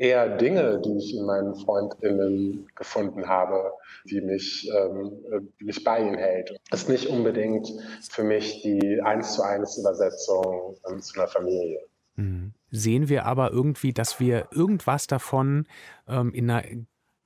eher 0.00 0.36
Dinge, 0.36 0.80
die 0.84 0.96
ich 0.96 1.14
in 1.14 1.26
meinen 1.26 1.54
FreundInnen 1.54 2.66
gefunden 2.74 3.28
habe, 3.28 3.72
die 4.04 4.20
mich, 4.20 4.70
ähm, 4.74 5.12
mich 5.58 5.84
bei 5.84 6.00
ihnen 6.00 6.16
hält. 6.16 6.58
Das 6.70 6.82
ist 6.82 6.88
nicht 6.88 7.06
unbedingt 7.06 7.70
für 8.10 8.24
mich 8.24 8.62
die 8.62 9.00
eins 9.02 9.34
zu 9.34 9.42
eins 9.42 9.76
Übersetzung 9.78 10.76
ähm, 10.88 11.00
zu 11.00 11.20
einer 11.20 11.28
Familie. 11.28 11.80
Mhm. 12.16 12.52
Sehen 12.70 13.08
wir 13.08 13.26
aber 13.26 13.50
irgendwie, 13.50 13.92
dass 13.92 14.20
wir 14.20 14.48
irgendwas 14.52 15.06
davon 15.06 15.66
ähm, 16.08 16.32
in 16.32 16.50
einer 16.50 16.64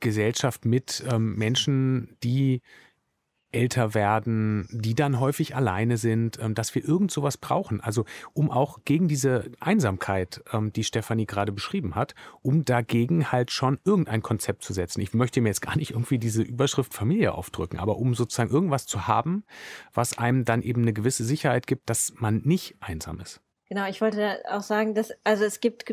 Gesellschaft 0.01 0.65
mit 0.65 1.05
ähm, 1.11 1.37
Menschen, 1.37 2.17
die 2.23 2.61
älter 3.55 3.95
werden, 3.95 4.69
die 4.71 4.95
dann 4.95 5.21
häufig 5.21 5.57
alleine 5.57 5.97
sind, 5.97 6.39
ähm, 6.41 6.55
dass 6.55 6.75
wir 6.75 6.85
irgend 6.85 7.11
sowas 7.11 7.37
brauchen. 7.37 7.81
Also 7.81 8.05
um 8.33 8.51
auch 8.51 8.81
gegen 8.85 9.09
diese 9.09 9.51
Einsamkeit, 9.61 10.43
ähm, 10.53 10.73
die 10.73 10.85
Stefanie 10.85 11.27
gerade 11.27 11.53
beschrieben 11.53 11.95
hat, 11.95 12.15
um 12.43 12.65
dagegen 12.65 13.33
halt 13.33 13.51
schon 13.51 13.79
irgendein 13.85 14.23
Konzept 14.23 14.63
zu 14.63 14.73
setzen. 14.73 15.01
Ich 15.01 15.15
möchte 15.15 15.41
mir 15.41 15.49
jetzt 15.49 15.63
gar 15.63 15.77
nicht 15.77 15.93
irgendwie 15.93 16.19
diese 16.19 16.43
Überschrift 16.43 16.93
Familie 16.93 17.33
aufdrücken, 17.35 17.79
aber 17.79 17.97
um 17.97 18.15
sozusagen 18.15 18.51
irgendwas 18.51 18.87
zu 18.87 19.07
haben, 19.07 19.45
was 19.93 20.19
einem 20.19 20.45
dann 20.45 20.63
eben 20.63 20.83
eine 20.83 20.93
gewisse 20.93 21.25
Sicherheit 21.25 21.67
gibt, 21.67 21.89
dass 21.89 22.13
man 22.17 22.43
nicht 22.45 22.77
einsam 22.81 23.21
ist. 23.21 23.41
Genau, 23.69 23.89
ich 23.89 24.01
wollte 24.01 24.41
auch 24.51 24.63
sagen, 24.63 24.95
dass, 24.95 25.13
also 25.25 25.45
es 25.45 25.61
gibt 25.61 25.85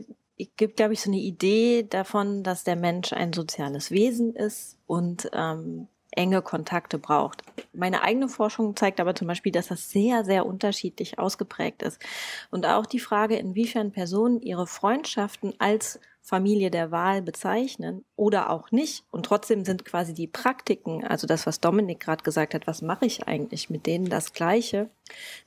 gibt, 0.57 0.77
glaube 0.77 0.93
ich, 0.93 1.01
so 1.01 1.09
eine 1.09 1.19
Idee 1.19 1.85
davon, 1.87 2.43
dass 2.43 2.63
der 2.63 2.75
Mensch 2.75 3.13
ein 3.13 3.33
soziales 3.33 3.91
Wesen 3.91 4.35
ist 4.35 4.77
und 4.87 5.29
ähm, 5.33 5.87
enge 6.11 6.41
Kontakte 6.41 6.97
braucht. 6.97 7.43
Meine 7.73 8.03
eigene 8.03 8.27
Forschung 8.27 8.75
zeigt 8.75 8.99
aber 8.99 9.15
zum 9.15 9.27
Beispiel, 9.27 9.51
dass 9.51 9.67
das 9.67 9.89
sehr, 9.89 10.25
sehr 10.25 10.45
unterschiedlich 10.45 11.19
ausgeprägt 11.19 11.83
ist. 11.83 12.01
Und 12.49 12.65
auch 12.65 12.85
die 12.85 12.99
Frage, 12.99 13.37
inwiefern 13.37 13.91
Personen 13.91 14.41
ihre 14.41 14.67
Freundschaften 14.67 15.53
als 15.59 15.99
Familie 16.23 16.69
der 16.69 16.91
Wahl 16.91 17.21
bezeichnen 17.21 18.05
oder 18.15 18.51
auch 18.51 18.71
nicht. 18.71 19.03
Und 19.09 19.25
trotzdem 19.25 19.65
sind 19.65 19.85
quasi 19.85 20.13
die 20.13 20.27
Praktiken, 20.27 21.03
also 21.03 21.25
das, 21.25 21.47
was 21.47 21.59
Dominik 21.59 21.99
gerade 21.99 22.23
gesagt 22.23 22.53
hat, 22.53 22.67
was 22.67 22.81
mache 22.81 23.05
ich 23.05 23.27
eigentlich 23.27 23.69
mit 23.69 23.87
denen, 23.87 24.09
das 24.09 24.33
Gleiche. 24.33 24.89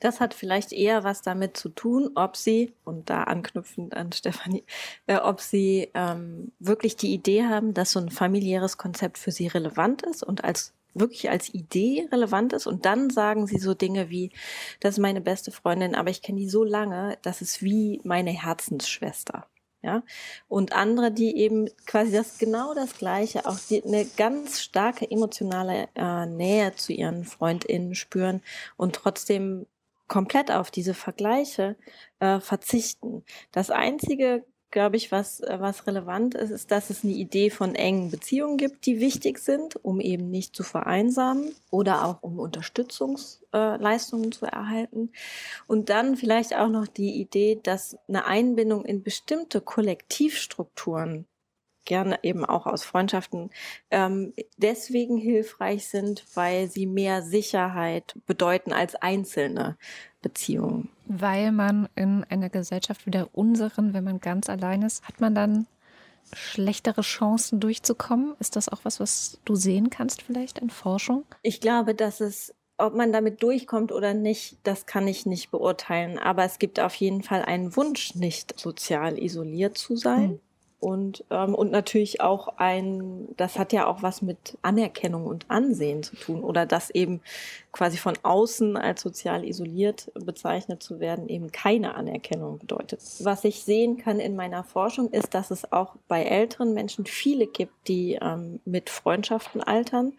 Das 0.01 0.21
hat 0.21 0.35
vielleicht 0.35 0.73
eher 0.73 1.05
was 1.05 1.23
damit 1.23 1.57
zu 1.57 1.69
tun, 1.69 2.11
ob 2.17 2.37
sie, 2.37 2.75
und 2.85 3.09
da 3.09 3.23
anknüpfend 3.23 3.95
an 3.95 4.13
Stefanie, 4.13 4.65
äh, 5.07 5.17
ob 5.17 5.41
sie 5.41 5.91
ähm, 5.95 6.53
wirklich 6.59 6.97
die 6.97 7.15
Idee 7.15 7.45
haben, 7.45 7.73
dass 7.73 7.93
so 7.93 8.01
ein 8.01 8.11
familiäres 8.11 8.77
Konzept 8.77 9.19
für 9.19 9.31
sie 9.31 9.47
relevant 9.47 10.03
ist 10.03 10.25
und 10.25 10.45
als 10.45 10.75
wirklich 10.93 11.31
als 11.31 11.53
Idee 11.53 12.09
relevant 12.13 12.53
ist 12.53 12.67
und 12.67 12.85
dann 12.85 13.11
sagen 13.11 13.47
sie 13.47 13.59
so 13.59 13.75
Dinge 13.75 14.11
wie, 14.11 14.31
das 14.81 14.95
ist 14.95 15.01
meine 15.01 15.21
beste 15.21 15.51
Freundin, 15.51 15.95
aber 15.95 16.11
ich 16.11 16.23
kenne 16.23 16.39
die 16.39 16.49
so 16.49 16.63
lange, 16.63 17.19
das 17.23 17.43
ist 17.43 17.63
wie 17.63 18.01
meine 18.05 18.31
Herzensschwester 18.31 19.47
ja. 19.85 20.03
Und 20.49 20.73
andere, 20.73 21.13
die 21.13 21.37
eben 21.37 21.69
quasi 21.87 22.13
das 22.13 22.39
genau 22.39 22.75
das 22.75 22.97
Gleiche, 22.97 23.47
auch 23.47 23.59
die, 23.69 23.85
eine 23.85 24.07
ganz 24.17 24.61
starke 24.61 25.09
emotionale 25.11 25.89
äh, 25.95 26.27
Nähe 26.27 26.75
zu 26.75 26.93
ihren 26.93 27.25
FreundInnen 27.25 27.95
spüren 27.95 28.43
und 28.77 28.97
trotzdem 28.97 29.67
komplett 30.09 30.51
auf 30.51 30.71
diese 30.71 30.95
Vergleiche 30.95 31.77
äh, 32.21 32.41
verzichten. 32.41 33.25
Das 33.53 33.71
einzige 33.71 34.45
glaube 34.75 34.97
ich, 34.97 35.13
was, 35.13 35.41
äh, 35.41 35.57
was 35.61 35.87
relevant 35.87 36.35
ist, 36.35 36.51
ist, 36.51 36.71
dass 36.71 36.91
es 36.91 37.05
eine 37.05 37.15
Idee 37.15 37.49
von 37.49 37.75
engen 37.77 38.11
Beziehungen 38.11 38.59
gibt, 38.59 38.85
die 38.87 38.99
wichtig 39.01 39.39
sind, 39.39 39.83
um 39.83 40.01
eben 40.01 40.31
nicht 40.31 40.55
zu 40.55 40.65
vereinsamen 40.65 41.55
oder 41.71 42.05
auch 42.05 42.23
um 42.23 42.41
Unterstützungsleistungen 42.41 44.29
äh, 44.29 44.31
zu 44.31 44.47
erhalten. 44.47 45.13
Und 45.69 45.89
dann 45.89 46.17
vielleicht 46.17 46.57
auch 46.57 46.69
noch 46.69 46.89
die 46.89 47.21
Idee, 47.21 47.59
dass 47.63 47.97
eine 48.09 48.27
Einbindung 48.27 48.85
in 48.85 49.03
bestimmte 49.03 49.61
Kollektivstrukturen 49.61 51.27
gerne 51.85 52.19
eben 52.23 52.45
auch 52.45 52.67
aus 52.67 52.85
Freundschaften, 52.85 53.51
ähm, 53.91 54.33
deswegen 54.57 55.17
hilfreich 55.17 55.89
sind, 55.89 56.25
weil 56.35 56.69
sie 56.69 56.87
mehr 56.87 57.23
Sicherheit 57.23 58.15
bedeuten 58.27 58.73
als 58.73 58.95
einzelne 58.95 59.77
Beziehungen. 60.23 60.89
Weil 61.07 61.53
man 61.53 61.89
in 61.95 62.25
einer 62.25 62.49
Gesellschaft 62.49 63.07
wie 63.07 63.11
der 63.11 63.35
unseren, 63.37 63.95
wenn 63.95 64.05
man 64.05 64.21
ganz 64.21 64.49
allein 64.49 64.83
ist, 64.83 65.05
hat 65.05 65.21
man 65.21 65.35
dann 65.35 65.67
schlechtere 66.33 67.03
Chancen 67.03 67.61
durchzukommen? 67.61 68.35
Ist 68.41 68.57
das 68.57 68.69
auch 68.69 68.81
was, 68.85 69.01
was 69.01 69.39
du 69.45 69.55
sehen 69.55 69.91
kannst 69.91 70.23
vielleicht 70.23 70.59
in 70.59 70.71
Forschung? 70.71 71.25
Ich 71.43 71.61
glaube, 71.61 71.95
dass 71.95 72.21
es 72.21 72.55
ob 72.77 72.95
man 72.95 73.13
damit 73.13 73.41
durchkommt 73.43 73.93
oder 73.93 74.15
nicht, 74.15 74.59
das 74.65 74.85
kann 74.85 75.07
ich 75.07 75.27
nicht 75.27 75.53
beurteilen. 75.53 76.19
Aber 76.19 76.45
es 76.45 76.59
gibt 76.59 76.81
auf 76.81 76.95
jeden 76.97 77.23
Fall 77.23 77.43
einen 77.43 77.77
Wunsch, 77.77 78.17
nicht 78.17 78.59
sozial 78.59 79.17
isoliert 79.17 79.79
zu 79.79 79.97
sein. 79.97 80.31
Hm 80.31 80.41
und, 80.85 81.25
ähm, 81.31 81.55
und 81.55 81.71
natürlich 81.71 82.21
auch 82.21 82.59
ein, 82.59 83.29
das 83.39 83.59
hat 83.59 83.73
ja 83.73 83.87
auch 83.87 84.03
was 84.03 84.21
mit 84.21 84.59
Anerkennung 84.61 85.25
und 85.25 85.51
Ansehen 85.51 86.03
zu 86.03 86.15
tun 86.15 86.45
oder 86.45 86.67
das 86.67 86.91
eben 86.91 87.23
quasi 87.73 87.97
von 87.97 88.13
außen 88.23 88.77
als 88.77 89.01
sozial 89.01 89.47
isoliert 89.47 90.13
bezeichnet 90.15 90.83
zu 90.83 91.01
werden, 91.01 91.31
eben 91.31 91.51
keine 91.53 91.95
Anerkennung 91.95 92.59
bedeutet. 92.59 93.01
Was 93.21 93.45
ich 93.45 93.65
sehen 93.65 93.97
kann 93.97 94.21
in 94.21 94.37
meiner 94.37 94.63
Forschung 94.63 95.09
ist, 95.11 95.33
dass 95.33 95.51
es 95.51 95.73
auch 95.73 95.97
bei 96.07 96.23
älteren 96.23 96.75
Menschen 96.75 97.07
viele 97.07 97.47
gibt, 97.47 97.89
die 97.89 98.19
ähm, 98.21 98.61
mit 98.67 98.91
Freundschaften 98.91 99.63
altern 99.63 100.13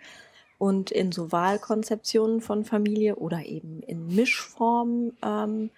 und 0.58 0.90
in 0.90 1.12
so 1.12 1.32
Wahlkonzeptionen 1.32 2.42
von 2.42 2.66
Familie 2.66 3.18
oder 3.18 3.46
eben 3.46 3.84
in 3.84 4.08
Mischformen 4.16 5.16
ähm, 5.24 5.70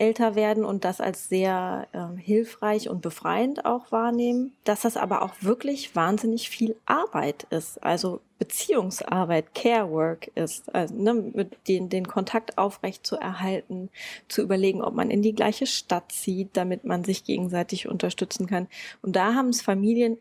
älter 0.00 0.34
werden 0.34 0.64
und 0.64 0.84
das 0.84 1.00
als 1.00 1.28
sehr 1.28 1.86
äh, 1.92 2.18
hilfreich 2.18 2.88
und 2.88 3.02
befreiend 3.02 3.64
auch 3.66 3.92
wahrnehmen, 3.92 4.52
dass 4.64 4.80
das 4.80 4.96
aber 4.96 5.22
auch 5.22 5.34
wirklich 5.40 5.94
wahnsinnig 5.94 6.48
viel 6.48 6.76
Arbeit 6.86 7.46
ist, 7.50 7.82
also 7.84 8.20
Beziehungsarbeit, 8.38 9.54
Care 9.54 9.90
Work 9.90 10.30
ist, 10.34 10.74
also, 10.74 10.94
ne, 10.94 11.12
mit 11.12 11.68
den, 11.68 11.90
den 11.90 12.08
Kontakt 12.08 12.56
aufrecht 12.56 13.06
zu 13.06 13.16
erhalten, 13.16 13.90
zu 14.28 14.40
überlegen, 14.40 14.82
ob 14.82 14.94
man 14.94 15.10
in 15.10 15.20
die 15.20 15.34
gleiche 15.34 15.66
Stadt 15.66 16.10
zieht, 16.10 16.56
damit 16.56 16.84
man 16.84 17.04
sich 17.04 17.24
gegenseitig 17.24 17.86
unterstützen 17.86 18.46
kann. 18.46 18.68
Und 19.02 19.14
da 19.14 19.34
haben 19.34 19.50
es 19.50 19.60
Familien, 19.60 20.16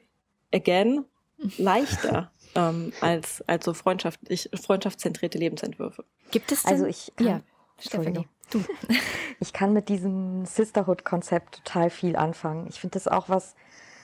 again, 0.54 1.06
leichter. 1.58 2.32
ähm, 2.56 2.92
als, 3.02 3.44
als 3.48 3.66
so 3.66 3.74
freundschaftlich, 3.74 4.50
freundschaftszentrierte 4.54 5.38
Lebensentwürfe. 5.38 6.04
Gibt 6.32 6.52
es 6.52 6.64
denn? 6.64 6.74
Also 6.74 6.86
ich 6.86 7.12
kann, 7.16 7.28
ja, 7.28 7.42
Stefanie. 7.80 8.28
Du. 8.50 8.64
Ich 9.42 9.54
kann 9.54 9.72
mit 9.72 9.88
diesem 9.88 10.46
Sisterhood-Konzept 10.46 11.64
total 11.64 11.90
viel 11.90 12.18
anfangen. 12.18 12.68
Ich 12.68 12.82
finde 12.82 12.96
das 12.96 13.08
auch 13.08 13.30
was, 13.30 13.56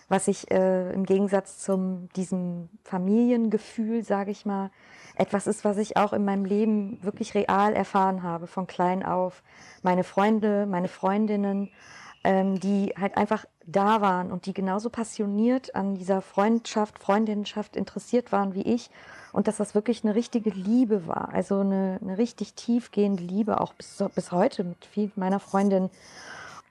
was 0.07 0.29
ich 0.29 0.49
äh, 0.49 0.93
im 0.93 1.05
Gegensatz 1.05 1.59
zum 1.59 2.07
diesem 2.15 2.69
Familiengefühl, 2.85 4.05
sage 4.05 4.31
ich 4.31 4.45
mal, 4.45 4.71
etwas 5.15 5.45
ist, 5.45 5.65
was 5.65 5.77
ich 5.77 5.97
auch 5.97 6.13
in 6.13 6.23
meinem 6.23 6.45
Leben 6.45 7.03
wirklich 7.03 7.35
real 7.35 7.73
erfahren 7.73 8.23
habe, 8.23 8.47
von 8.47 8.65
klein 8.65 9.03
auf. 9.03 9.43
Meine 9.83 10.05
Freunde, 10.05 10.65
meine 10.67 10.87
Freundinnen, 10.87 11.69
ähm, 12.23 12.57
die 12.57 12.93
halt 12.97 13.17
einfach 13.17 13.43
da 13.67 14.01
waren 14.01 14.31
und 14.31 14.45
die 14.45 14.53
genauso 14.53 14.89
passioniert 14.89 15.75
an 15.75 15.95
dieser 15.95 16.21
Freundschaft, 16.21 16.99
Freundinnenschaft 16.99 17.75
interessiert 17.75 18.31
waren 18.31 18.53
wie 18.53 18.61
ich 18.61 18.89
und 19.33 19.47
dass 19.47 19.57
das 19.57 19.75
wirklich 19.75 20.03
eine 20.03 20.15
richtige 20.15 20.51
Liebe 20.51 21.07
war, 21.07 21.33
also 21.33 21.59
eine, 21.59 21.99
eine 22.01 22.17
richtig 22.17 22.53
tiefgehende 22.53 23.23
Liebe, 23.23 23.59
auch 23.59 23.73
bis, 23.73 24.03
bis 24.13 24.31
heute 24.31 24.63
mit 24.63 24.85
vielen 24.85 25.11
meiner 25.15 25.39
Freundinnen. 25.39 25.89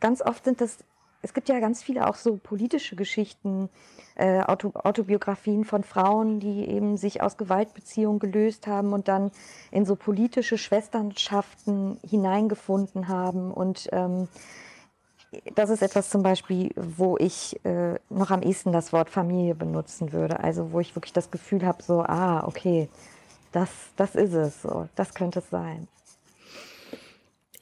Ganz 0.01 0.23
oft 0.23 0.45
sind 0.45 0.61
das, 0.61 0.79
es 1.23 1.35
gibt 1.35 1.49
ja 1.49 1.59
ganz 1.59 1.83
viele 1.83 2.07
auch 2.07 2.15
so 2.15 2.37
politische 2.37 2.97
Geschichten, 2.97 3.69
äh, 4.15 4.41
Auto, 4.43 4.73
Autobiografien 4.75 5.65
von 5.65 5.83
Frauen, 5.83 6.39
die 6.39 6.69
eben 6.69 6.97
sich 6.97 7.21
aus 7.23 7.37
Gewaltbeziehungen 7.37 8.21
gelöst 8.21 8.67
haben 8.67 8.93
und 8.93 9.09
dann 9.09 9.33
in 9.71 9.85
so 9.85 9.97
politische 9.97 10.57
Schwesternschaften 10.57 11.99
hineingefunden 12.09 13.09
haben 13.09 13.51
und 13.51 13.89
ähm, 13.93 14.29
das 15.55 15.71
ist 15.71 15.83
etwas 15.83 16.11
zum 16.11 16.23
Beispiel, 16.23 16.71
wo 16.77 17.17
ich 17.19 17.59
äh, 17.65 17.95
noch 18.11 18.31
am 18.31 18.43
ehesten 18.43 18.73
das 18.73 18.93
Wort 18.93 19.11
Familie 19.11 19.55
benutzen 19.55 20.13
würde. 20.13 20.41
Also 20.41 20.73
wo 20.73 20.81
ich 20.81 20.95
wirklich 20.97 21.13
das 21.13 21.31
Gefühl 21.31 21.65
habe, 21.65 21.83
so, 21.83 22.03
ah, 22.03 22.45
okay, 22.47 22.89
das, 23.53 23.69
das 23.97 24.15
ist 24.15 24.33
es, 24.33 24.63
so, 24.63 24.89
das 24.97 25.15
könnte 25.15 25.39
es 25.39 25.51
sein. 25.51 25.89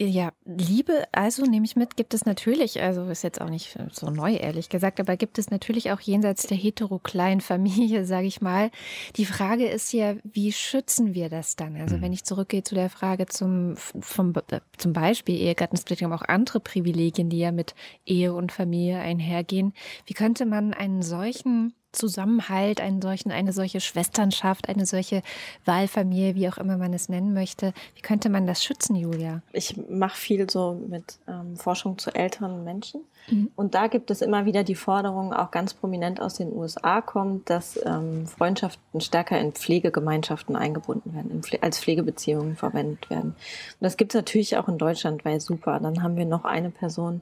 Ja, 0.09 0.33
Liebe, 0.45 1.05
also 1.13 1.45
nehme 1.45 1.65
ich 1.65 1.77
mit, 1.77 1.97
gibt 1.97 2.15
es 2.15 2.25
natürlich, 2.25 2.81
also 2.81 3.05
ist 3.05 3.23
jetzt 3.23 3.41
auch 3.41 3.49
nicht 3.49 3.77
so 3.93 4.11
neu, 4.11 4.35
ehrlich 4.35 4.69
gesagt, 4.69 5.01
aber 5.01 5.17
gibt 5.17 5.39
es 5.39 5.51
natürlich 5.51 5.93
auch 5.93 6.01
jenseits 6.01 6.47
der 6.47 6.57
hetero-kleinen 6.57 7.41
Familie, 7.41 8.05
sage 8.07 8.27
ich 8.27 8.41
mal. 8.41 8.71
Die 9.17 9.27
Frage 9.27 9.67
ist 9.67 9.93
ja, 9.93 10.15
wie 10.25 10.53
schützen 10.53 11.15
wir 11.15 11.29
das 11.29 11.57
dann? 11.57 11.77
Also 11.77 12.01
wenn 12.01 12.09
mhm. 12.09 12.15
ich 12.15 12.25
zurückgehe 12.25 12.63
zu 12.63 12.75
der 12.75 12.91
Frage 12.91 13.27
zum, 13.27 13.77
vom, 13.77 14.33
zum 14.77 14.93
Beispiel 14.93 15.37
Ehegattensplitting, 15.37 16.07
aber 16.07 16.17
auch 16.17 16.29
andere 16.29 16.61
Privilegien, 16.61 17.29
die 17.29 17.39
ja 17.39 17.53
mit 17.53 17.75
Ehe 18.05 18.35
und 18.35 18.53
Familie 18.53 18.99
einhergehen, 18.99 19.73
wie 20.07 20.15
könnte 20.15 20.47
man 20.47 20.75
einen 20.75 21.03
solchen 21.03 21.75
Zusammenhalt, 21.93 22.81
einen 22.81 23.03
solchen, 23.03 23.31
eine 23.31 23.53
solche 23.53 23.81
Schwesternschaft, 23.81 24.69
eine 24.69 24.87
solche 24.87 25.23
Wahlfamilie, 25.65 26.35
wie 26.35 26.49
auch 26.49 26.59
immer 26.59 26.77
man 26.79 26.93
es 26.93 27.09
nennen 27.09 27.35
möchte. 27.35 27.73
Wie 27.95 28.03
könnte 28.03 28.29
man 28.29 28.47
das 28.47 28.65
schützen, 28.65 28.97
Julia? 28.97 29.43
Ich 29.53 29.77
mache 29.89 30.17
viel 30.17 30.49
so 30.51 30.81
mit 30.89 31.19
ähm, 31.29 31.57
Forschung 31.57 31.99
zu 31.99 32.15
älteren 32.15 32.65
Menschen. 32.65 33.03
Mhm. 33.31 33.51
Und 33.55 33.75
da 33.75 33.87
gibt 33.87 34.11
es 34.11 34.23
immer 34.23 34.47
wieder 34.47 34.65
die 34.65 34.75
Forderung, 34.75 35.33
auch 35.33 35.51
ganz 35.51 35.75
prominent 35.75 36.21
aus 36.21 36.35
den 36.35 36.53
USA 36.53 37.01
kommt, 37.01 37.49
dass 37.51 37.79
ähm, 37.85 38.27
Freundschaften 38.27 39.01
stärker 39.01 39.39
in 39.39 39.53
Pflegegemeinschaften 39.53 40.57
eingebunden 40.57 41.15
werden, 41.15 41.43
Pfle 41.43 41.63
als 41.63 41.79
Pflegebeziehungen 41.79 42.57
verwendet 42.57 43.11
werden. 43.11 43.31
Und 43.31 43.81
das 43.81 43.97
gibt 43.97 44.13
es 44.13 44.19
natürlich 44.19 44.57
auch 44.57 44.69
in 44.69 44.79
Deutschland, 44.79 45.25
weil 45.25 45.41
super. 45.41 45.79
Dann 45.81 46.03
haben 46.03 46.17
wir 46.17 46.27
noch 46.27 46.45
eine 46.45 46.71
Person, 46.71 47.21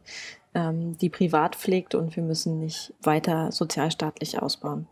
ähm, 0.55 0.97
die 0.99 1.11
privat 1.11 1.57
pflegt 1.57 1.95
und 1.95 2.17
wir 2.17 2.23
müssen 2.23 2.59
nicht 2.59 2.93
weiter 3.03 3.53
sozialstaatlich 3.53 4.41
ausbauen. 4.43 4.87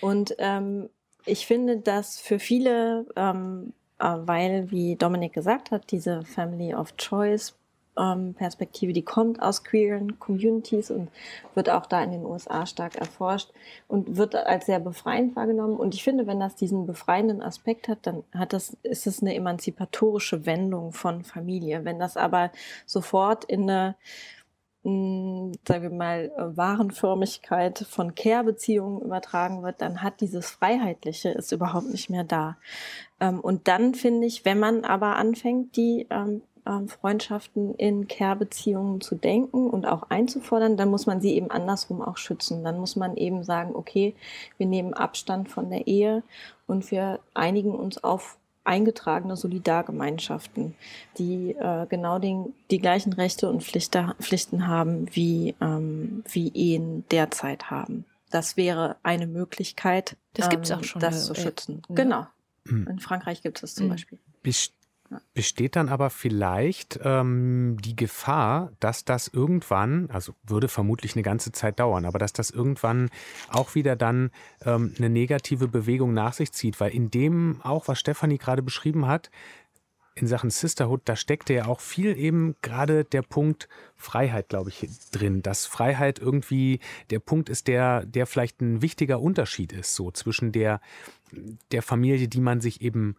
Und 0.00 0.34
ähm, 0.38 0.88
Ich 1.24 1.46
finde, 1.46 1.78
dass 1.78 2.18
für 2.18 2.38
viele, 2.40 3.06
ähm, 3.14 3.74
äh, 3.98 4.16
weil, 4.18 4.70
wie 4.70 4.96
Dominik 4.96 5.32
gesagt 5.32 5.70
hat, 5.70 5.90
diese 5.92 6.24
Family 6.24 6.74
of 6.74 6.96
Choice 6.96 7.54
ähm, 7.98 8.34
Perspektive, 8.34 8.92
die 8.92 9.02
kommt 9.02 9.42
aus 9.42 9.64
queeren 9.64 10.18
Communities 10.18 10.90
und 10.90 11.10
wird 11.54 11.70
auch 11.70 11.86
da 11.86 12.02
in 12.02 12.12
den 12.12 12.24
USA 12.24 12.66
stark 12.66 12.96
erforscht 12.96 13.50
und 13.88 14.16
wird 14.16 14.34
als 14.34 14.66
sehr 14.66 14.80
befreiend 14.80 15.36
wahrgenommen. 15.36 15.76
Und 15.76 15.94
ich 15.94 16.02
finde, 16.02 16.26
wenn 16.26 16.40
das 16.40 16.54
diesen 16.54 16.86
befreienden 16.86 17.42
Aspekt 17.42 17.88
hat, 17.88 17.98
dann 18.02 18.24
hat 18.34 18.52
das, 18.52 18.76
ist 18.82 19.06
es 19.06 19.20
eine 19.20 19.34
emanzipatorische 19.34 20.46
Wendung 20.46 20.92
von 20.92 21.22
Familie. 21.22 21.84
Wenn 21.84 21.98
das 21.98 22.16
aber 22.16 22.50
sofort 22.86 23.44
in 23.44 23.68
eine 23.68 23.96
hm, 24.84 25.52
sagen 25.66 25.82
wir 25.82 25.90
mal, 25.90 26.32
Warenförmigkeit 26.36 27.86
von 27.88 28.16
Care-Beziehungen 28.16 29.00
übertragen 29.02 29.62
wird, 29.62 29.80
dann 29.80 30.02
hat 30.02 30.20
dieses 30.20 30.50
Freiheitliche 30.50 31.28
ist 31.28 31.52
überhaupt 31.52 31.88
nicht 31.90 32.10
mehr 32.10 32.24
da. 32.24 32.56
Ähm, 33.20 33.38
und 33.38 33.68
dann 33.68 33.94
finde 33.94 34.26
ich, 34.26 34.44
wenn 34.44 34.58
man 34.58 34.84
aber 34.84 35.16
anfängt, 35.16 35.76
die 35.76 36.08
ähm, 36.66 36.72
ähm, 36.82 36.88
Freundschaften 36.88 37.74
in 37.74 38.08
Care-Beziehungen 38.08 39.00
zu 39.00 39.14
denken 39.14 39.68
und 39.70 39.86
auch 39.86 40.04
einzufordern, 40.10 40.76
dann 40.76 40.90
muss 40.90 41.06
man 41.06 41.20
sie 41.20 41.34
eben 41.34 41.50
andersrum 41.50 42.02
auch 42.02 42.16
schützen. 42.16 42.64
Dann 42.64 42.78
muss 42.78 42.96
man 42.96 43.16
eben 43.16 43.44
sagen, 43.44 43.74
okay, 43.74 44.14
wir 44.58 44.66
nehmen 44.66 44.94
Abstand 44.94 45.48
von 45.48 45.70
der 45.70 45.86
Ehe 45.86 46.22
und 46.66 46.90
wir 46.90 47.20
einigen 47.34 47.74
uns 47.74 48.02
auf 48.02 48.38
eingetragene 48.64 49.36
Solidargemeinschaften, 49.36 50.74
die 51.18 51.50
äh, 51.50 51.86
genau 51.88 52.20
den, 52.20 52.54
die 52.70 52.78
gleichen 52.78 53.12
Rechte 53.12 53.48
und 53.48 53.64
Pflichte, 53.64 54.14
Pflichten 54.20 54.68
haben, 54.68 55.08
wie, 55.12 55.56
ähm, 55.60 56.22
wie 56.30 56.48
Ehen 56.54 57.04
derzeit 57.10 57.70
haben. 57.70 58.04
Das 58.30 58.56
wäre 58.56 58.96
eine 59.02 59.26
Möglichkeit, 59.26 60.16
das 60.34 60.48
gibt's 60.48 60.70
auch 60.70 60.78
ähm, 60.78 60.84
schon, 60.84 61.00
das 61.00 61.26
zu 61.26 61.34
schützen. 61.34 61.82
Ja. 61.88 61.94
Genau. 61.96 62.26
Mhm. 62.64 62.86
In 62.86 62.98
Frankreich 63.00 63.42
gibt 63.42 63.62
es 63.62 63.74
zum 63.74 63.86
mhm. 63.86 63.90
Beispiel. 63.90 64.18
Besteht 65.34 65.76
dann 65.76 65.88
aber 65.88 66.10
vielleicht 66.10 67.00
ähm, 67.02 67.76
die 67.80 67.96
Gefahr, 67.96 68.72
dass 68.80 69.04
das 69.04 69.28
irgendwann, 69.28 70.08
also 70.10 70.34
würde 70.42 70.68
vermutlich 70.68 71.14
eine 71.14 71.22
ganze 71.22 71.52
Zeit 71.52 71.80
dauern, 71.80 72.04
aber 72.04 72.18
dass 72.18 72.32
das 72.32 72.50
irgendwann 72.50 73.10
auch 73.48 73.74
wieder 73.74 73.96
dann 73.96 74.30
ähm, 74.64 74.94
eine 74.98 75.10
negative 75.10 75.68
Bewegung 75.68 76.14
nach 76.14 76.32
sich 76.32 76.52
zieht, 76.52 76.80
weil 76.80 76.94
in 76.94 77.10
dem 77.10 77.60
auch, 77.62 77.88
was 77.88 77.98
Stefanie 77.98 78.38
gerade 78.38 78.62
beschrieben 78.62 79.06
hat, 79.06 79.30
in 80.14 80.26
Sachen 80.26 80.50
Sisterhood, 80.50 81.02
da 81.06 81.16
steckte 81.16 81.54
ja 81.54 81.66
auch 81.66 81.80
viel 81.80 82.16
eben 82.18 82.54
gerade 82.60 83.04
der 83.04 83.22
Punkt 83.22 83.68
Freiheit, 83.96 84.50
glaube 84.50 84.68
ich, 84.68 84.86
drin. 85.10 85.42
Dass 85.42 85.64
Freiheit 85.64 86.18
irgendwie 86.18 86.80
der 87.10 87.18
Punkt 87.18 87.48
ist, 87.48 87.66
der, 87.66 88.04
der 88.04 88.26
vielleicht 88.26 88.60
ein 88.60 88.82
wichtiger 88.82 89.20
Unterschied 89.20 89.72
ist, 89.72 89.94
so 89.94 90.10
zwischen 90.10 90.52
der, 90.52 90.80
der 91.70 91.82
Familie, 91.82 92.28
die 92.28 92.40
man 92.40 92.60
sich 92.60 92.82
eben 92.82 93.16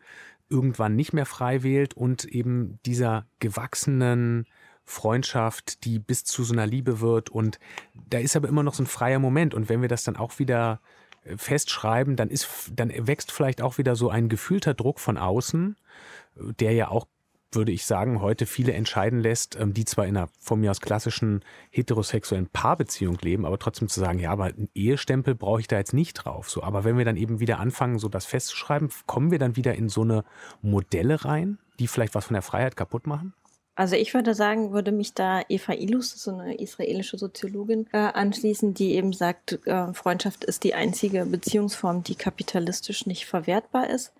irgendwann 0.54 0.96
nicht 0.96 1.14
mehr 1.14 1.26
frei 1.26 1.64
wählt 1.64 1.96
und 1.96 2.26
eben 2.26 2.80
dieser 2.86 3.26
gewachsenen 3.40 4.46
Freundschaft, 4.86 5.84
die 5.86 5.98
bis 5.98 6.24
zu 6.24 6.44
so 6.44 6.54
einer 6.54 6.68
Liebe 6.68 7.00
wird. 7.00 7.30
Und 7.30 7.60
da 8.10 8.20
ist 8.20 8.36
aber 8.36 8.48
immer 8.48 8.64
noch 8.64 8.76
so 8.76 8.84
ein 8.84 8.88
freier 8.88 9.20
Moment. 9.20 9.54
Und 9.54 9.68
wenn 9.68 9.82
wir 9.82 9.90
das 9.90 10.04
dann 10.04 10.16
auch 10.16 10.38
wieder 10.40 10.80
äh, 11.24 11.36
festschreiben, 11.38 12.16
dann 12.16 12.30
ist, 12.30 12.72
dann 12.76 12.92
wächst 13.08 13.32
vielleicht 13.32 13.62
auch 13.62 13.78
wieder 13.78 13.96
so 13.96 14.10
ein 14.10 14.30
gefühlter 14.30 14.74
Druck 14.74 15.00
von 15.00 15.18
außen, 15.18 15.76
der 16.36 16.74
ja 16.74 16.90
auch 16.90 17.08
würde 17.56 17.72
ich 17.72 17.86
sagen, 17.86 18.22
heute 18.22 18.46
viele 18.46 18.74
entscheiden 18.74 19.20
lässt, 19.20 19.56
ähm, 19.60 19.74
die 19.74 19.86
zwar 19.86 20.06
in 20.06 20.18
einer 20.18 20.30
von 20.40 20.60
mir 20.60 20.72
aus 20.72 20.82
klassischen 20.82 21.44
heterosexuellen 21.70 22.48
Paarbeziehung 22.48 23.18
leben, 23.22 23.46
aber 23.46 23.60
trotzdem 23.60 23.88
zu 23.88 24.00
sagen, 24.00 24.20
ja, 24.20 24.32
aber 24.32 24.46
einen 24.46 24.70
Ehestempel 24.74 25.36
brauche 25.36 25.62
ich 25.62 25.68
da 25.68 25.78
jetzt 25.78 25.94
nicht 25.94 26.14
drauf. 26.14 26.50
So, 26.50 26.64
aber 26.64 26.84
wenn 26.84 26.98
wir 26.98 27.06
dann 27.06 27.18
eben 27.18 27.40
wieder 27.40 27.60
anfangen, 27.60 28.00
so 28.00 28.10
das 28.10 28.26
festzuschreiben, 28.26 28.90
kommen 29.06 29.32
wir 29.32 29.40
dann 29.40 29.56
wieder 29.56 29.76
in 29.76 29.90
so 29.90 30.02
eine 30.02 30.24
Modelle 30.62 31.26
rein, 31.26 31.58
die 31.80 31.88
vielleicht 31.88 32.16
was 32.16 32.26
von 32.26 32.34
der 32.34 32.42
Freiheit 32.42 32.76
kaputt 32.76 33.08
machen? 33.08 33.34
Also 33.76 33.96
ich 33.96 34.14
würde 34.14 34.36
sagen, 34.36 34.72
würde 34.72 34.92
mich 34.92 35.16
da 35.16 35.42
Eva 35.50 35.74
Ilus, 35.74 36.12
so 36.12 36.32
eine 36.38 36.56
israelische 36.60 37.18
Soziologin, 37.18 37.88
äh, 37.92 37.98
anschließen, 37.98 38.76
die 38.76 38.94
eben 38.94 39.14
sagt, 39.14 39.66
äh, 39.66 39.92
Freundschaft 39.94 40.44
ist 40.44 40.64
die 40.64 40.76
einzige 40.76 41.26
Beziehungsform, 41.26 42.04
die 42.04 42.14
kapitalistisch 42.14 43.08
nicht 43.08 43.26
verwertbar 43.26 43.90
ist 43.90 44.14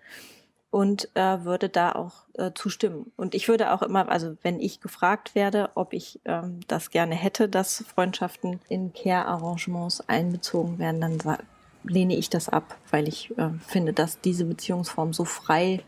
und 0.74 1.08
äh, 1.14 1.44
würde 1.44 1.68
da 1.68 1.92
auch 1.92 2.24
äh, 2.32 2.50
zustimmen. 2.52 3.12
Und 3.14 3.36
ich 3.36 3.46
würde 3.46 3.72
auch 3.72 3.80
immer, 3.80 4.08
also 4.08 4.36
wenn 4.42 4.58
ich 4.58 4.80
gefragt 4.80 5.36
werde, 5.36 5.70
ob 5.76 5.92
ich 5.92 6.20
ähm, 6.24 6.58
das 6.66 6.90
gerne 6.90 7.14
hätte, 7.14 7.48
dass 7.48 7.84
Freundschaften 7.94 8.58
in 8.68 8.92
Care-Arrangements 8.92 10.00
einbezogen 10.08 10.80
werden, 10.80 11.00
dann 11.00 11.38
lehne 11.84 12.16
ich 12.16 12.28
das 12.28 12.48
ab, 12.48 12.76
weil 12.90 13.06
ich 13.06 13.30
äh, 13.38 13.50
finde, 13.64 13.92
dass 13.92 14.20
diese 14.20 14.46
Beziehungsform 14.46 15.12
so 15.12 15.24
frei 15.24 15.80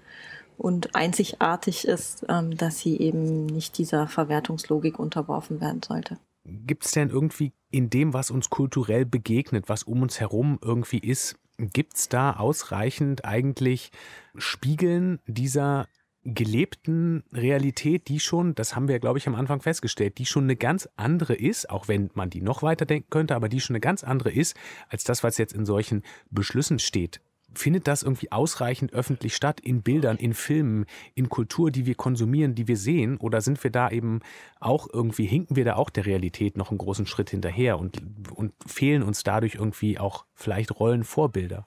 und 0.56 0.94
einzigartig 0.94 1.88
ist, 1.88 2.24
ähm, 2.28 2.56
dass 2.56 2.78
sie 2.78 2.96
eben 2.96 3.46
nicht 3.46 3.78
dieser 3.78 4.06
Verwertungslogik 4.06 5.00
unterworfen 5.00 5.60
werden 5.60 5.82
sollte. 5.82 6.16
Gibt 6.44 6.84
es 6.84 6.92
denn 6.92 7.10
irgendwie 7.10 7.52
in 7.72 7.90
dem, 7.90 8.14
was 8.14 8.30
uns 8.30 8.50
kulturell 8.50 9.04
begegnet, 9.04 9.68
was 9.68 9.82
um 9.82 10.02
uns 10.02 10.20
herum 10.20 10.60
irgendwie 10.62 11.00
ist, 11.00 11.34
Gibt 11.58 11.94
es 11.94 12.08
da 12.08 12.32
ausreichend 12.32 13.24
eigentlich 13.24 13.90
Spiegeln 14.36 15.20
dieser 15.26 15.88
gelebten 16.22 17.22
Realität, 17.32 18.08
die 18.08 18.18
schon, 18.18 18.54
das 18.54 18.74
haben 18.74 18.88
wir, 18.88 18.98
glaube 18.98 19.18
ich, 19.18 19.28
am 19.28 19.36
Anfang 19.36 19.60
festgestellt, 19.62 20.18
die 20.18 20.26
schon 20.26 20.44
eine 20.44 20.56
ganz 20.56 20.88
andere 20.96 21.34
ist, 21.34 21.70
auch 21.70 21.88
wenn 21.88 22.10
man 22.14 22.30
die 22.30 22.42
noch 22.42 22.62
weiter 22.62 22.84
denken 22.84 23.08
könnte, 23.10 23.36
aber 23.36 23.48
die 23.48 23.60
schon 23.60 23.74
eine 23.74 23.80
ganz 23.80 24.02
andere 24.02 24.32
ist, 24.32 24.56
als 24.88 25.04
das, 25.04 25.22
was 25.22 25.38
jetzt 25.38 25.52
in 25.52 25.64
solchen 25.64 26.02
Beschlüssen 26.30 26.78
steht 26.78 27.20
findet 27.58 27.86
das 27.86 28.02
irgendwie 28.02 28.32
ausreichend 28.32 28.92
öffentlich 28.92 29.34
statt 29.34 29.60
in 29.60 29.82
Bildern, 29.82 30.16
in 30.16 30.34
Filmen, 30.34 30.86
in 31.14 31.28
Kultur, 31.28 31.70
die 31.70 31.86
wir 31.86 31.94
konsumieren, 31.94 32.54
die 32.54 32.68
wir 32.68 32.76
sehen? 32.76 33.16
Oder 33.18 33.40
sind 33.40 33.62
wir 33.62 33.70
da 33.70 33.90
eben 33.90 34.20
auch 34.60 34.88
irgendwie, 34.92 35.26
hinken 35.26 35.56
wir 35.56 35.64
da 35.64 35.76
auch 35.76 35.90
der 35.90 36.06
Realität 36.06 36.56
noch 36.56 36.70
einen 36.70 36.78
großen 36.78 37.06
Schritt 37.06 37.30
hinterher 37.30 37.78
und, 37.78 38.00
und 38.34 38.52
fehlen 38.66 39.02
uns 39.02 39.22
dadurch 39.22 39.54
irgendwie 39.54 39.98
auch 39.98 40.24
vielleicht 40.34 40.78
Rollenvorbilder? 40.78 41.66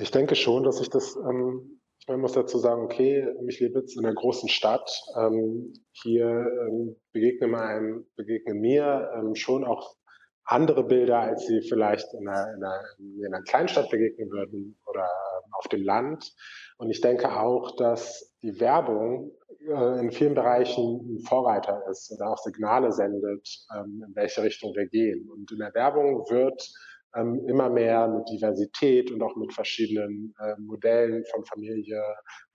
Ich 0.00 0.10
denke 0.10 0.36
schon, 0.36 0.62
dass 0.62 0.80
ich 0.80 0.88
das, 0.88 1.16
ähm, 1.16 1.80
man 2.06 2.20
muss 2.20 2.32
dazu 2.32 2.58
sagen, 2.58 2.82
okay, 2.82 3.26
ich 3.48 3.60
lebe 3.60 3.80
jetzt 3.80 3.96
in 3.96 4.04
einer 4.04 4.14
großen 4.14 4.48
Stadt, 4.48 4.90
ähm, 5.16 5.72
hier 5.92 6.26
ähm, 6.26 6.96
begegne, 7.12 7.58
einem, 7.58 8.06
begegne 8.16 8.54
mir 8.54 9.10
ähm, 9.16 9.34
schon 9.34 9.64
auch 9.64 9.96
andere 10.44 10.84
Bilder, 10.84 11.20
als 11.20 11.46
sie 11.46 11.60
vielleicht 11.62 12.12
in 12.14 12.28
einer, 12.28 12.54
in 12.54 12.64
einer, 12.64 12.82
in 12.98 13.26
einer 13.26 13.42
Kleinstadt 13.42 13.88
begegnen 13.90 14.30
würden 14.30 14.78
oder 14.86 15.08
auf 15.52 15.68
dem 15.68 15.82
Land. 15.82 16.32
Und 16.78 16.90
ich 16.90 17.00
denke 17.00 17.36
auch, 17.36 17.76
dass 17.76 18.34
die 18.42 18.58
Werbung 18.60 19.32
äh, 19.68 20.00
in 20.00 20.10
vielen 20.10 20.34
Bereichen 20.34 21.16
ein 21.16 21.20
Vorreiter 21.20 21.82
ist 21.90 22.10
oder 22.12 22.30
auch 22.30 22.38
Signale 22.38 22.92
sendet, 22.92 23.46
ähm, 23.76 24.04
in 24.06 24.14
welche 24.14 24.42
Richtung 24.42 24.74
wir 24.74 24.86
gehen. 24.86 25.28
Und 25.30 25.52
in 25.52 25.58
der 25.58 25.74
Werbung 25.74 26.24
wird 26.30 26.68
ähm, 27.14 27.44
immer 27.48 27.68
mehr 27.68 28.08
mit 28.08 28.28
Diversität 28.30 29.10
und 29.10 29.22
auch 29.22 29.36
mit 29.36 29.52
verschiedenen 29.52 30.34
äh, 30.38 30.54
Modellen 30.60 31.24
von 31.26 31.44
Familie 31.44 32.02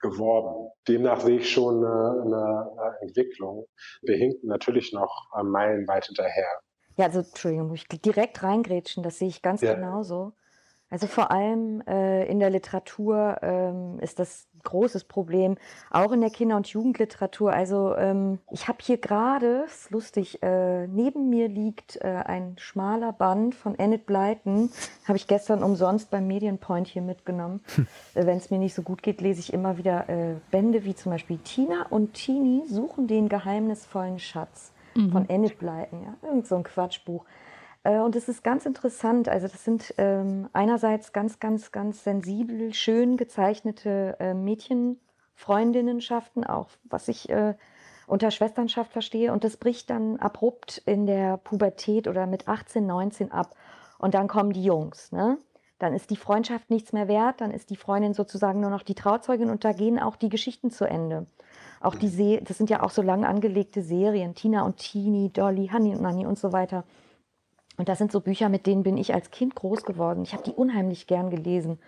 geworben. 0.00 0.70
Demnach 0.88 1.20
sehe 1.20 1.38
ich 1.38 1.50
schon 1.50 1.84
eine, 1.84 2.22
eine 2.22 2.96
Entwicklung. 3.02 3.66
Wir 4.02 4.16
hinken 4.16 4.48
natürlich 4.48 4.92
noch 4.92 5.30
äh, 5.38 5.42
meilenweit 5.42 6.06
hinterher. 6.06 6.60
Ja, 6.96 7.06
also 7.06 7.20
Entschuldigung, 7.20 7.68
muss 7.68 7.84
ich 7.88 8.00
direkt 8.00 8.42
reingrätschen, 8.42 9.02
das 9.02 9.18
sehe 9.18 9.28
ich 9.28 9.42
ganz 9.42 9.60
ja. 9.60 9.74
genauso. 9.74 10.32
Also 10.88 11.08
vor 11.08 11.32
allem 11.32 11.82
äh, 11.88 12.26
in 12.26 12.38
der 12.38 12.48
Literatur 12.48 13.38
ähm, 13.42 13.98
ist 13.98 14.20
das 14.20 14.46
ein 14.54 14.60
großes 14.62 15.04
Problem, 15.04 15.56
auch 15.90 16.12
in 16.12 16.20
der 16.20 16.30
Kinder- 16.30 16.56
und 16.56 16.68
Jugendliteratur. 16.68 17.52
Also 17.52 17.96
ähm, 17.96 18.38
ich 18.52 18.68
habe 18.68 18.78
hier 18.80 18.96
gerade, 18.96 19.64
ist 19.66 19.90
lustig, 19.90 20.44
äh, 20.44 20.86
neben 20.86 21.28
mir 21.28 21.48
liegt 21.48 21.96
äh, 21.96 22.22
ein 22.24 22.54
schmaler 22.58 23.12
Band 23.12 23.56
von 23.56 23.76
Enid 23.76 24.06
Blyton, 24.06 24.70
habe 25.08 25.16
ich 25.16 25.26
gestern 25.26 25.64
umsonst 25.64 26.10
beim 26.10 26.28
Medienpoint 26.28 26.86
hier 26.86 27.02
mitgenommen. 27.02 27.64
Hm. 27.74 27.86
Äh, 28.14 28.26
Wenn 28.26 28.36
es 28.36 28.50
mir 28.50 28.58
nicht 28.58 28.74
so 28.74 28.82
gut 28.82 29.02
geht, 29.02 29.20
lese 29.20 29.40
ich 29.40 29.52
immer 29.52 29.78
wieder 29.78 30.08
äh, 30.08 30.36
Bände 30.52 30.84
wie 30.84 30.94
zum 30.94 31.10
Beispiel 31.10 31.38
Tina 31.38 31.86
und 31.90 32.14
Tini 32.14 32.62
suchen 32.68 33.08
den 33.08 33.28
geheimnisvollen 33.28 34.20
Schatz 34.20 34.72
mhm. 34.96 35.12
von 35.12 35.28
Enid 35.28 35.58
Blyton, 35.58 36.02
ja, 36.02 36.14
irgend 36.22 36.46
so 36.46 36.56
ein 36.56 36.62
Quatschbuch. 36.62 37.24
Äh, 37.86 38.00
und 38.00 38.16
es 38.16 38.28
ist 38.28 38.42
ganz 38.42 38.66
interessant. 38.66 39.28
Also 39.28 39.46
das 39.48 39.64
sind 39.64 39.94
ähm, 39.98 40.48
einerseits 40.52 41.12
ganz, 41.12 41.38
ganz, 41.38 41.70
ganz 41.72 42.04
sensibel, 42.04 42.72
schön 42.74 43.16
gezeichnete 43.16 44.16
äh, 44.18 44.34
Mädchenfreundinnenschaften, 44.34 46.44
auch 46.44 46.68
was 46.84 47.08
ich 47.08 47.30
äh, 47.30 47.54
unter 48.06 48.30
Schwesternschaft 48.30 48.92
verstehe. 48.92 49.32
Und 49.32 49.44
das 49.44 49.56
bricht 49.56 49.88
dann 49.90 50.18
abrupt 50.18 50.82
in 50.86 51.06
der 51.06 51.36
Pubertät 51.36 52.08
oder 52.08 52.26
mit 52.26 52.48
18, 52.48 52.86
19 52.86 53.32
ab. 53.32 53.54
Und 53.98 54.14
dann 54.14 54.28
kommen 54.28 54.52
die 54.52 54.64
Jungs. 54.64 55.12
Ne? 55.12 55.38
Dann 55.78 55.94
ist 55.94 56.10
die 56.10 56.16
Freundschaft 56.16 56.70
nichts 56.70 56.92
mehr 56.92 57.08
wert. 57.08 57.40
Dann 57.40 57.52
ist 57.52 57.70
die 57.70 57.76
Freundin 57.76 58.14
sozusagen 58.14 58.60
nur 58.60 58.70
noch 58.70 58.82
die 58.82 58.94
Trauzeugin 58.94 59.50
und 59.50 59.64
da 59.64 59.72
gehen 59.72 60.00
auch 60.00 60.16
die 60.16 60.28
Geschichten 60.28 60.70
zu 60.70 60.84
Ende. 60.86 61.26
Auch 61.80 61.94
die 61.94 62.08
Se 62.08 62.40
das 62.42 62.58
sind 62.58 62.70
ja 62.70 62.82
auch 62.82 62.90
so 62.90 63.02
lang 63.02 63.24
angelegte 63.24 63.82
Serien. 63.82 64.34
Tina 64.34 64.62
und 64.62 64.76
Tini, 64.76 65.30
Dolly, 65.32 65.70
Honey 65.72 65.94
und 65.94 66.02
Nanny 66.02 66.26
und 66.26 66.38
so 66.38 66.52
weiter. 66.52 66.84
Und 67.76 67.88
das 67.88 67.98
sind 67.98 68.12
so 68.12 68.20
Bücher, 68.20 68.48
mit 68.48 68.66
denen 68.66 68.82
bin 68.82 68.96
ich 68.96 69.12
als 69.14 69.30
Kind 69.30 69.54
groß 69.54 69.84
geworden. 69.84 70.22
Ich 70.22 70.32
habe 70.32 70.42
die 70.42 70.52
unheimlich 70.52 71.06
gern 71.06 71.30
gelesen. 71.30 71.78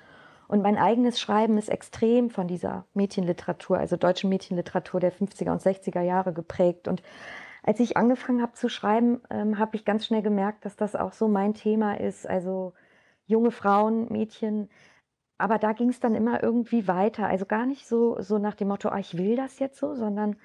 Und 0.46 0.62
mein 0.62 0.78
eigenes 0.78 1.20
Schreiben 1.20 1.58
ist 1.58 1.68
extrem 1.68 2.30
von 2.30 2.48
dieser 2.48 2.86
Mädchenliteratur, 2.94 3.78
also 3.78 3.96
deutschen 3.96 4.30
Mädchenliteratur 4.30 4.98
der 4.98 5.12
50er 5.12 5.50
und 5.50 5.60
60er 5.60 6.00
Jahre 6.00 6.32
geprägt. 6.32 6.88
Und 6.88 7.02
als 7.62 7.80
ich 7.80 7.98
angefangen 7.98 8.40
habe 8.40 8.52
zu 8.52 8.70
schreiben, 8.70 9.20
ähm, 9.30 9.58
habe 9.58 9.76
ich 9.76 9.84
ganz 9.84 10.06
schnell 10.06 10.22
gemerkt, 10.22 10.64
dass 10.64 10.76
das 10.76 10.96
auch 10.96 11.12
so 11.12 11.28
mein 11.28 11.52
Thema 11.52 12.00
ist. 12.00 12.26
Also 12.26 12.72
junge 13.26 13.50
Frauen, 13.50 14.10
Mädchen. 14.10 14.70
Aber 15.38 15.58
da 15.58 15.72
ging 15.72 15.88
es 15.88 16.00
dann 16.00 16.14
immer 16.14 16.42
irgendwie 16.42 16.88
weiter. 16.88 17.26
Also 17.26 17.46
gar 17.46 17.64
nicht 17.64 17.86
so, 17.86 18.20
so 18.20 18.38
nach 18.38 18.54
dem 18.54 18.68
Motto, 18.68 18.88
ah, 18.88 18.98
ich 18.98 19.16
will 19.16 19.36
das 19.36 19.58
jetzt 19.60 19.78
so, 19.78 19.94
sondern 19.94 20.36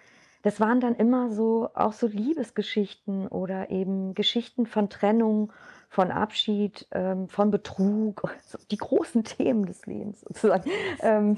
das 0.43 0.59
waren 0.59 0.81
dann 0.81 0.95
immer 0.95 1.29
so 1.29 1.69
auch 1.73 1.93
so 1.93 2.05
Liebesgeschichten 2.05 3.27
oder 3.27 3.71
eben 3.71 4.13
Geschichten 4.13 4.65
von 4.65 4.89
Trennung, 4.89 5.51
von 5.89 6.11
Abschied, 6.11 6.87
ähm, 6.91 7.29
von 7.29 7.49
Betrug, 7.49 8.23
so 8.43 8.57
die 8.69 8.77
großen 8.77 9.23
Themen 9.23 9.65
des 9.65 9.85
Lebens 9.85 10.21
sozusagen. 10.21 10.69
Ähm, 11.01 11.37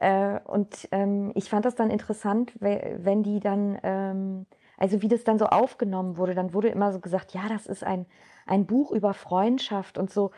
äh, 0.00 0.40
und 0.44 0.88
ähm, 0.92 1.32
ich 1.34 1.48
fand 1.48 1.64
das 1.64 1.74
dann 1.74 1.90
interessant, 1.90 2.52
wenn 2.60 3.22
die 3.22 3.40
dann, 3.40 3.78
ähm, 3.82 4.46
also 4.76 5.02
wie 5.02 5.08
das 5.08 5.24
dann 5.24 5.38
so 5.38 5.46
aufgenommen 5.46 6.16
wurde, 6.16 6.34
dann 6.34 6.52
wurde 6.52 6.68
immer 6.68 6.92
so 6.92 7.00
gesagt, 7.00 7.32
ja, 7.32 7.48
das 7.48 7.66
ist 7.66 7.84
ein, 7.84 8.06
ein 8.46 8.66
Buch 8.66 8.92
über 8.92 9.14
Freundschaft 9.14 9.98
und 9.98 10.10
so, 10.10 10.30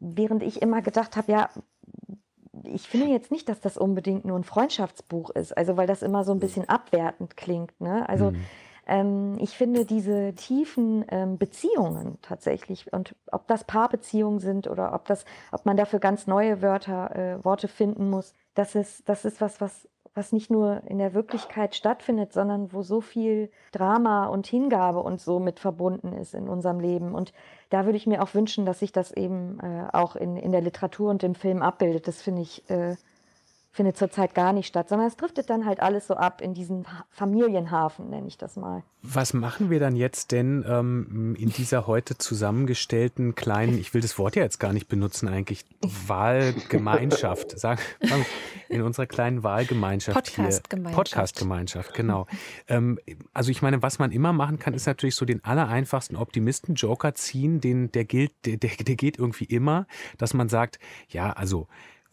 während 0.00 0.42
ich 0.42 0.62
immer 0.62 0.80
gedacht 0.80 1.16
habe, 1.16 1.32
ja, 1.32 1.50
ich 2.64 2.88
finde 2.88 3.08
jetzt 3.08 3.30
nicht, 3.30 3.48
dass 3.48 3.60
das 3.60 3.76
unbedingt 3.76 4.24
nur 4.24 4.38
ein 4.38 4.44
Freundschaftsbuch 4.44 5.30
ist, 5.30 5.56
also 5.56 5.76
weil 5.76 5.86
das 5.86 6.02
immer 6.02 6.24
so 6.24 6.32
ein 6.32 6.40
bisschen 6.40 6.68
abwertend 6.68 7.36
klingt. 7.36 7.80
Ne? 7.80 8.08
Also 8.08 8.30
mhm. 8.30 8.44
ähm, 8.86 9.36
ich 9.38 9.56
finde 9.56 9.84
diese 9.84 10.34
tiefen 10.34 11.04
ähm, 11.08 11.38
Beziehungen 11.38 12.18
tatsächlich 12.22 12.92
und 12.92 13.14
ob 13.30 13.46
das 13.46 13.64
Paarbeziehungen 13.64 14.40
sind 14.40 14.68
oder 14.68 14.94
ob 14.94 15.06
das, 15.06 15.24
ob 15.52 15.66
man 15.66 15.76
dafür 15.76 15.98
ganz 15.98 16.26
neue 16.26 16.62
Wörter, 16.62 17.16
äh, 17.16 17.44
Worte 17.44 17.68
finden 17.68 18.10
muss, 18.10 18.34
das 18.54 18.74
ist, 18.74 19.08
das 19.08 19.24
ist 19.24 19.40
was, 19.40 19.60
was 19.60 19.88
was 20.14 20.32
nicht 20.32 20.50
nur 20.50 20.82
in 20.86 20.98
der 20.98 21.14
Wirklichkeit 21.14 21.74
stattfindet, 21.74 22.32
sondern 22.32 22.72
wo 22.72 22.82
so 22.82 23.00
viel 23.00 23.50
Drama 23.72 24.26
und 24.26 24.46
Hingabe 24.46 25.00
und 25.00 25.20
so 25.20 25.38
mit 25.38 25.60
verbunden 25.60 26.12
ist 26.12 26.34
in 26.34 26.48
unserem 26.48 26.80
Leben. 26.80 27.14
Und 27.14 27.32
da 27.70 27.84
würde 27.84 27.96
ich 27.96 28.06
mir 28.06 28.22
auch 28.22 28.34
wünschen, 28.34 28.66
dass 28.66 28.80
sich 28.80 28.92
das 28.92 29.12
eben 29.12 29.58
äh, 29.60 29.86
auch 29.92 30.16
in, 30.16 30.36
in 30.36 30.52
der 30.52 30.60
Literatur 30.60 31.10
und 31.10 31.22
im 31.22 31.34
Film 31.34 31.62
abbildet. 31.62 32.08
Das 32.08 32.22
finde 32.22 32.42
ich 32.42 32.68
äh, 32.70 32.96
findet 33.70 33.96
zurzeit 33.96 34.34
gar 34.34 34.52
nicht 34.52 34.66
statt, 34.66 34.88
sondern 34.88 35.06
es 35.06 35.16
driftet 35.16 35.50
dann 35.50 35.64
halt 35.64 35.80
alles 35.80 36.06
so 36.06 36.14
ab 36.14 36.40
in 36.40 36.54
diesen 36.54 36.86
Familienhafen, 37.10 38.10
nenne 38.10 38.26
ich 38.26 38.38
das 38.38 38.56
mal. 38.56 38.82
Was 39.02 39.34
machen 39.34 39.70
wir 39.70 39.78
dann 39.78 39.94
jetzt 39.94 40.32
denn 40.32 40.64
ähm, 40.68 41.36
in 41.38 41.50
dieser 41.50 41.86
heute 41.86 42.18
zusammengestellten 42.18 43.34
kleinen, 43.34 43.78
ich 43.78 43.94
will 43.94 44.00
das 44.00 44.18
Wort 44.18 44.34
ja 44.34 44.42
jetzt 44.42 44.58
gar 44.58 44.72
nicht 44.72 44.88
benutzen 44.88 45.28
eigentlich, 45.28 45.64
Wahlgemeinschaft, 46.06 47.58
sagen 47.58 47.80
in 48.68 48.82
unserer 48.82 49.06
kleinen 49.06 49.42
Wahlgemeinschaft 49.42 50.14
Podcast-Gemeinschaft. 50.16 50.96
Podcast-Gemeinschaft, 50.96 51.94
genau. 51.94 52.26
Ähm, 52.66 52.98
also 53.32 53.50
ich 53.50 53.62
meine, 53.62 53.82
was 53.82 53.98
man 53.98 54.10
immer 54.10 54.32
machen 54.32 54.58
kann, 54.58 54.74
ist 54.74 54.86
natürlich 54.86 55.14
so 55.14 55.24
den 55.24 55.44
allereinfachsten 55.44 56.16
Optimisten-Joker 56.16 57.14
ziehen, 57.14 57.60
den, 57.60 57.92
der 57.92 58.04
gilt, 58.04 58.32
der, 58.44 58.56
der, 58.56 58.70
der 58.70 58.96
geht 58.96 59.18
irgendwie 59.18 59.44
immer, 59.44 59.86
dass 60.16 60.34
man 60.34 60.48
sagt, 60.48 60.78
ja, 61.08 61.32
also 61.32 61.68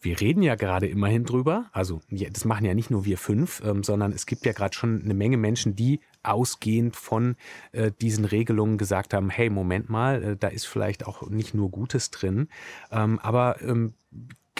wir 0.06 0.20
reden 0.20 0.42
ja 0.42 0.54
gerade 0.54 0.86
immerhin 0.86 1.24
drüber. 1.24 1.66
Also 1.72 2.00
das 2.10 2.44
machen 2.44 2.64
ja 2.64 2.74
nicht 2.74 2.90
nur 2.90 3.04
wir 3.04 3.18
fünf, 3.18 3.60
ähm, 3.64 3.82
sondern 3.82 4.12
es 4.12 4.26
gibt 4.26 4.46
ja 4.46 4.52
gerade 4.52 4.74
schon 4.74 5.02
eine 5.02 5.14
Menge 5.14 5.36
Menschen, 5.36 5.74
die 5.74 6.00
ausgehend 6.22 6.94
von 6.94 7.36
äh, 7.72 7.90
diesen 8.00 8.24
Regelungen 8.24 8.78
gesagt 8.78 9.14
haben, 9.14 9.30
hey, 9.30 9.50
Moment 9.50 9.90
mal, 9.90 10.22
äh, 10.22 10.36
da 10.36 10.48
ist 10.48 10.66
vielleicht 10.66 11.06
auch 11.06 11.28
nicht 11.28 11.54
nur 11.54 11.70
Gutes 11.70 12.12
drin. 12.12 12.48
Ähm, 12.92 13.18
aber 13.18 13.60
ähm, 13.62 13.94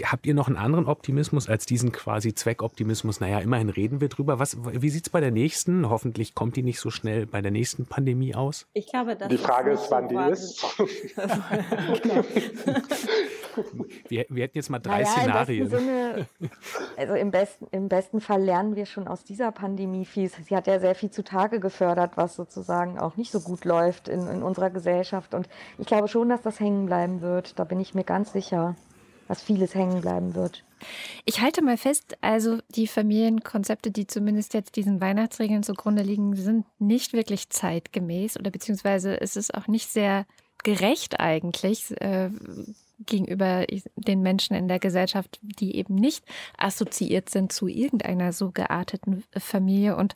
habt 0.02 0.26
ihr 0.26 0.34
noch 0.34 0.48
einen 0.48 0.56
anderen 0.56 0.86
Optimismus 0.86 1.48
als 1.48 1.64
diesen 1.64 1.92
quasi 1.92 2.34
Zweckoptimismus? 2.34 3.20
Naja, 3.20 3.38
immerhin 3.38 3.68
reden 3.68 4.00
wir 4.00 4.08
drüber. 4.08 4.40
Was, 4.40 4.58
wie 4.64 4.90
sieht 4.90 5.06
es 5.06 5.10
bei 5.10 5.20
der 5.20 5.30
nächsten? 5.30 5.88
Hoffentlich 5.88 6.34
kommt 6.34 6.56
die 6.56 6.64
nicht 6.64 6.80
so 6.80 6.90
schnell 6.90 7.26
bei 7.26 7.40
der 7.40 7.52
nächsten 7.52 7.86
Pandemie 7.86 8.34
aus. 8.34 8.66
Ich 8.72 8.88
glaube, 8.88 9.14
das 9.14 9.28
Die 9.28 9.38
Frage 9.38 9.70
ist, 9.70 9.86
wann 9.90 10.08
die 10.08 10.16
ist. 10.16 10.66
wir, 14.08 14.26
wir, 14.28 14.44
hätten 14.44 14.58
jetzt 14.58 14.70
mal 14.70 14.78
drei 14.78 15.02
naja, 15.02 15.06
Szenarien. 15.06 15.64
Im 15.64 15.70
Sinne, 15.70 16.26
also 16.96 17.14
im 17.14 17.30
besten, 17.30 17.66
im 17.70 17.88
besten 17.88 18.20
Fall 18.20 18.42
lernen 18.42 18.76
wir 18.76 18.86
schon 18.86 19.08
aus 19.08 19.24
dieser 19.24 19.52
Pandemie 19.52 20.04
viel. 20.04 20.28
Sie 20.28 20.56
hat 20.56 20.66
ja 20.66 20.78
sehr 20.78 20.94
viel 20.94 21.10
zutage 21.10 21.60
gefördert, 21.60 22.16
was 22.16 22.36
sozusagen 22.36 22.98
auch 22.98 23.16
nicht 23.16 23.32
so 23.32 23.40
gut 23.40 23.64
läuft 23.64 24.08
in, 24.08 24.26
in 24.28 24.42
unserer 24.42 24.70
Gesellschaft. 24.70 25.34
Und 25.34 25.48
ich 25.78 25.86
glaube 25.86 26.08
schon, 26.08 26.28
dass 26.28 26.42
das 26.42 26.60
hängen 26.60 26.86
bleiben 26.86 27.20
wird. 27.20 27.58
Da 27.58 27.64
bin 27.64 27.80
ich 27.80 27.94
mir 27.94 28.04
ganz 28.04 28.32
sicher 28.32 28.76
was 29.28 29.42
vieles 29.42 29.74
hängen 29.74 30.00
bleiben 30.00 30.34
wird. 30.34 30.64
Ich 31.24 31.40
halte 31.40 31.62
mal 31.62 31.76
fest, 31.76 32.16
also 32.20 32.58
die 32.68 32.86
Familienkonzepte, 32.86 33.90
die 33.90 34.06
zumindest 34.06 34.54
jetzt 34.54 34.76
diesen 34.76 35.00
Weihnachtsregeln 35.00 35.62
zugrunde 35.62 36.02
liegen, 36.02 36.36
sind 36.36 36.66
nicht 36.78 37.12
wirklich 37.12 37.48
zeitgemäß 37.50 38.38
oder 38.38 38.50
beziehungsweise 38.50 39.20
es 39.20 39.36
ist 39.36 39.54
auch 39.54 39.68
nicht 39.68 39.88
sehr 39.88 40.26
gerecht 40.62 41.20
eigentlich 41.20 41.98
äh, 42.00 42.30
gegenüber 42.98 43.66
den 43.96 44.22
Menschen 44.22 44.56
in 44.56 44.68
der 44.68 44.78
Gesellschaft, 44.78 45.38
die 45.42 45.76
eben 45.76 45.94
nicht 45.94 46.24
assoziiert 46.56 47.28
sind 47.28 47.52
zu 47.52 47.68
irgendeiner 47.68 48.32
so 48.32 48.50
gearteten 48.50 49.22
Familie. 49.36 49.96
Und 49.96 50.14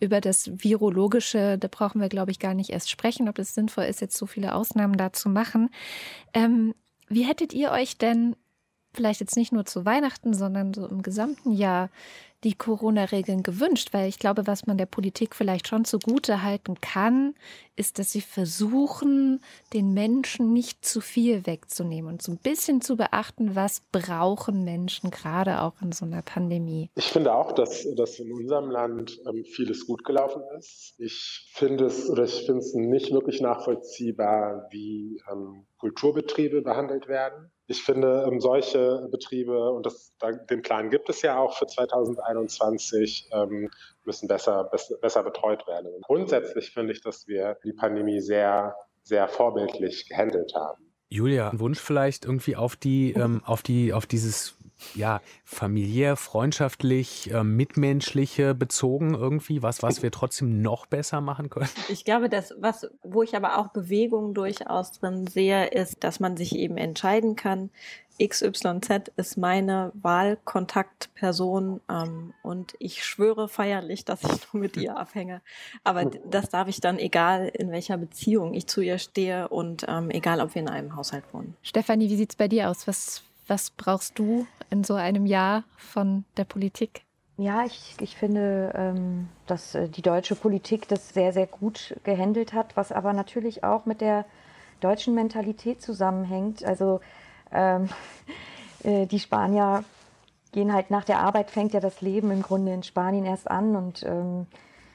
über 0.00 0.20
das 0.20 0.50
Virologische, 0.62 1.58
da 1.58 1.68
brauchen 1.68 2.00
wir, 2.00 2.08
glaube 2.08 2.30
ich, 2.30 2.38
gar 2.38 2.54
nicht 2.54 2.70
erst 2.70 2.90
sprechen, 2.90 3.28
ob 3.28 3.38
es 3.38 3.54
sinnvoll 3.54 3.84
ist, 3.84 4.00
jetzt 4.00 4.16
so 4.16 4.26
viele 4.26 4.54
Ausnahmen 4.54 4.96
da 4.96 5.12
zu 5.12 5.28
machen. 5.28 5.68
Ähm, 6.32 6.74
wie 7.08 7.24
hättet 7.24 7.52
ihr 7.52 7.70
euch 7.70 7.98
denn 7.98 8.36
vielleicht 8.94 9.20
jetzt 9.20 9.36
nicht 9.36 9.52
nur 9.52 9.64
zu 9.64 9.84
Weihnachten, 9.84 10.34
sondern 10.34 10.74
so 10.74 10.86
im 10.86 11.02
gesamten 11.02 11.52
Jahr 11.52 11.90
die 12.44 12.54
Corona-Regeln 12.54 13.42
gewünscht, 13.42 13.90
weil 13.92 14.08
ich 14.08 14.18
glaube, 14.18 14.46
was 14.46 14.66
man 14.66 14.76
der 14.76 14.86
Politik 14.86 15.36
vielleicht 15.36 15.68
schon 15.68 15.84
zugute 15.84 16.42
halten 16.42 16.80
kann, 16.80 17.34
ist, 17.76 17.98
dass 17.98 18.12
sie 18.12 18.20
versuchen, 18.20 19.40
den 19.72 19.94
Menschen 19.94 20.52
nicht 20.52 20.84
zu 20.84 21.00
viel 21.00 21.46
wegzunehmen 21.46 22.12
und 22.12 22.22
so 22.22 22.32
ein 22.32 22.38
bisschen 22.38 22.80
zu 22.80 22.96
beachten, 22.96 23.54
was 23.54 23.80
brauchen 23.92 24.64
Menschen 24.64 25.10
gerade 25.10 25.60
auch 25.60 25.80
in 25.80 25.92
so 25.92 26.04
einer 26.04 26.22
Pandemie. 26.22 26.90
Ich 26.96 27.06
finde 27.06 27.34
auch, 27.34 27.52
dass, 27.52 27.86
dass 27.94 28.18
in 28.18 28.32
unserem 28.32 28.70
Land 28.70 29.20
ähm, 29.26 29.44
vieles 29.44 29.86
gut 29.86 30.04
gelaufen 30.04 30.42
ist. 30.58 30.94
Ich 30.98 31.48
finde 31.54 31.86
es 31.86 32.10
oder 32.10 32.24
ich 32.24 32.44
finde 32.44 32.58
es 32.60 32.74
nicht 32.74 33.12
wirklich 33.12 33.40
nachvollziehbar, 33.40 34.66
wie 34.70 35.22
ähm, 35.30 35.66
Kulturbetriebe 35.78 36.62
behandelt 36.62 37.06
werden. 37.08 37.51
Ich 37.66 37.82
finde, 37.82 38.26
ähm, 38.26 38.40
solche 38.40 39.08
Betriebe, 39.10 39.70
und 39.70 39.86
das, 39.86 40.12
da, 40.18 40.32
den 40.32 40.62
Plan 40.62 40.90
gibt 40.90 41.08
es 41.08 41.22
ja 41.22 41.38
auch 41.38 41.56
für 41.56 41.66
2021, 41.66 43.28
ähm, 43.32 43.70
müssen 44.04 44.28
besser, 44.28 44.64
besser, 44.64 44.96
besser 45.00 45.22
betreut 45.22 45.66
werden. 45.66 45.92
Und 45.94 46.02
grundsätzlich 46.02 46.70
finde 46.70 46.92
ich, 46.92 47.00
dass 47.00 47.26
wir 47.28 47.56
die 47.64 47.72
Pandemie 47.72 48.20
sehr, 48.20 48.74
sehr 49.02 49.28
vorbildlich 49.28 50.08
gehandelt 50.08 50.54
haben. 50.54 50.92
Julia, 51.08 51.50
ein 51.50 51.60
Wunsch 51.60 51.78
vielleicht 51.78 52.24
irgendwie 52.24 52.56
auf 52.56 52.74
die, 52.74 53.12
ähm, 53.12 53.42
auf 53.44 53.62
die, 53.62 53.92
auf 53.92 54.06
dieses 54.06 54.56
ja, 54.94 55.20
familiär, 55.44 56.16
freundschaftlich, 56.16 57.30
äh, 57.32 57.44
mitmenschliche 57.44 58.54
bezogen 58.54 59.14
irgendwie, 59.14 59.62
was, 59.62 59.82
was 59.82 60.02
wir 60.02 60.10
trotzdem 60.10 60.62
noch 60.62 60.86
besser 60.86 61.20
machen 61.20 61.50
können? 61.50 61.68
Ich 61.88 62.04
glaube, 62.04 62.28
dass 62.28 62.54
was, 62.58 62.88
wo 63.02 63.22
ich 63.22 63.36
aber 63.36 63.58
auch 63.58 63.68
Bewegung 63.68 64.34
durchaus 64.34 64.92
drin 64.92 65.26
sehe, 65.26 65.66
ist, 65.66 66.04
dass 66.04 66.20
man 66.20 66.36
sich 66.36 66.56
eben 66.56 66.76
entscheiden 66.76 67.36
kann, 67.36 67.70
XYZ 68.20 69.10
ist 69.16 69.36
meine 69.36 69.90
Wahlkontaktperson 69.94 71.80
ähm, 71.88 72.34
und 72.42 72.74
ich 72.78 73.04
schwöre 73.04 73.48
feierlich, 73.48 74.04
dass 74.04 74.22
ich 74.22 74.30
nur 74.52 74.62
mit 74.62 74.76
ihr 74.76 74.96
abhänge. 74.96 75.40
Aber 75.82 76.04
das 76.04 76.48
darf 76.48 76.68
ich 76.68 76.80
dann, 76.80 76.98
egal 76.98 77.48
in 77.48 77.70
welcher 77.70 77.96
Beziehung 77.96 78.54
ich 78.54 78.66
zu 78.66 78.80
ihr 78.80 78.98
stehe 78.98 79.48
und 79.48 79.86
ähm, 79.88 80.10
egal, 80.10 80.40
ob 80.40 80.54
wir 80.54 80.62
in 80.62 80.68
einem 80.68 80.94
Haushalt 80.94 81.24
wohnen. 81.32 81.56
Stefanie, 81.62 82.10
wie 82.10 82.16
sieht 82.16 82.30
es 82.30 82.36
bei 82.36 82.48
dir 82.48 82.70
aus? 82.70 82.86
Was, 82.86 83.22
was 83.46 83.70
brauchst 83.70 84.18
du 84.18 84.46
in 84.70 84.84
so 84.84 84.94
einem 84.94 85.26
Jahr 85.26 85.64
von 85.76 86.24
der 86.36 86.44
Politik? 86.44 87.04
Ja, 87.38 87.64
ich, 87.64 87.96
ich 88.00 88.16
finde, 88.16 88.72
ähm, 88.74 89.28
dass 89.46 89.74
äh, 89.74 89.88
die 89.88 90.02
deutsche 90.02 90.34
Politik 90.34 90.86
das 90.88 91.08
sehr, 91.08 91.32
sehr 91.32 91.46
gut 91.46 91.96
gehandelt 92.04 92.52
hat, 92.52 92.76
was 92.76 92.92
aber 92.92 93.12
natürlich 93.12 93.64
auch 93.64 93.86
mit 93.86 94.00
der 94.00 94.26
deutschen 94.80 95.14
Mentalität 95.14 95.80
zusammenhängt. 95.80 96.64
Also 96.64 97.00
ähm, 97.50 97.88
äh, 98.84 99.06
die 99.06 99.18
Spanier 99.18 99.84
gehen 100.52 100.72
halt 100.72 100.90
nach 100.90 101.04
der 101.04 101.20
Arbeit, 101.20 101.50
fängt 101.50 101.72
ja 101.72 101.80
das 101.80 102.00
Leben 102.02 102.30
im 102.30 102.42
Grunde 102.42 102.74
in 102.74 102.82
Spanien 102.82 103.24
erst 103.24 103.50
an 103.50 103.74
und 103.74 104.02
ähm, 104.02 104.46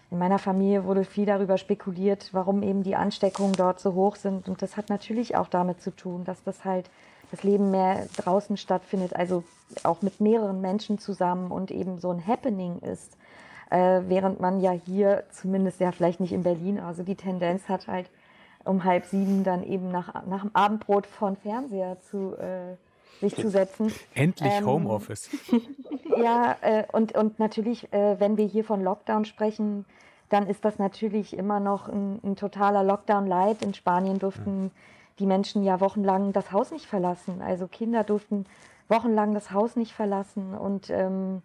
in 0.10 0.20
meiner 0.20 0.40
Familie 0.40 0.86
wurde 0.86 1.04
viel 1.04 1.26
darüber 1.26 1.58
spekuliert, 1.58 2.30
warum 2.32 2.64
eben 2.64 2.84
die 2.84 2.96
Ansteckungen 2.96 3.54
dort 3.54 3.80
so 3.80 3.94
hoch 3.94 4.16
sind. 4.16 4.48
Und 4.48 4.62
das 4.62 4.78
hat 4.78 4.90
natürlich 4.90 5.36
auch 5.36 5.50
damit 5.50 5.82
zu 5.82 5.94
tun, 5.94 6.24
dass 6.24 6.44
das 6.44 6.64
halt 6.64 6.90
das 7.32 7.44
Leben 7.44 7.72
mehr 7.72 8.08
draußen 8.18 8.58
stattfindet, 8.58 9.16
also 9.16 9.44
auch 9.84 10.02
mit 10.02 10.22
mehreren 10.22 10.62
Menschen 10.62 11.00
zusammen 11.00 11.52
und 11.52 11.72
eben 11.72 12.00
so 12.00 12.12
ein 12.12 12.26
Happening 12.26 12.80
ist. 12.80 13.18
Äh, 13.70 14.02
während 14.08 14.40
man 14.40 14.62
ja 14.62 14.72
hier, 14.72 15.24
zumindest 15.32 15.80
ja 15.80 15.92
vielleicht 15.92 16.20
nicht 16.20 16.32
in 16.32 16.44
Berlin, 16.44 16.80
also 16.80 17.04
die 17.04 17.16
Tendenz 17.16 17.68
hat 17.68 17.88
halt 17.88 18.10
um 18.64 18.84
halb 18.84 19.06
sieben 19.06 19.44
dann 19.44 19.64
eben 19.64 19.92
nach, 19.92 20.26
nach 20.26 20.42
dem 20.42 20.52
Abendbrot 20.54 21.08
von 21.08 21.36
Fernseher 21.38 21.98
zu, 22.02 22.36
äh, 22.36 22.76
sich 23.20 23.36
zu 23.36 23.50
setzen. 23.50 23.92
Endlich 24.14 24.54
ähm, 24.54 24.66
Homeoffice. 24.66 25.30
Ja, 26.18 26.56
äh, 26.62 26.84
und, 26.94 27.16
und 27.16 27.38
natürlich, 27.38 27.94
äh, 27.94 28.20
wenn 28.20 28.38
wir 28.38 28.46
hier 28.46 28.64
von 28.64 28.84
Lockdown 28.84 29.26
sprechen, 29.26 29.86
dann 30.30 30.48
ist 30.48 30.66
das 30.66 30.80
natürlich 30.80 31.38
immer 31.38 31.60
noch 31.60 31.88
ein, 31.88 32.20
ein 32.24 32.36
totaler 32.36 32.84
Lockdown-Light. 32.84 33.62
In 33.62 33.76
Spanien 33.76 34.18
durften 34.18 34.64
ja. 34.64 34.82
Die 35.20 35.26
Menschen 35.26 35.64
ja 35.64 35.80
wochenlang 35.80 36.34
das 36.34 36.52
Haus 36.52 36.72
nicht 36.72 36.86
verlassen. 36.86 37.42
Also 37.42 37.68
Kinder 37.68 38.04
durften 38.04 38.46
wochenlang 38.88 39.34
das 39.34 39.52
Haus 39.52 39.76
nicht 39.76 39.94
verlassen 39.94 40.54
und 40.54 40.90
ähm, 40.90 41.42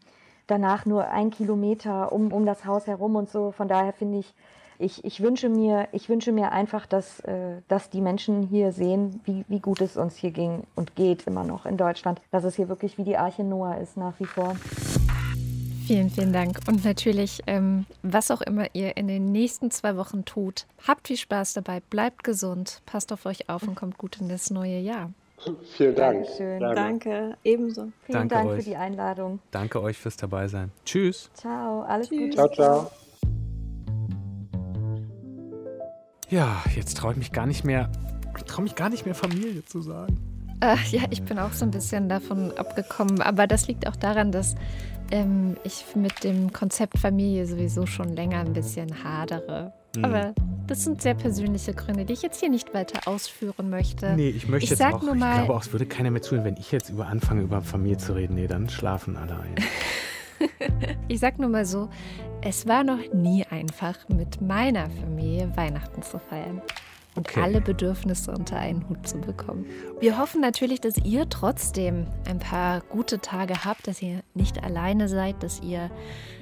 danach 0.46 0.86
nur 0.86 1.08
ein 1.08 1.30
Kilometer 1.30 2.12
um, 2.12 2.32
um 2.32 2.46
das 2.46 2.64
Haus 2.64 2.86
herum 2.86 3.16
und 3.16 3.30
so. 3.30 3.52
Von 3.52 3.68
daher 3.68 3.92
finde 3.92 4.18
ich, 4.18 4.34
ich, 4.78 5.04
ich, 5.04 5.20
wünsche 5.20 5.48
mir, 5.48 5.88
ich 5.92 6.08
wünsche 6.08 6.32
mir 6.32 6.52
einfach, 6.52 6.86
dass, 6.86 7.20
äh, 7.20 7.60
dass 7.68 7.90
die 7.90 8.00
Menschen 8.00 8.42
hier 8.42 8.72
sehen, 8.72 9.20
wie, 9.24 9.44
wie 9.48 9.60
gut 9.60 9.80
es 9.80 9.96
uns 9.96 10.16
hier 10.16 10.32
ging 10.32 10.64
und 10.74 10.96
geht 10.96 11.26
immer 11.26 11.44
noch 11.44 11.66
in 11.66 11.76
Deutschland. 11.76 12.20
Dass 12.30 12.44
es 12.44 12.56
hier 12.56 12.68
wirklich 12.68 12.98
wie 12.98 13.04
die 13.04 13.16
Arche 13.16 13.44
Noah 13.44 13.76
ist 13.76 13.96
nach 13.96 14.18
wie 14.18 14.26
vor. 14.26 14.56
Vielen, 15.92 16.08
vielen 16.08 16.32
Dank. 16.32 16.58
Und 16.68 16.86
natürlich, 16.86 17.42
ähm, 17.46 17.84
was 18.02 18.30
auch 18.30 18.40
immer 18.40 18.64
ihr 18.72 18.96
in 18.96 19.08
den 19.08 19.30
nächsten 19.30 19.70
zwei 19.70 19.94
Wochen 19.98 20.24
tut, 20.24 20.64
habt 20.88 21.08
viel 21.08 21.18
Spaß 21.18 21.52
dabei, 21.52 21.80
bleibt 21.80 22.24
gesund, 22.24 22.80
passt 22.86 23.12
auf 23.12 23.26
euch 23.26 23.50
auf 23.50 23.64
und 23.64 23.74
kommt 23.74 23.98
gut 23.98 24.18
in 24.18 24.30
das 24.30 24.50
neue 24.50 24.78
Jahr. 24.78 25.10
Vielen 25.76 25.94
Dank. 25.94 26.24
Dankeschön. 26.24 26.60
Danke, 26.60 27.36
ebenso. 27.44 27.92
Vielen 28.06 28.26
Danke 28.26 28.34
Dank 28.34 28.48
euch. 28.48 28.58
für 28.60 28.70
die 28.70 28.76
Einladung. 28.76 29.40
Danke 29.50 29.82
euch 29.82 29.98
fürs 29.98 30.16
Dabeisein. 30.16 30.72
Tschüss. 30.86 31.28
Ciao, 31.34 31.82
alles 31.82 32.08
Tschüss. 32.08 32.36
Gute. 32.36 32.36
Ciao, 32.36 32.48
ciao. 32.48 32.90
Ja, 36.30 36.62
jetzt 36.74 36.96
traue 36.96 37.12
ich 37.12 37.18
mich 37.18 37.32
gar 37.32 37.44
nicht 37.44 37.64
mehr, 37.64 37.92
traue 38.46 38.62
mich 38.62 38.76
gar 38.76 38.88
nicht 38.88 39.04
mehr 39.04 39.14
Familie 39.14 39.62
zu 39.66 39.82
sagen. 39.82 40.16
Äh, 40.62 40.76
ja, 40.90 41.02
ich 41.10 41.24
bin 41.24 41.40
auch 41.40 41.52
so 41.52 41.64
ein 41.64 41.72
bisschen 41.72 42.08
davon 42.08 42.56
abgekommen, 42.56 43.20
aber 43.20 43.48
das 43.48 43.66
liegt 43.66 43.88
auch 43.88 43.96
daran, 43.96 44.30
dass 44.30 44.54
ähm, 45.12 45.56
ich 45.62 45.84
mit 45.94 46.24
dem 46.24 46.52
Konzept 46.52 46.98
Familie 46.98 47.46
sowieso 47.46 47.86
schon 47.86 48.16
länger 48.16 48.40
ein 48.40 48.52
bisschen 48.52 49.04
hadere. 49.04 49.72
Mhm. 49.96 50.04
Aber 50.04 50.34
das 50.66 50.84
sind 50.84 51.00
sehr 51.02 51.14
persönliche 51.14 51.74
Gründe, 51.74 52.04
die 52.04 52.14
ich 52.14 52.22
jetzt 52.22 52.40
hier 52.40 52.48
nicht 52.48 52.72
weiter 52.74 53.06
ausführen 53.06 53.70
möchte. 53.70 54.14
Nee, 54.16 54.30
ich 54.30 54.48
möchte 54.48 54.64
Ich 54.64 54.70
jetzt 54.80 54.82
auch, 54.82 55.02
nur 55.02 55.14
ich 55.14 55.20
mal- 55.20 55.36
glaube 55.44 55.54
auch, 55.54 55.62
es 55.62 55.70
würde 55.70 55.86
keiner 55.86 56.10
mehr 56.10 56.22
zuhören, 56.22 56.44
wenn 56.46 56.56
ich 56.56 56.72
jetzt 56.72 56.88
über 56.90 57.06
anfange, 57.06 57.42
über 57.42 57.60
Familie 57.60 57.98
zu 57.98 58.14
reden. 58.14 58.34
Nee, 58.34 58.46
dann 58.48 58.68
schlafen 58.68 59.16
alle 59.16 59.34
ein. 59.38 59.54
Ich 61.06 61.20
sag 61.20 61.38
nur 61.38 61.48
mal 61.48 61.64
so, 61.64 61.88
es 62.40 62.66
war 62.66 62.82
noch 62.82 62.98
nie 63.14 63.44
einfach, 63.46 63.96
mit 64.08 64.40
meiner 64.40 64.90
Familie 64.90 65.48
Weihnachten 65.56 66.02
zu 66.02 66.18
feiern. 66.18 66.60
Und 67.14 67.28
Okay. 67.28 67.42
alle 67.42 67.60
Bedürfnisse 67.60 68.30
unter 68.32 68.56
einen 68.56 68.88
Hut 68.88 69.06
zu 69.06 69.18
bekommen. 69.18 69.66
Wir 70.00 70.16
hoffen 70.18 70.40
natürlich, 70.40 70.80
dass 70.80 70.96
ihr 70.96 71.28
trotzdem 71.28 72.06
ein 72.26 72.38
paar 72.38 72.80
gute 72.80 73.18
Tage 73.20 73.64
habt, 73.66 73.86
dass 73.86 74.00
ihr 74.00 74.22
nicht 74.34 74.62
alleine 74.64 75.08
seid, 75.08 75.42
dass 75.42 75.60
ihr 75.60 75.90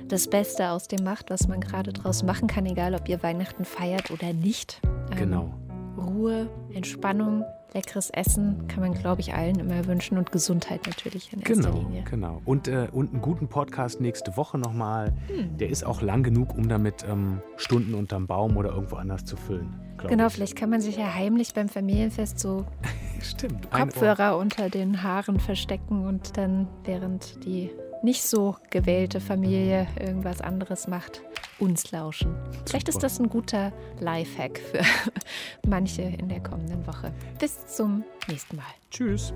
das 0.07 0.29
Beste 0.29 0.71
aus 0.71 0.87
dem 0.87 1.03
macht, 1.05 1.31
was 1.31 1.49
man 1.49 1.61
gerade 1.61 1.93
draus 1.93 2.23
machen 2.23 2.47
kann, 2.47 2.67
egal 2.67 2.95
ob 2.95 3.09
ihr 3.09 3.21
Weihnachten 3.23 3.65
feiert 3.65 4.11
oder 4.13 4.33
nicht. 4.33 4.81
Ähm, 5.11 5.19
Genau. 5.19 5.51
Ruhe, 5.99 6.49
Entspannung, 6.73 7.45
leckeres 7.75 8.11
Essen 8.11 8.67
kann 8.69 8.81
man, 8.81 8.95
glaube 8.95 9.21
ich, 9.21 9.35
allen 9.35 9.59
immer 9.59 9.87
wünschen 9.87 10.19
und 10.19 10.33
Gesundheit 10.33 10.87
natürlich 10.87 11.33
in 11.33 11.41
erster 11.41 11.55
Genau, 11.55 11.79
Linie. 11.79 12.03
genau. 12.09 12.43
Und, 12.45 12.69
äh, 12.69 12.89
und 12.93 13.13
einen 13.13 13.23
guten 13.23 13.49
Podcast 13.49 14.01
nächste 14.01 14.37
Woche 14.37 14.59
nochmal. 14.59 15.13
Hm. 15.29 15.57
Der 15.59 15.69
ist 15.71 15.85
auch 15.85 16.03
lang 16.03 16.23
genug, 16.23 16.57
um 16.57 16.69
damit 16.69 17.05
ähm, 17.09 17.41
Stunden 17.57 17.95
unterm 17.95 18.27
Baum 18.27 18.57
oder 18.57 18.71
irgendwo 18.71 18.97
anders 18.97 19.25
zu 19.25 19.37
füllen. 19.37 19.75
Genau, 20.07 20.27
ich. 20.29 20.33
vielleicht 20.33 20.57
kann 20.57 20.71
man 20.71 20.81
sich 20.81 20.97
ja 20.97 21.13
heimlich 21.15 21.53
beim 21.55 21.69
Familienfest 21.69 22.39
so 22.39 22.65
Stimmt. 23.21 23.71
Kopfhörer 23.71 24.37
unter 24.39 24.71
den 24.71 25.03
Haaren 25.03 25.39
verstecken 25.41 26.07
und 26.07 26.37
dann, 26.37 26.69
während 26.85 27.45
die 27.45 27.71
nicht 28.03 28.23
so 28.23 28.57
gewählte 28.71 29.21
Familie 29.21 29.87
irgendwas 29.99 30.41
anderes 30.41 30.89
macht, 30.89 31.23
uns 31.61 31.93
lauschen. 31.93 32.35
Vielleicht 32.67 32.89
ist 32.89 32.95
Super. 32.95 33.07
das 33.07 33.21
ein 33.21 33.29
guter 33.29 33.73
Lifehack 34.01 34.59
für 34.59 34.81
manche 35.69 36.03
in 36.03 36.29
der 36.29 36.43
kommenden 36.43 36.87
Woche. 36.87 37.13
Bis 37.39 37.67
zum 37.67 38.05
nächsten 38.29 38.57
Mal. 38.57 38.65
Tschüss. 38.91 39.33